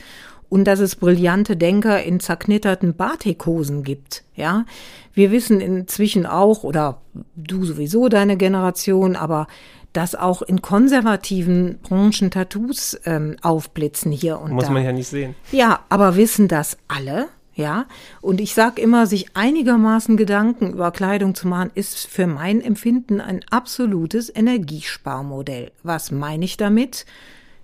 und 0.50 0.66
dass 0.66 0.80
es 0.80 0.96
brillante 0.96 1.56
Denker 1.56 2.04
in 2.04 2.20
zerknitterten 2.20 2.96
Batikhosen 2.96 3.84
gibt. 3.84 4.24
Ja, 4.36 4.66
wir 5.14 5.32
wissen 5.32 5.62
inzwischen 5.62 6.26
auch, 6.26 6.64
oder 6.64 7.02
du 7.36 7.66
sowieso 7.66 8.10
deine 8.10 8.38
Generation, 8.38 9.16
aber 9.16 9.48
dass 9.94 10.16
auch 10.16 10.42
in 10.42 10.62
konservativen 10.62 11.80
Branchen 11.82 12.30
Tattoos 12.30 13.00
ähm, 13.06 13.38
aufblitzen 13.42 14.12
hier 14.12 14.40
und 14.40 14.52
Muss 14.52 14.66
da. 14.66 14.72
man 14.72 14.84
ja 14.84 14.92
nicht 14.92 15.08
sehen. 15.08 15.36
Ja, 15.52 15.80
aber 15.90 16.16
wissen 16.16 16.48
das 16.48 16.78
alle? 16.88 17.28
Ja, 17.60 17.88
und 18.22 18.40
ich 18.40 18.54
sage 18.54 18.82
immer, 18.82 19.06
sich 19.06 19.36
einigermaßen 19.36 20.16
Gedanken 20.16 20.72
über 20.72 20.92
Kleidung 20.92 21.36
zu 21.36 21.46
machen, 21.46 21.72
ist 21.76 22.08
für 22.08 22.26
mein 22.26 22.62
Empfinden 22.62 23.20
ein 23.20 23.42
absolutes 23.50 24.34
Energiesparmodell. 24.34 25.74
Was 25.84 26.10
meine 26.10 26.46
ich 26.46 26.56
damit? 26.56 27.06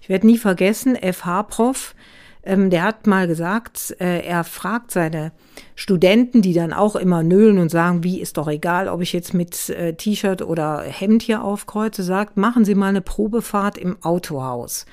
Ich 0.01 0.10
werde 0.10 0.27
nie 0.27 0.38
vergessen, 0.38 0.97
FH-Prof, 0.97 1.95
ähm, 2.43 2.69
der 2.71 2.84
hat 2.84 3.08
mal 3.08 3.25
gesagt, 3.25 3.95
äh, 4.01 4.19
er 4.19 4.43
fragt 4.43 4.91
seine 4.91 5.31
Studenten, 5.75 6.41
die 6.41 6.51
dann 6.51 6.73
auch 6.73 6.97
immer 6.97 7.23
nölen 7.23 7.58
und 7.58 7.69
sagen, 7.69 8.03
wie 8.03 8.19
ist 8.19 8.36
doch 8.36 8.49
egal, 8.49 8.89
ob 8.89 8.99
ich 8.99 9.13
jetzt 9.13 9.34
mit 9.34 9.69
äh, 9.69 9.93
T-Shirt 9.93 10.41
oder 10.41 10.81
Hemd 10.81 11.23
hier 11.23 11.41
aufkreuze, 11.41 12.03
sagt, 12.03 12.36
machen 12.36 12.65
Sie 12.65 12.75
mal 12.75 12.89
eine 12.89 12.99
Probefahrt 12.99 13.77
im 13.77 13.95
Autohaus. 14.03 14.88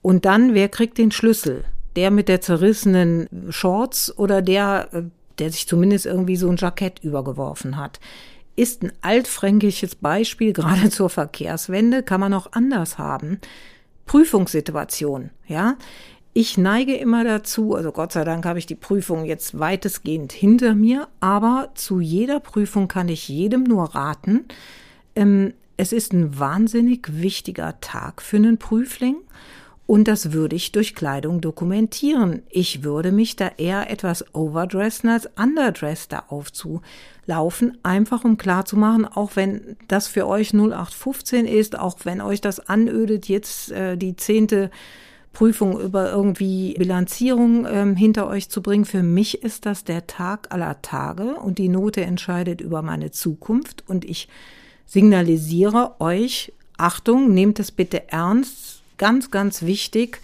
Und 0.00 0.24
dann, 0.24 0.54
wer 0.54 0.70
kriegt 0.70 0.96
den 0.96 1.10
Schlüssel? 1.10 1.66
Der 1.96 2.10
mit 2.10 2.28
der 2.28 2.40
zerrissenen 2.40 3.28
Shorts 3.50 4.16
oder 4.16 4.42
der, 4.42 4.88
äh, 4.92 5.02
der 5.38 5.50
sich 5.50 5.66
zumindest 5.66 6.06
irgendwie 6.06 6.36
so 6.36 6.48
ein 6.48 6.56
Jackett 6.56 7.00
übergeworfen 7.00 7.76
hat. 7.76 8.00
Ist 8.54 8.82
ein 8.82 8.92
altfränkisches 9.00 9.94
Beispiel, 9.96 10.52
gerade 10.54 10.90
zur 10.90 11.10
Verkehrswende, 11.10 12.02
kann 12.02 12.20
man 12.20 12.34
auch 12.34 12.52
anders 12.52 12.98
haben. 12.98 13.40
Prüfungssituation, 14.06 15.30
ja. 15.46 15.76
Ich 16.34 16.56
neige 16.56 16.96
immer 16.96 17.24
dazu, 17.24 17.74
also 17.74 17.92
Gott 17.92 18.12
sei 18.12 18.24
Dank 18.24 18.46
habe 18.46 18.58
ich 18.58 18.64
die 18.64 18.74
Prüfung 18.74 19.26
jetzt 19.26 19.58
weitestgehend 19.58 20.32
hinter 20.32 20.74
mir, 20.74 21.08
aber 21.20 21.70
zu 21.74 22.00
jeder 22.00 22.40
Prüfung 22.40 22.88
kann 22.88 23.10
ich 23.10 23.28
jedem 23.28 23.64
nur 23.64 23.94
raten, 23.94 24.46
ähm, 25.14 25.52
es 25.76 25.92
ist 25.92 26.12
ein 26.12 26.38
wahnsinnig 26.38 27.20
wichtiger 27.20 27.80
Tag 27.80 28.22
für 28.22 28.36
einen 28.36 28.58
Prüfling 28.58 29.16
und 29.86 30.08
das 30.08 30.32
würde 30.32 30.56
ich 30.56 30.72
durch 30.72 30.94
Kleidung 30.94 31.40
dokumentieren. 31.40 32.42
Ich 32.48 32.84
würde 32.84 33.12
mich 33.12 33.36
da 33.36 33.50
eher 33.56 33.90
etwas 33.90 34.24
overdressen 34.34 35.10
als 35.10 35.28
underdressed 35.36 36.12
da 36.12 36.24
aufzulaufen, 36.28 37.78
einfach 37.82 38.24
um 38.24 38.38
klarzumachen, 38.38 39.06
auch 39.06 39.32
wenn 39.34 39.76
das 39.88 40.06
für 40.06 40.26
euch 40.26 40.54
0815 40.54 41.46
ist, 41.46 41.78
auch 41.78 41.98
wenn 42.04 42.20
euch 42.20 42.40
das 42.40 42.60
anödet, 42.60 43.28
jetzt 43.28 43.72
äh, 43.72 43.96
die 43.96 44.16
zehnte 44.16 44.70
Prüfung 45.32 45.80
über 45.80 46.10
irgendwie 46.10 46.74
Bilanzierung 46.74 47.66
ähm, 47.66 47.96
hinter 47.96 48.28
euch 48.28 48.48
zu 48.48 48.62
bringen. 48.62 48.84
Für 48.84 49.02
mich 49.02 49.42
ist 49.42 49.66
das 49.66 49.84
der 49.84 50.06
Tag 50.06 50.52
aller 50.52 50.80
Tage 50.82 51.34
und 51.36 51.58
die 51.58 51.68
Note 51.68 52.02
entscheidet 52.02 52.60
über 52.60 52.82
meine 52.82 53.10
Zukunft 53.10 53.84
und 53.88 54.04
ich 54.04 54.28
signalisiere 54.86 56.00
euch, 56.00 56.52
Achtung, 56.76 57.32
nehmt 57.32 57.60
es 57.60 57.70
bitte 57.70 58.10
ernst, 58.10 58.71
ganz, 59.02 59.32
ganz 59.32 59.62
wichtig, 59.62 60.20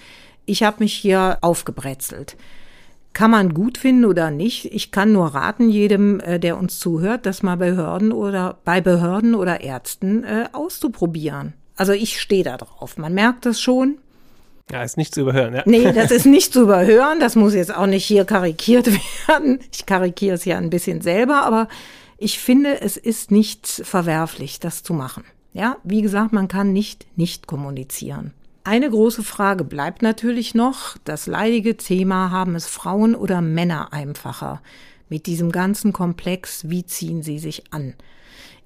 ich 0.47 0.63
habe 0.63 0.85
mich 0.85 0.95
hier 0.95 1.39
aufgebrezelt. 1.41 2.37
Kann 3.13 3.33
man 3.33 3.53
gut 3.53 3.77
finden 3.77 4.05
oder 4.05 4.31
nicht? 4.31 4.67
Ich 4.67 4.93
kann 4.93 5.11
nur 5.11 5.35
raten, 5.35 5.69
jedem, 5.69 6.21
äh, 6.21 6.39
der 6.39 6.57
uns 6.57 6.79
zuhört, 6.79 7.27
das 7.27 7.43
mal 7.43 7.57
bei 7.57 7.71
Behörden 7.71 8.13
oder 8.13 8.59
bei 8.65 8.81
Behörden 8.81 9.35
oder 9.35 9.63
Ärzten 9.63 10.23
äh, 10.23 10.49
auszuprobieren. 10.53 11.55
Also 11.75 11.93
ich 11.93 12.21
stehe 12.21 12.45
da 12.45 12.57
drauf. 12.57 12.99
Man 12.99 13.15
merkt 13.15 13.47
das 13.47 13.61
schon. 13.61 13.99
Ja, 14.71 14.85
ist 14.85 14.97
nicht 14.97 15.13
zu 15.13 15.23
überhören, 15.23 15.57
ja. 15.57 15.65
Nee, 15.67 15.93
das 15.93 16.13
ist 16.13 16.27
nicht 16.27 16.53
zu 16.53 16.63
überhören. 16.63 17.19
Das 17.19 17.35
muss 17.35 17.55
jetzt 17.55 17.75
auch 17.75 17.87
nicht 17.87 18.05
hier 18.05 18.25
karikiert 18.27 18.87
werden. 19.27 19.59
Ich 19.73 19.87
karikiere 19.87 20.37
es 20.37 20.45
ja 20.45 20.57
ein 20.57 20.71
bisschen 20.71 21.01
selber, 21.01 21.43
aber 21.43 21.67
ich 22.17 22.39
finde, 22.39 22.81
es 22.81 22.97
ist 22.97 23.33
nicht 23.33 23.67
verwerflich, 23.67 24.61
das 24.61 24.85
zu 24.85 24.95
machen. 24.95 25.25
Ja, 25.53 25.79
wie 25.83 26.03
gesagt, 26.03 26.33
man 26.33 26.47
kann 26.47 26.73
nicht 26.73 27.09
nicht 27.17 27.49
kommunizieren. 27.49 28.35
Eine 28.65 28.91
große 28.91 29.23
Frage 29.23 29.65
bleibt 29.65 30.03
natürlich 30.03 30.55
noch, 30.55 30.97
das 31.05 31.27
leidige 31.27 31.77
Thema, 31.77 32.31
haben 32.31 32.55
es 32.55 32.67
Frauen 32.67 33.15
oder 33.15 33.41
Männer 33.41 33.93
einfacher 33.93 34.61
mit 35.09 35.27
diesem 35.27 35.51
ganzen 35.51 35.93
Komplex, 35.93 36.69
wie 36.69 36.85
ziehen 36.85 37.23
sie 37.23 37.39
sich 37.39 37.73
an? 37.73 37.95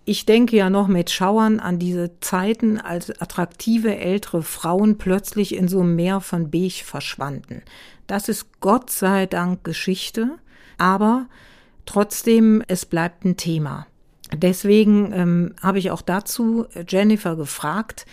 Ich 0.05 0.26
denke 0.26 0.57
ja 0.57 0.68
noch 0.68 0.88
mit 0.88 1.11
Schauern 1.11 1.61
an 1.61 1.78
diese 1.78 2.18
Zeiten, 2.18 2.81
als 2.81 3.20
attraktive 3.20 3.96
ältere 3.96 4.42
Frauen 4.42 4.98
plötzlich 4.98 5.55
in 5.55 5.68
so 5.68 5.81
einem 5.81 5.94
Meer 5.94 6.20
von 6.20 6.50
Beige 6.50 6.83
verschwanden. 6.85 7.62
Das 8.09 8.28
ist 8.28 8.61
Gott 8.61 8.90
sei 8.90 9.26
Dank 9.26 9.62
Geschichte, 9.62 10.38
aber 10.76 11.28
trotzdem, 11.87 12.64
es 12.66 12.85
bleibt 12.85 13.24
ein 13.24 13.37
Thema. 13.37 13.87
Deswegen 14.35 15.12
ähm, 15.12 15.55
habe 15.62 15.78
ich 15.78 15.92
auch 15.92 16.02
dazu 16.02 16.66
Jennifer 16.88 17.37
gefragt, 17.37 18.07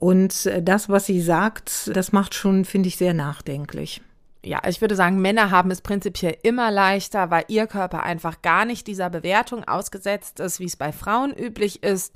und 0.00 0.46
äh, 0.46 0.62
das, 0.62 0.88
was 0.88 1.06
sie 1.06 1.20
sagt, 1.20 1.94
das 1.94 2.10
macht 2.10 2.34
schon, 2.34 2.64
finde 2.64 2.88
ich, 2.88 2.96
sehr 2.96 3.14
nachdenklich. 3.14 4.00
Ja, 4.42 4.62
ich 4.66 4.80
würde 4.80 4.96
sagen, 4.96 5.20
Männer 5.20 5.50
haben 5.50 5.70
es 5.70 5.82
prinzipiell 5.82 6.38
immer 6.42 6.70
leichter, 6.70 7.30
weil 7.30 7.44
ihr 7.48 7.66
Körper 7.66 8.02
einfach 8.02 8.40
gar 8.40 8.64
nicht 8.64 8.86
dieser 8.86 9.10
Bewertung 9.10 9.64
ausgesetzt 9.64 10.40
ist, 10.40 10.58
wie 10.58 10.64
es 10.64 10.76
bei 10.76 10.92
Frauen 10.92 11.34
üblich 11.36 11.82
ist. 11.82 12.14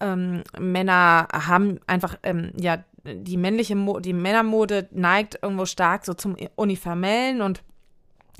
Ähm, 0.00 0.42
Männer 0.58 1.28
haben 1.32 1.78
einfach, 1.86 2.16
ähm, 2.24 2.50
ja, 2.58 2.82
die 3.04 3.36
männliche, 3.36 3.76
Mo 3.76 4.00
die 4.00 4.12
Männermode 4.12 4.88
neigt 4.90 5.38
irgendwo 5.42 5.64
stark 5.64 6.04
so 6.04 6.14
zum 6.14 6.36
Uniformellen 6.56 7.40
und 7.40 7.62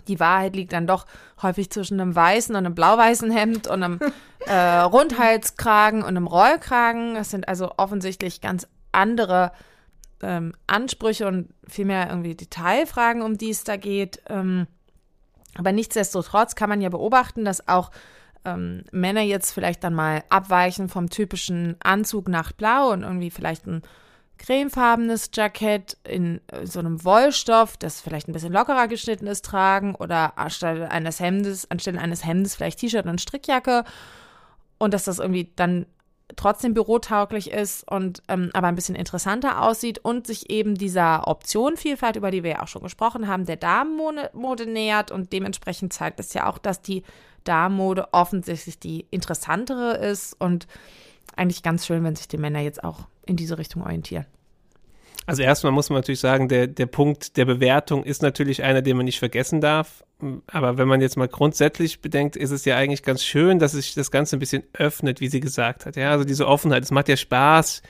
die 0.09 0.21
Wahrheit 0.21 0.57
liegt 0.57 0.73
dann 0.73 0.87
doch 0.87 1.07
häufig 1.43 1.71
zwischen 1.71 2.01
einem 2.01 2.15
weißen 2.15 2.55
und 2.55 2.65
einem 2.65 2.75
blau-weißen 2.75 3.31
Hemd 3.31 3.69
und 3.69 3.83
einem 3.83 4.01
äh, 4.47 4.81
Rundhalskragen 4.81 6.03
und 6.03 6.09
einem 6.09 6.27
Rollkragen. 6.27 7.15
Das 7.15 7.31
sind 7.31 7.49
also 7.49 7.73
offensichtlich 7.77 8.41
ganz 8.41 8.67
andere 8.91 9.53
ähm, 10.23 10.55
Ansprüche 10.67 11.27
und 11.27 11.53
vielmehr 11.67 12.09
irgendwie 12.09 12.35
Detailfragen, 12.35 13.23
um 13.23 13.39
die 13.39 13.51
es 13.51 13.65
da 13.65 13.77
geht. 13.77 14.23
Ähm, 14.29 14.67
aber 15.55 15.73
nichtsdestotrotz 15.73 16.55
kann 16.55 16.69
man 16.69 16.81
ja 16.81 16.89
beobachten, 16.89 17.45
dass 17.45 17.69
auch 17.69 17.91
ähm, 18.45 18.85
Männer 18.91 19.21
jetzt 19.21 19.53
vielleicht 19.53 19.85
dann 19.85 19.95
mal 19.95 20.25
abweichen 20.31 20.89
vom 20.89 21.11
typischen 21.11 21.77
Anzug 21.83 22.29
Nachtblau 22.29 22.91
und 22.91 23.03
irgendwie 23.03 23.31
vielleicht 23.31 23.67
ein 23.67 23.83
cremefarbenes 24.39 25.31
Jackett 25.33 25.97
in 26.05 26.41
äh, 26.49 26.67
so 26.67 26.81
einem 26.81 27.05
Wollstoff, 27.05 27.77
das 27.77 28.01
vielleicht 28.01 28.29
ein 28.29 28.33
bisschen 28.33 28.53
lockerer 28.53 28.89
geschnitten 28.89 29.27
ist, 29.27 29.45
tragen 29.45 29.95
oder 29.95 30.39
anstelle 30.39 30.91
eines 30.91 31.21
Hemdes, 31.21 31.71
anstelle 31.71 32.01
eines 32.01 32.25
Hemdes 32.25 32.55
vielleicht 32.55 32.81
T-Shirt 32.81 33.07
und 33.07 33.21
Strickjacke. 33.21 33.85
Und 34.79 34.95
dass 34.95 35.05
das 35.05 35.21
irgendwie 35.21 35.53
dann 35.55 35.87
trotzdem 36.37 36.75
bürotauglich 36.75 37.51
ist 37.51 37.91
und 37.91 38.23
ähm, 38.29 38.51
aber 38.53 38.69
ein 38.69 38.75
bisschen 38.75 38.95
interessanter 38.95 39.63
aussieht 39.63 39.99
und 39.99 40.27
sich 40.27 40.51
eben 40.51 40.75
dieser 40.75 41.29
Optionenvielfalt, 41.29 42.17
über 42.17 42.31
die 42.31 42.43
wir 42.43 42.51
ja 42.53 42.63
auch 42.63 42.69
schon 42.69 42.83
gesprochen 42.83 43.29
haben, 43.29 43.47
der 43.47 43.57
Damenmode 43.57 44.67
nähert. 44.67 45.11
Und 45.11 45.33
dementsprechend 45.33 45.93
zeigt 45.93 46.21
es 46.21 46.33
ja 46.35 46.49
auch, 46.49 46.59
dass 46.59 46.81
die 46.81 47.03
Damenmode 47.45 48.13
offensichtlich 48.13 48.79
die 48.79 49.07
interessantere 49.11 49.97
ist 49.97 50.35
und 50.41 50.67
eigentlich 51.37 51.63
ganz 51.63 51.87
schön, 51.87 52.05
wenn 52.05 52.17
sich 52.17 52.29
die 52.29 52.39
Männer 52.39 52.61
jetzt 52.61 52.85
auch 52.85 53.07
in 53.27 53.37
diese 53.37 53.59
Richtung 53.59 53.83
orientieren. 53.83 54.27
Also 55.25 55.43
erstmal 55.43 55.73
muss 55.73 55.89
man 55.89 55.99
natürlich 55.99 56.21
sagen, 56.21 56.49
der, 56.49 56.67
der 56.67 56.87
Punkt 56.87 57.37
der 57.37 57.45
Bewertung 57.45 58.03
ist 58.03 58.23
natürlich 58.23 58.65
einer, 58.65 58.83
den 58.83 58.97
man 58.97 59.07
nicht 59.07 59.21
vergessen 59.21 59.61
darf. 59.61 60.05
Aber 60.49 60.79
wenn 60.79 60.89
man 60.89 61.01
jetzt 61.01 61.17
mal 61.17 61.29
grundsätzlich 61.29 62.01
bedenkt, 62.01 62.37
ist 62.37 62.51
es 62.51 62.65
ja 62.65 62.77
eigentlich 62.77 63.03
ganz 63.03 63.25
schön, 63.25 63.59
dass 63.59 63.73
sich 63.73 63.95
das 63.95 64.11
Ganze 64.11 64.37
ein 64.37 64.41
bisschen 64.41 64.65
öffnet, 64.73 65.21
wie 65.21 65.29
sie 65.29 65.41
gesagt 65.41 65.87
hat. 65.87 65.97
Ja, 65.97 66.11
also 66.11 66.25
diese 66.25 66.47
Offenheit, 66.49 66.83
es 66.83 66.91
macht 66.91 67.09
ja 67.09 67.17
Spaß, 67.17 67.83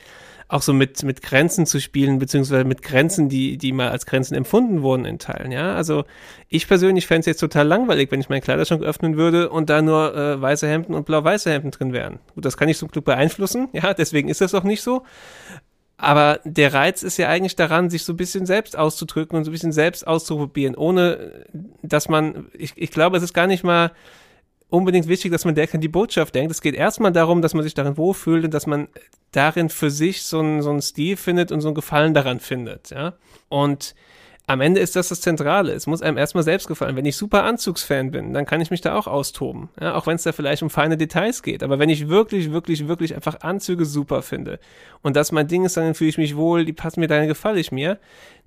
auch 0.53 0.61
so 0.61 0.75
mit, 0.75 1.03
mit 1.03 1.23
Grenzen 1.23 1.65
zu 1.65 1.81
spielen, 1.81 2.19
beziehungsweise 2.19 2.65
mit 2.65 2.83
Grenzen, 2.83 3.31
die, 3.31 3.57
die 3.57 3.73
mal 3.73 3.89
als 3.89 4.05
Grenzen 4.05 4.35
empfunden 4.35 4.83
wurden 4.83 5.07
in 5.07 5.19
Teilen, 5.19 5.51
ja. 5.51 5.75
Also 5.75 6.05
ich 6.49 6.69
persönlich 6.69 7.07
fände 7.07 7.21
es 7.21 7.27
jetzt 7.27 7.41
total 7.41 7.67
langweilig, 7.67 8.11
wenn 8.11 8.21
ich 8.21 8.29
meinen 8.29 8.43
Kleiderschrank 8.43 8.83
öffnen 8.83 9.17
würde 9.17 9.49
und 9.49 9.71
da 9.71 9.81
nur 9.81 10.15
äh, 10.15 10.41
weiße 10.41 10.69
Hemden 10.69 10.95
und 10.95 11.07
blau-weiße 11.07 11.51
Hemden 11.51 11.71
drin 11.71 11.95
wären. 11.95 12.19
Gut, 12.35 12.45
das 12.45 12.59
kann 12.59 12.69
ich 12.69 12.77
zum 12.77 12.89
Glück 12.89 13.07
beeinflussen, 13.07 13.69
ja, 13.73 13.95
deswegen 13.95 14.29
ist 14.29 14.43
das 14.43 14.55
auch 14.55 14.65
nicht 14.65 14.83
so. 14.83 15.05
Aber 15.97 16.41
der 16.45 16.75
Reiz 16.75 17.03
ist 17.03 17.17
ja 17.17 17.29
eigentlich 17.29 17.57
daran, 17.57 17.89
sich 17.89 18.05
so 18.05 18.13
ein 18.13 18.17
bisschen 18.17 18.45
selbst 18.45 18.77
auszudrücken 18.77 19.39
und 19.39 19.45
so 19.45 19.51
ein 19.51 19.53
bisschen 19.53 19.73
selbst 19.73 20.07
auszuprobieren, 20.07 20.75
ohne 20.75 21.47
dass 21.83 22.11
man, 22.11 22.49
ich, 22.53 22.73
ich 22.77 22.91
glaube, 22.91 23.17
es 23.17 23.23
ist 23.23 23.33
gar 23.33 23.47
nicht 23.47 23.65
mal 23.65 23.93
unbedingt 24.73 25.07
wichtig, 25.07 25.31
dass 25.31 25.45
man 25.45 25.55
direkt 25.55 25.75
an 25.75 25.81
die 25.81 25.89
Botschaft 25.89 26.35
denkt. 26.35 26.51
Es 26.51 26.63
geht 26.63 26.75
erstmal 26.75 27.13
darum, 27.13 27.43
dass 27.43 27.53
man 27.53 27.63
sich 27.63 27.75
darin 27.75 27.97
wohlfühlt 27.99 28.45
und 28.45 28.55
dass 28.55 28.67
man 28.67 28.89
darin 29.31 29.69
für 29.69 29.91
sich 29.91 30.23
so 30.23 30.41
einen, 30.41 30.63
so 30.63 30.71
einen 30.71 30.81
Stil 30.81 31.17
findet 31.17 31.53
und 31.53 31.61
so 31.61 31.69
einen 31.69 31.75
Gefallen 31.75 32.15
daran 32.15 32.41
findet, 32.41 32.91
ja. 32.91 33.15
Und 33.49 33.95
am 34.53 34.61
Ende 34.61 34.81
ist 34.81 34.97
das 34.97 35.09
das 35.09 35.21
Zentrale. 35.21 35.73
Es 35.73 35.87
muss 35.87 36.03
einem 36.03 36.19
erstmal 36.19 36.45
selbst 36.45 36.69
gefallen. 36.69 36.95
Wenn 36.95 37.07
ich 37.07 37.17
super 37.17 37.45
Anzugsfan 37.45 38.11
bin, 38.11 38.35
dann 38.35 38.45
kann 38.45 38.61
ich 38.61 38.71
mich 38.71 38.83
da 38.83 38.97
auch 38.97 39.07
austoben. 39.07 39.71
Ja, 39.81 39.95
auch 39.95 40.07
wenn 40.07 40.17
es 40.17 40.23
da 40.23 40.33
vielleicht 40.33 40.63
um 40.63 40.71
feine 40.71 40.97
Details 40.97 41.43
geht. 41.43 41.63
Aber 41.63 41.79
wenn 41.79 41.89
ich 41.89 42.09
wirklich, 42.09 42.53
wirklich, 42.53 42.87
wirklich 42.87 43.15
einfach 43.15 43.41
Anzüge 43.41 43.85
super 43.85 44.23
finde 44.23 44.59
und 45.03 45.17
das 45.17 45.33
mein 45.33 45.49
Ding 45.49 45.65
ist, 45.65 45.77
dann 45.77 45.95
fühle 45.95 46.11
ich 46.11 46.19
mich 46.19 46.37
wohl, 46.37 46.65
die 46.65 46.73
passen 46.73 47.01
mir, 47.01 47.09
dann 47.09 47.27
gefalle 47.27 47.61
ich 47.61 47.73
mir. 47.73 47.99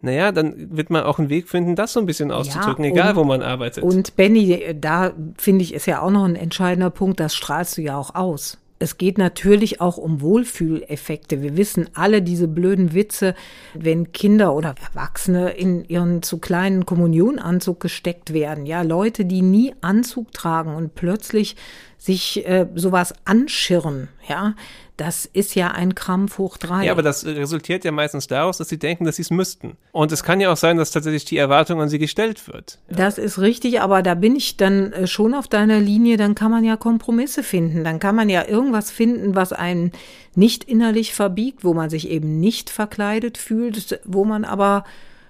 Naja, 0.02 0.32
dann 0.32 0.78
wird 0.78 0.92
man 0.92 1.04
auch 1.04 1.18
einen 1.18 1.30
Weg 1.30 1.50
finden, 1.50 1.76
das 1.76 1.94
so 1.94 2.00
ein 2.00 2.06
bisschen 2.06 2.32
auszudrücken, 2.32 2.84
ja, 2.84 2.92
und, 2.92 2.98
egal 2.98 3.16
wo 3.16 3.24
man 3.24 3.42
arbeitet. 3.42 3.84
Und 3.84 4.16
Benny, 4.16 4.76
da 4.80 5.14
finde 5.38 5.64
ich, 5.64 5.74
ist 5.74 5.88
ja 5.88 6.02
auch 6.02 6.12
noch 6.12 6.26
ein 6.26 6.36
entscheidender 6.36 6.92
Punkt, 6.92 7.20
das 7.20 7.34
strahlst 7.34 7.78
du 7.78 7.82
ja 7.82 7.98
auch 7.98 8.14
aus 8.14 8.60
es 8.78 8.98
geht 8.98 9.18
natürlich 9.18 9.80
auch 9.80 9.98
um 9.98 10.20
Wohlfühleffekte. 10.22 11.42
Wir 11.42 11.56
wissen 11.56 11.90
alle 11.94 12.22
diese 12.22 12.48
blöden 12.48 12.94
Witze, 12.94 13.34
wenn 13.74 14.12
Kinder 14.12 14.54
oder 14.54 14.76
Erwachsene 14.90 15.52
in 15.52 15.86
ihren 15.86 16.22
zu 16.24 16.40
kleinen 16.40 16.86
Kommunionanzug 16.86 17.80
gesteckt 17.80 18.34
werden. 18.34 18.66
Ja, 18.66 18.82
Leute, 18.82 19.24
die 19.26 19.42
nie 19.42 19.74
Anzug 19.80 20.34
tragen 20.34 20.76
und 20.76 20.94
plötzlich 20.94 21.56
sich 21.98 22.46
äh, 22.48 22.68
sowas 22.76 23.14
anschirren, 23.26 24.10
ja, 24.28 24.54
das 24.98 25.26
ist 25.26 25.56
ja 25.56 25.72
ein 25.72 25.94
Krampf 25.94 26.38
hoch 26.38 26.58
drei. 26.58 26.86
Ja, 26.86 26.94
aber 26.94 27.04
das 27.04 27.26
resultiert 27.26 27.84
ja 27.84 27.92
meistens 27.92 28.28
daraus, 28.28 28.60
dass 28.60 28.70
sie 28.70 28.80
denken, 28.80 29.04
dass 29.04 29.18
sie 29.18 29.24
es 29.24 29.32
müssten. 29.32 29.76
Und 29.92 30.12
es 30.14 30.24
kann 30.24 30.40
ja 30.40 30.52
auch 30.52 30.58
sein, 30.58 30.78
dass 30.78 30.92
tatsächlich 30.92 31.26
die 31.26 31.38
Erwartung 31.38 31.82
an 31.82 31.90
sie 31.90 32.00
gestellt 32.00 32.48
wird. 32.48 32.80
Ja. 32.90 32.96
Das 32.96 33.18
ist 33.18 33.40
richtig, 33.40 33.82
aber 33.82 34.02
da 34.02 34.16
bin 34.16 34.38
ich 34.38 34.56
dann 34.56 34.94
äh, 34.94 35.08
schon 35.08 35.34
auf 35.34 35.48
deiner 35.50 35.80
Linie, 35.80 36.16
dann 36.16 36.34
kann 36.34 36.52
man 36.52 36.64
ja 36.64 36.78
Kompromisse 36.78 37.44
finden. 37.44 37.84
Dann 37.84 38.00
kann 38.00 38.16
man 38.16 38.30
ja 38.30 38.48
irgendwas 38.48 38.90
finden, 38.90 39.36
was 39.36 39.52
einen 39.52 39.92
nicht 40.34 40.64
innerlich 40.64 41.14
verbiegt, 41.14 41.66
wo 41.66 41.74
man 41.74 41.90
sich 41.90 42.10
eben 42.10 42.40
nicht 42.40 42.70
verkleidet 42.70 43.38
fühlt, 43.38 44.00
wo 44.06 44.24
man 44.24 44.46
aber 44.46 44.86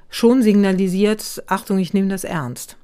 schon 0.09 0.43
signalisiert, 0.43 1.43
Achtung, 1.47 1.79
ich 1.79 1.93
nehme 1.93 2.09
das 2.09 2.23
ernst. 2.23 2.77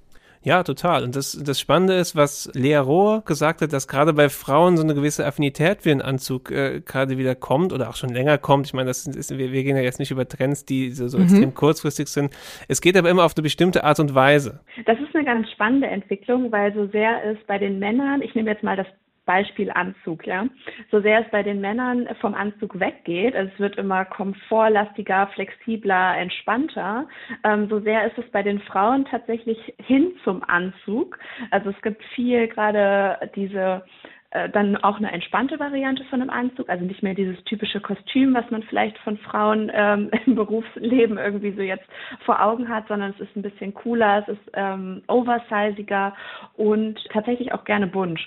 Ja, 0.44 0.64
total. 0.64 1.04
Und 1.04 1.16
das, 1.16 1.34
das 1.34 1.60
Spannende 1.60 1.94
ist, 1.94 2.16
was 2.16 2.50
Lea 2.56 2.78
Rohr 2.78 3.22
gesagt 3.26 3.62
hat, 3.62 3.74
dass 3.74 3.88
gerade 3.88 4.14
bei 4.14 4.28
Frauen 4.28 4.76
so 4.76 4.84
eine 4.84 4.96
gewisse 4.96 5.26
Affinität 5.26 5.84
für 5.84 5.92
einen 5.92 6.02
Anzug 6.02 6.50
äh, 6.50 6.82
gerade 6.82 7.18
wieder 7.20 7.36
kommt 7.36 7.74
oder 7.74 7.90
auch 7.90 7.96
schon 7.96 8.10
länger 8.10 8.40
kommt. 8.40 8.66
Ich 8.66 8.74
meine, 8.74 8.88
das 8.88 9.06
ist, 9.06 9.38
wir, 9.38 9.52
wir 9.52 9.64
gehen 9.64 9.76
ja 9.76 9.84
jetzt 9.84 10.00
nicht 10.00 10.10
über 10.10 10.28
Trends, 10.28 10.66
die 10.66 10.92
so, 10.92 11.08
so 11.08 11.20
mhm. 11.20 11.26
extrem 11.26 11.54
kurzfristig 11.54 12.08
sind. 12.08 12.34
Es 12.68 12.82
geht 12.82 12.98
aber 12.98 13.10
immer 13.10 13.24
auf 13.24 13.34
eine 13.36 13.44
bestimmte 13.44 13.84
Art 13.84 14.00
und 14.00 14.16
Weise. 14.16 14.62
Das 14.86 15.00
ist 15.00 15.16
eine 15.16 15.26
ganz 15.26 15.50
spannende 15.52 15.88
Entwicklung, 15.88 16.52
weil 16.52 16.74
so 16.74 16.88
sehr 16.88 17.24
es 17.24 17.38
bei 17.46 17.60
den 17.60 17.78
Männern, 17.78 18.24
ich 18.24 18.34
nehme 18.34 18.50
jetzt 18.50 18.64
mal 18.64 18.76
das 18.76 18.88
Beispiel 19.26 19.72
Anzug, 19.72 20.26
ja. 20.26 20.46
So 20.90 21.02
sehr 21.02 21.22
es 21.22 21.32
bei 21.32 21.44
den 21.44 21.62
Männern 21.62 22.08
vom 22.20 22.34
Anzug 22.34 22.80
weggeht, 22.80 23.36
also 23.36 23.52
es 23.54 23.60
wird 23.60 23.78
immer 23.78 24.06
komfortlastiger, 24.06 25.28
flexibler, 25.28 26.18
entspannter, 26.18 27.08
ähm, 27.44 27.70
so 27.70 27.80
sehr 27.80 28.06
ist 28.06 28.18
es 28.18 28.30
bei 28.32 28.44
den 28.44 28.60
Frauen 28.62 29.06
tatsächlich 29.06 29.58
hin 29.78 30.14
zum 30.24 30.44
Anzug. 30.44 31.20
Also 31.52 31.70
es 31.70 31.82
gibt 31.82 32.04
viel 32.16 32.48
gerade 32.48 33.32
diese 33.36 33.84
äh, 34.32 34.50
dann 34.50 34.78
auch 34.78 34.98
eine 34.98 35.12
entspannte 35.12 35.60
Variante 35.60 36.06
von 36.06 36.22
einem 36.22 36.30
Anzug, 36.30 36.70
also 36.70 36.86
nicht 36.86 37.04
mehr 37.04 37.14
dieses 37.14 37.44
typische 37.44 37.82
Kostüm, 37.82 38.34
was 38.34 38.50
man 38.50 38.64
vielleicht 38.64 38.98
von 39.00 39.18
Frauen 39.18 39.70
ähm, 39.74 40.10
im 40.26 40.36
Berufsleben 40.36 41.18
irgendwie 41.18 41.52
so 41.52 41.62
jetzt 41.62 41.88
vor 42.26 42.42
Augen 42.42 42.70
hat, 42.70 42.88
sondern 42.88 43.12
es 43.12 43.20
ist 43.20 43.36
ein 43.36 43.42
bisschen 43.42 43.74
cooler, 43.74 44.24
es 44.26 44.36
ist 44.36 44.52
ähm, 44.54 45.04
oversiziger 45.08 46.16
und 46.56 46.98
tatsächlich 47.12 47.54
auch 47.54 47.66
gerne 47.66 47.88
bunt. 47.88 48.20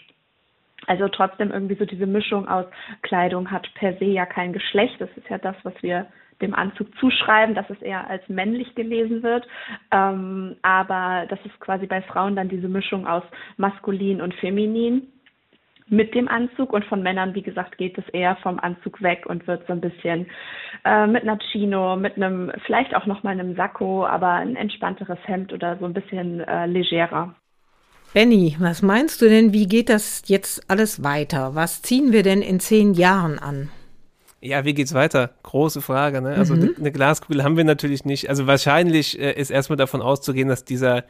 Also 0.87 1.09
trotzdem 1.09 1.51
irgendwie 1.51 1.77
so 1.77 1.85
diese 1.85 2.07
Mischung 2.07 2.49
aus 2.49 2.67
Kleidung 3.03 3.51
hat 3.51 3.69
per 3.75 3.95
se 3.99 4.07
ja 4.07 4.27
kein 4.27 4.53
Geschlecht. 4.53 5.01
Das 5.01 5.11
ist 5.17 5.29
ja 5.29 5.39
das, 5.39 5.57
was 5.63 5.75
wir 5.83 6.07
dem 6.43 6.55
Anzug 6.55 6.89
zuschreiben, 6.99 7.55
dass 7.55 7.69
es 7.71 7.81
eher 7.81 8.09
als 8.09 8.29
männlich 8.29 8.75
gelesen 8.75 9.23
wird. 9.23 9.47
Ähm, 9.91 10.57
aber 10.63 11.27
das 11.29 11.39
ist 11.45 11.59
quasi 11.61 11.87
bei 11.87 12.03
Frauen 12.03 12.37
dann 12.37 12.49
diese 12.49 12.69
Mischung 12.69 13.07
aus 13.07 13.23
maskulin 13.57 14.21
und 14.21 14.35
feminin 14.35 15.09
mit 15.87 16.15
dem 16.15 16.29
Anzug 16.29 16.73
und 16.73 16.85
von 16.87 17.03
Männern, 17.03 17.35
wie 17.35 17.43
gesagt, 17.43 17.77
geht 17.77 17.99
es 17.99 18.09
eher 18.09 18.37
vom 18.37 18.59
Anzug 18.59 19.03
weg 19.03 19.27
und 19.27 19.47
wird 19.47 19.67
so 19.67 19.73
ein 19.73 19.83
bisschen 19.83 20.27
äh, 20.85 21.07
mit 21.07 21.23
einer 21.23 21.39
Chino, 21.53 21.97
mit 21.97 22.17
einem, 22.17 22.51
vielleicht 22.65 22.97
auch 22.97 23.07
nochmal 23.07 23.33
einem 23.33 23.55
Sakko, 23.55 24.07
aber 24.07 24.31
ein 24.31 24.57
entspannteres 24.57 25.19
Hemd 25.25 25.53
oder 25.53 25.77
so 25.77 25.85
ein 25.85 25.93
bisschen 25.93 26.41
äh, 26.41 26.67
legerer. 26.67 27.35
Benny, 28.15 28.55
was 28.61 28.81
meinst 28.81 29.21
du 29.21 29.29
denn, 29.29 29.53
wie 29.53 29.67
geht 29.67 29.89
das 29.89 30.23
jetzt 30.27 30.71
alles 30.71 31.03
weiter? 31.03 31.57
Was 31.57 31.83
ziehen 31.83 32.13
wir 32.13 32.23
denn 32.23 32.43
in 32.43 32.61
zehn 32.61 32.95
Jahren 32.95 33.41
an? 33.41 33.71
Ja, 34.41 34.65
wie 34.65 34.73
geht's 34.73 34.95
weiter? 34.95 35.31
Große 35.43 35.83
Frage, 35.83 36.23
ne? 36.23 36.37
Also 36.37 36.55
mhm. 36.55 36.77
eine 36.79 36.93
Glaskugel 36.93 37.43
haben 37.43 37.57
wir 37.57 37.65
natürlich 37.65 38.05
nicht. 38.05 38.29
Also 38.31 38.47
wahrscheinlich 38.47 39.19
äh, 39.19 39.33
ist 39.33 39.51
erstmal 39.51 39.77
davon 39.77 40.01
auszugehen, 40.01 40.47
dass 40.47 40.65
dieser 40.65 41.03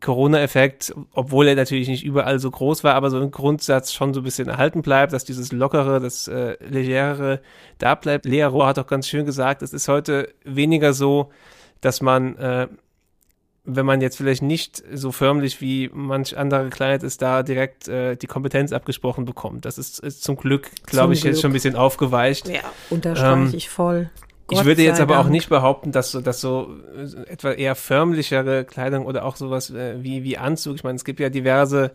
Corona-Effekt, 0.00 0.94
obwohl 1.12 1.48
er 1.48 1.54
natürlich 1.54 1.86
nicht 1.86 2.02
überall 2.02 2.38
so 2.38 2.50
groß 2.50 2.82
war, 2.82 2.94
aber 2.94 3.10
so 3.10 3.20
im 3.20 3.30
Grundsatz 3.30 3.92
schon 3.92 4.14
so 4.14 4.20
ein 4.20 4.24
bisschen 4.24 4.48
erhalten 4.48 4.80
bleibt, 4.80 5.12
dass 5.12 5.26
dieses 5.26 5.52
Lockere, 5.52 6.00
das 6.00 6.28
äh, 6.28 6.56
Legere 6.66 7.42
da 7.76 7.94
bleibt. 7.94 8.24
Lea 8.24 8.44
Rohr 8.44 8.68
hat 8.68 8.78
auch 8.78 8.86
ganz 8.86 9.06
schön 9.06 9.26
gesagt, 9.26 9.60
es 9.60 9.74
ist 9.74 9.86
heute 9.86 10.32
weniger 10.44 10.94
so, 10.94 11.30
dass 11.82 12.00
man, 12.00 12.36
äh, 12.36 12.68
wenn 13.68 13.84
man 13.84 14.00
jetzt 14.00 14.16
vielleicht 14.16 14.42
nicht 14.42 14.82
so 14.92 15.12
förmlich 15.12 15.60
wie 15.60 15.90
manch 15.92 16.36
andere 16.36 16.64
gekleidet 16.64 17.02
ist, 17.02 17.20
da 17.20 17.42
direkt 17.42 17.86
äh, 17.86 18.16
die 18.16 18.26
Kompetenz 18.26 18.72
abgesprochen 18.72 19.26
bekommt. 19.26 19.66
Das 19.66 19.76
ist, 19.76 20.00
ist 20.00 20.24
zum 20.24 20.36
Glück, 20.36 20.70
glaube 20.86 21.12
ich, 21.12 21.20
Glück. 21.20 21.34
jetzt 21.34 21.42
schon 21.42 21.50
ein 21.50 21.52
bisschen 21.52 21.76
aufgeweicht. 21.76 22.48
Ja, 22.48 22.60
unterstreiche 22.88 23.32
ähm, 23.32 23.50
ich 23.54 23.68
voll. 23.68 24.10
Gott 24.48 24.60
ich 24.60 24.64
würde 24.64 24.82
jetzt 24.82 24.98
aber 24.98 25.14
Dank. 25.14 25.26
auch 25.26 25.30
nicht 25.30 25.50
behaupten, 25.50 25.92
dass 25.92 26.10
so, 26.10 26.22
dass 26.22 26.40
so 26.40 26.74
äh, 26.96 27.30
etwa 27.30 27.52
eher 27.52 27.74
förmlichere 27.74 28.64
Kleidung 28.64 29.04
oder 29.04 29.26
auch 29.26 29.36
sowas 29.36 29.68
äh, 29.68 30.02
wie, 30.02 30.24
wie 30.24 30.38
Anzug. 30.38 30.76
Ich 30.76 30.84
meine, 30.84 30.96
es 30.96 31.04
gibt 31.04 31.20
ja 31.20 31.28
diverse 31.28 31.92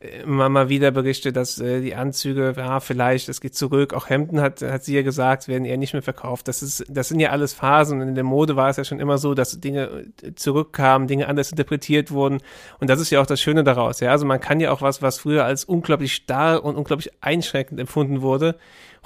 äh, 0.00 0.22
immer 0.22 0.48
mal 0.48 0.70
wieder 0.70 0.90
Berichte, 0.90 1.34
dass 1.34 1.56
die 1.56 1.94
Anzüge, 1.94 2.54
ja, 2.56 2.80
vielleicht, 2.80 3.28
es 3.28 3.42
geht 3.42 3.54
zurück. 3.54 3.92
Auch 3.92 4.08
Hemden 4.08 4.40
hat, 4.40 4.62
hat 4.62 4.84
sie 4.84 4.94
ja 4.94 5.02
gesagt, 5.02 5.48
werden 5.48 5.66
eher 5.66 5.76
nicht 5.76 5.92
mehr 5.92 6.00
verkauft. 6.00 6.48
Das 6.48 6.62
ist, 6.62 6.82
das 6.88 7.08
sind 7.08 7.20
ja 7.20 7.28
alles 7.28 7.52
Phasen. 7.52 8.00
Und 8.00 8.08
in 8.08 8.14
der 8.14 8.24
Mode 8.24 8.56
war 8.56 8.70
es 8.70 8.78
ja 8.78 8.84
schon 8.84 8.98
immer 8.98 9.18
so, 9.18 9.34
dass 9.34 9.60
Dinge 9.60 10.06
zurückkamen, 10.34 11.08
Dinge 11.08 11.28
anders 11.28 11.50
interpretiert 11.50 12.10
wurden. 12.10 12.38
Und 12.80 12.88
das 12.88 13.00
ist 13.00 13.10
ja 13.10 13.20
auch 13.20 13.26
das 13.26 13.40
Schöne 13.40 13.64
daraus. 13.64 14.00
Ja, 14.00 14.12
also 14.12 14.24
man 14.24 14.40
kann 14.40 14.60
ja 14.60 14.72
auch 14.72 14.80
was, 14.80 15.02
was 15.02 15.18
früher 15.18 15.44
als 15.44 15.64
unglaublich 15.64 16.14
starr 16.14 16.64
und 16.64 16.76
unglaublich 16.76 17.10
einschränkend 17.20 17.78
empfunden 17.78 18.22
wurde, 18.22 18.56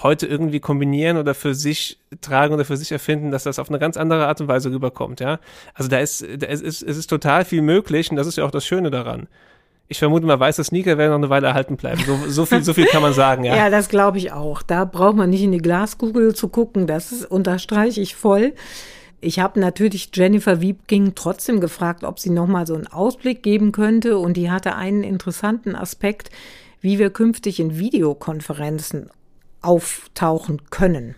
heute 0.03 0.27
irgendwie 0.27 0.61
kombinieren 0.61 1.17
oder 1.17 1.35
für 1.35 1.55
sich 1.55 1.99
tragen 2.21 2.55
oder 2.55 2.65
für 2.65 2.77
sich 2.77 2.93
erfinden, 2.93 3.31
dass 3.31 3.45
das 3.45 3.59
auf 3.59 3.71
eine 3.71 3.79
ganz 3.79 3.97
andere 3.97 4.27
Art 4.27 4.41
und 4.41 4.49
Weise 4.49 4.71
rüberkommt, 4.71 5.21
ja. 5.21 5.39
Also 5.75 5.89
da 5.89 5.99
ist, 5.99 6.23
da 6.23 6.47
ist, 6.47 6.63
es 6.63 6.83
ist 6.83 7.07
total 7.07 7.45
viel 7.45 7.63
möglich 7.63 8.11
und 8.11 8.17
das 8.17 8.27
ist 8.27 8.37
ja 8.37 8.45
auch 8.45 8.51
das 8.51 8.67
Schöne 8.67 8.91
daran. 8.91 9.27
Ich 9.89 9.99
vermute 10.01 10.27
mal, 10.27 10.39
weiße 10.39 10.65
Sneaker 10.65 10.99
werden 10.99 11.13
noch 11.13 11.19
eine 11.19 11.31
Weile 11.31 11.47
erhalten 11.47 11.77
bleiben. 11.77 12.03
So, 12.05 12.19
so 12.29 12.45
viel, 12.45 12.65
so 12.65 12.75
viel 12.75 12.87
kann 12.87 13.03
man 13.03 13.13
sagen, 13.13 13.45
ja. 13.45 13.57
ja, 13.57 13.71
das 13.71 13.89
glaube 13.89 14.19
ich 14.19 14.33
auch. 14.33 14.63
Da 14.63 14.85
braucht 14.85 15.17
man 15.17 15.31
nicht 15.31 15.43
in 15.43 15.53
die 15.53 15.59
Glaskugel 15.59 16.35
zu 16.35 16.49
gucken. 16.49 16.89
Das 16.89 17.25
unterstreiche 17.25 18.01
ich 18.01 18.17
voll. 18.17 18.53
Ich 19.21 19.39
habe 19.39 19.61
natürlich 19.61 20.11
Jennifer 20.13 20.61
Wiebking 20.61 21.15
trotzdem 21.15 21.61
gefragt, 21.61 22.03
ob 22.03 22.19
sie 22.19 22.31
noch 22.31 22.49
mal 22.49 22.67
so 22.67 22.75
einen 22.75 22.89
Ausblick 22.89 23.45
geben 23.45 23.71
könnte. 23.71 24.19
Und 24.19 24.37
die 24.37 24.51
hatte 24.51 24.75
einen 24.75 25.05
interessanten 25.05 25.77
Aspekt, 25.77 26.31
wie 26.81 26.99
wir 26.99 27.11
künftig 27.11 27.61
in 27.61 27.79
Videokonferenzen 27.79 29.09
auftauchen 29.63 30.71
können. 30.71 31.17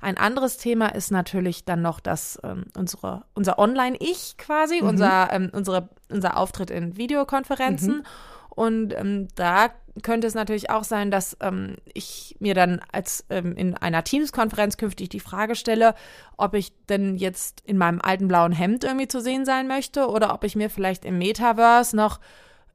Ein 0.00 0.16
anderes 0.16 0.56
Thema 0.56 0.88
ist 0.88 1.10
natürlich 1.10 1.64
dann 1.66 1.82
noch 1.82 2.00
das 2.00 2.38
ähm, 2.42 2.64
unsere, 2.76 3.24
unser 3.34 3.58
Online-Ich 3.58 4.36
quasi, 4.38 4.80
mhm. 4.80 4.88
unser, 4.88 5.32
ähm, 5.32 5.50
unsere, 5.52 5.90
unser 6.08 6.38
Auftritt 6.38 6.70
in 6.70 6.96
Videokonferenzen. 6.96 7.98
Mhm. 7.98 8.02
Und 8.48 8.94
ähm, 8.94 9.28
da 9.34 9.68
könnte 10.02 10.26
es 10.26 10.34
natürlich 10.34 10.70
auch 10.70 10.84
sein, 10.84 11.10
dass 11.10 11.36
ähm, 11.40 11.76
ich 11.92 12.36
mir 12.40 12.54
dann 12.54 12.80
als 12.92 13.24
ähm, 13.28 13.54
in 13.56 13.76
einer 13.76 14.02
Teams-Konferenz 14.02 14.76
künftig 14.76 15.10
die 15.10 15.20
Frage 15.20 15.54
stelle, 15.54 15.94
ob 16.36 16.54
ich 16.54 16.72
denn 16.86 17.16
jetzt 17.16 17.62
in 17.66 17.76
meinem 17.76 18.00
alten 18.00 18.28
blauen 18.28 18.52
Hemd 18.52 18.84
irgendwie 18.84 19.08
zu 19.08 19.20
sehen 19.20 19.44
sein 19.44 19.68
möchte 19.68 20.08
oder 20.08 20.32
ob 20.32 20.44
ich 20.44 20.56
mir 20.56 20.70
vielleicht 20.70 21.04
im 21.04 21.18
Metaverse 21.18 21.94
noch 21.94 22.20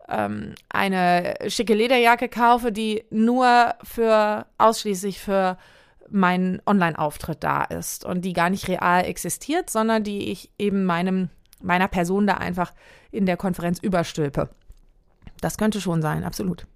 ähm, 0.09 0.55
eine 0.69 1.35
schicke 1.47 1.73
Lederjacke 1.73 2.29
kaufe, 2.29 2.71
die 2.71 3.03
nur 3.09 3.75
für 3.83 4.45
ausschließlich 4.57 5.19
für 5.19 5.57
meinen 6.09 6.61
Online-Auftritt 6.65 7.43
da 7.43 7.63
ist 7.63 8.05
und 8.05 8.23
die 8.23 8.33
gar 8.33 8.49
nicht 8.49 8.67
real 8.67 9.05
existiert, 9.05 9.69
sondern 9.69 10.03
die 10.03 10.31
ich 10.31 10.51
eben 10.59 10.85
meinem, 10.85 11.29
meiner 11.61 11.87
Person 11.87 12.27
da 12.27 12.35
einfach 12.35 12.73
in 13.11 13.25
der 13.25 13.37
Konferenz 13.37 13.79
überstülpe. 13.79 14.49
Das 15.41 15.57
könnte 15.57 15.81
schon 15.81 16.01
sein, 16.01 16.23
absolut. 16.23 16.67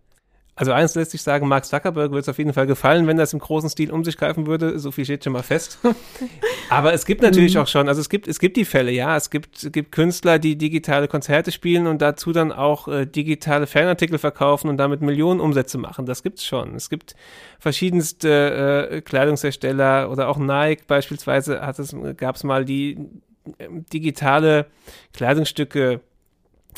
Also 0.60 0.74
eins 0.74 0.94
lässt 0.94 1.12
sich 1.12 1.22
sagen, 1.22 1.48
Mark 1.48 1.64
Zuckerberg 1.64 2.12
wird 2.12 2.24
es 2.24 2.28
auf 2.28 2.38
jeden 2.38 2.52
Fall 2.52 2.68
gefallen, 2.68 3.08
wenn 3.08 3.16
das 3.16 3.32
im 3.32 3.40
großen 3.40 3.70
Stil 3.70 3.92
um 3.92 4.04
sich 4.04 4.18
greifen 4.18 4.46
würde. 4.46 4.78
So 4.78 4.92
viel 4.92 5.06
steht 5.06 5.24
schon 5.24 5.32
mal 5.32 5.42
fest. 5.42 5.80
Aber 6.70 6.94
es 6.94 7.06
gibt 7.06 7.22
natürlich 7.22 7.56
mhm. 7.56 7.62
auch 7.62 7.68
schon, 7.68 7.88
also 7.88 8.02
es 8.02 8.10
gibt, 8.10 8.28
es 8.28 8.40
gibt 8.40 8.58
die 8.58 8.66
Fälle, 8.66 8.92
ja. 8.92 9.16
Es 9.16 9.30
gibt, 9.30 9.64
es 9.64 9.72
gibt 9.72 9.94
Künstler, 9.94 10.38
die 10.38 10.58
digitale 10.58 11.08
Konzerte 11.08 11.54
spielen 11.54 11.88
und 11.88 12.02
dazu 12.02 12.34
dann 12.34 12.52
auch 12.52 12.90
äh, 12.90 13.06
digitale 13.06 13.68
Fanartikel 13.68 14.18
verkaufen 14.18 14.70
und 14.70 14.76
damit 14.76 15.00
Millionen 15.00 15.40
Umsätze 15.40 15.78
machen. 15.78 16.06
Das 16.06 16.24
gibt's 16.24 16.46
schon. 16.46 16.76
Es 16.76 16.90
gibt 16.90 17.16
verschiedenste 17.58 18.90
äh, 18.92 19.02
Kleidungshersteller 19.02 20.12
oder 20.12 20.28
auch 20.28 20.40
Nike 20.40 20.86
beispielsweise 20.88 21.62
hat 21.62 21.80
es, 21.80 21.96
gab 22.18 22.36
es 22.36 22.44
mal 22.44 22.66
die 22.66 22.98
äh, 23.60 23.70
digitale 23.94 24.66
Kleidungsstücke 25.14 26.02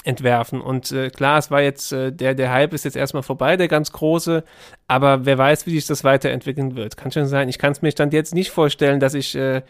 entwerfen. 0.04 0.62
Und 0.62 0.92
äh, 0.92 1.10
klar, 1.10 1.38
es 1.38 1.52
war 1.52 1.62
jetzt, 1.62 1.92
äh, 1.92 2.12
der, 2.12 2.34
der 2.34 2.52
Hype 2.52 2.74
ist 2.74 2.86
jetzt 2.86 2.96
erstmal 2.96 3.24
vorbei, 3.24 3.56
der 3.56 3.68
ganz 3.68 3.92
große, 3.92 4.44
aber 4.88 5.26
wer 5.26 5.38
weiß, 5.38 5.68
wie 5.68 5.76
sich 5.76 5.86
das 5.86 6.04
weiterentwickeln 6.04 6.76
wird. 6.76 6.98
Kann 6.98 7.12
schon 7.12 7.28
sein. 7.28 7.50
Ich 7.50 7.60
kann 7.60 7.72
es 7.72 7.82
mir 7.82 7.92
dann 7.92 8.12
jetzt 8.12 8.34
nicht 8.34 8.50
vorstellen, 8.52 9.00
dass 9.00 9.14
ich 9.14 9.36
äh, 9.36 9.62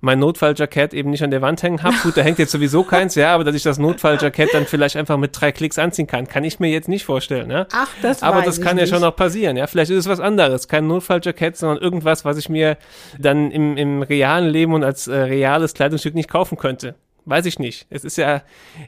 mein 0.00 0.18
Notfalljackett 0.18 0.92
eben 0.92 1.10
nicht 1.10 1.24
an 1.24 1.30
der 1.30 1.42
Wand 1.42 1.62
hängen 1.62 1.82
habe. 1.82 1.96
Gut, 2.02 2.16
da 2.16 2.22
hängt 2.22 2.38
jetzt 2.38 2.52
sowieso 2.52 2.82
keins, 2.82 3.14
ja, 3.14 3.34
aber 3.34 3.44
dass 3.44 3.54
ich 3.54 3.62
das 3.62 3.78
Notfalljackett 3.78 4.52
dann 4.52 4.66
vielleicht 4.66 4.96
einfach 4.96 5.16
mit 5.16 5.38
drei 5.38 5.52
Klicks 5.52 5.78
anziehen 5.78 6.06
kann, 6.06 6.28
kann 6.28 6.44
ich 6.44 6.60
mir 6.60 6.68
jetzt 6.68 6.88
nicht 6.88 7.04
vorstellen. 7.04 7.50
Ja? 7.50 7.66
Ach, 7.72 7.88
das 8.02 8.22
Aber 8.22 8.42
das 8.42 8.60
kann 8.60 8.78
ja 8.78 8.86
schon 8.86 9.00
noch 9.00 9.16
passieren, 9.16 9.56
ja. 9.56 9.66
Vielleicht 9.66 9.90
ist 9.90 9.98
es 9.98 10.08
was 10.08 10.20
anderes. 10.20 10.68
Kein 10.68 10.86
Notfalljackett, 10.86 11.56
sondern 11.56 11.78
irgendwas, 11.78 12.24
was 12.24 12.36
ich 12.36 12.48
mir 12.48 12.76
dann 13.18 13.50
im, 13.50 13.76
im 13.76 14.02
realen 14.02 14.50
Leben 14.50 14.74
und 14.74 14.84
als 14.84 15.08
äh, 15.08 15.16
reales 15.16 15.72
Kleidungsstück 15.72 16.14
nicht 16.14 16.28
kaufen 16.28 16.58
könnte. 16.58 16.94
Weiß 17.28 17.44
ich 17.44 17.58
nicht. 17.58 17.86
Es 17.90 18.04
ist 18.04 18.16
ja, 18.16 18.42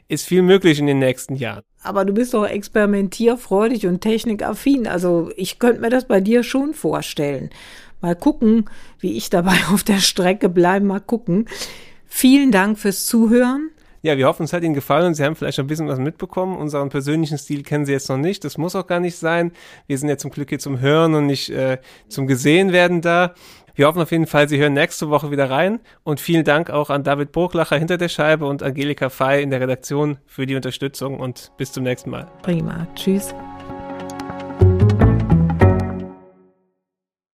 ist 0.07 0.25
viel 0.25 0.41
möglich 0.41 0.79
in 0.79 0.87
den 0.87 0.97
nächsten 0.97 1.35
Jahren. 1.35 1.61
Aber 1.83 2.05
du 2.05 2.13
bist 2.13 2.33
doch 2.33 2.47
experimentierfreudig 2.47 3.85
und 3.85 4.01
technikaffin. 4.01 4.87
Also 4.87 5.29
ich 5.35 5.59
könnte 5.59 5.79
mir 5.79 5.91
das 5.91 6.07
bei 6.07 6.21
dir 6.21 6.41
schon 6.41 6.73
vorstellen. 6.73 7.51
Mal 8.01 8.15
gucken, 8.15 8.65
wie 8.99 9.15
ich 9.15 9.29
dabei 9.29 9.57
auf 9.71 9.83
der 9.83 9.99
Strecke 9.99 10.49
bleibe. 10.49 10.87
Mal 10.87 11.01
gucken. 11.01 11.47
Vielen 12.07 12.51
Dank 12.51 12.79
fürs 12.79 13.05
Zuhören. 13.05 13.69
Ja, 14.03 14.17
wir 14.17 14.25
hoffen, 14.25 14.45
es 14.45 14.53
hat 14.53 14.63
Ihnen 14.63 14.73
gefallen 14.73 15.05
und 15.05 15.13
Sie 15.13 15.23
haben 15.23 15.35
vielleicht 15.35 15.59
ein 15.59 15.67
bisschen 15.67 15.87
was 15.87 15.99
mitbekommen. 15.99 16.57
Unseren 16.57 16.89
persönlichen 16.89 17.37
Stil 17.37 17.61
kennen 17.61 17.85
Sie 17.85 17.91
jetzt 17.91 18.09
noch 18.09 18.17
nicht. 18.17 18.43
Das 18.43 18.57
muss 18.57 18.75
auch 18.75 18.87
gar 18.87 18.99
nicht 18.99 19.15
sein. 19.15 19.51
Wir 19.85 19.99
sind 19.99 20.09
ja 20.09 20.17
zum 20.17 20.31
Glück 20.31 20.49
hier 20.49 20.57
zum 20.57 20.79
Hören 20.79 21.13
und 21.13 21.27
nicht 21.27 21.51
äh, 21.51 21.77
zum 22.09 22.25
Gesehen 22.25 22.71
werden 22.71 23.01
da. 23.01 23.35
Wir 23.75 23.87
hoffen 23.87 24.01
auf 24.01 24.11
jeden 24.11 24.27
Fall, 24.27 24.47
Sie 24.47 24.57
hören 24.57 24.73
nächste 24.73 25.09
Woche 25.09 25.31
wieder 25.31 25.49
rein 25.49 25.79
und 26.03 26.19
vielen 26.19 26.43
Dank 26.43 26.69
auch 26.69 26.89
an 26.89 27.03
David 27.03 27.31
Burglacher 27.31 27.77
hinter 27.77 27.97
der 27.97 28.09
Scheibe 28.09 28.45
und 28.45 28.63
Angelika 28.63 29.09
Fey 29.09 29.41
in 29.41 29.49
der 29.49 29.61
Redaktion 29.61 30.17
für 30.25 30.45
die 30.45 30.55
Unterstützung 30.55 31.19
und 31.19 31.51
bis 31.57 31.71
zum 31.71 31.83
nächsten 31.83 32.09
Mal. 32.09 32.27
Prima. 32.41 32.87
Tschüss. 32.95 33.33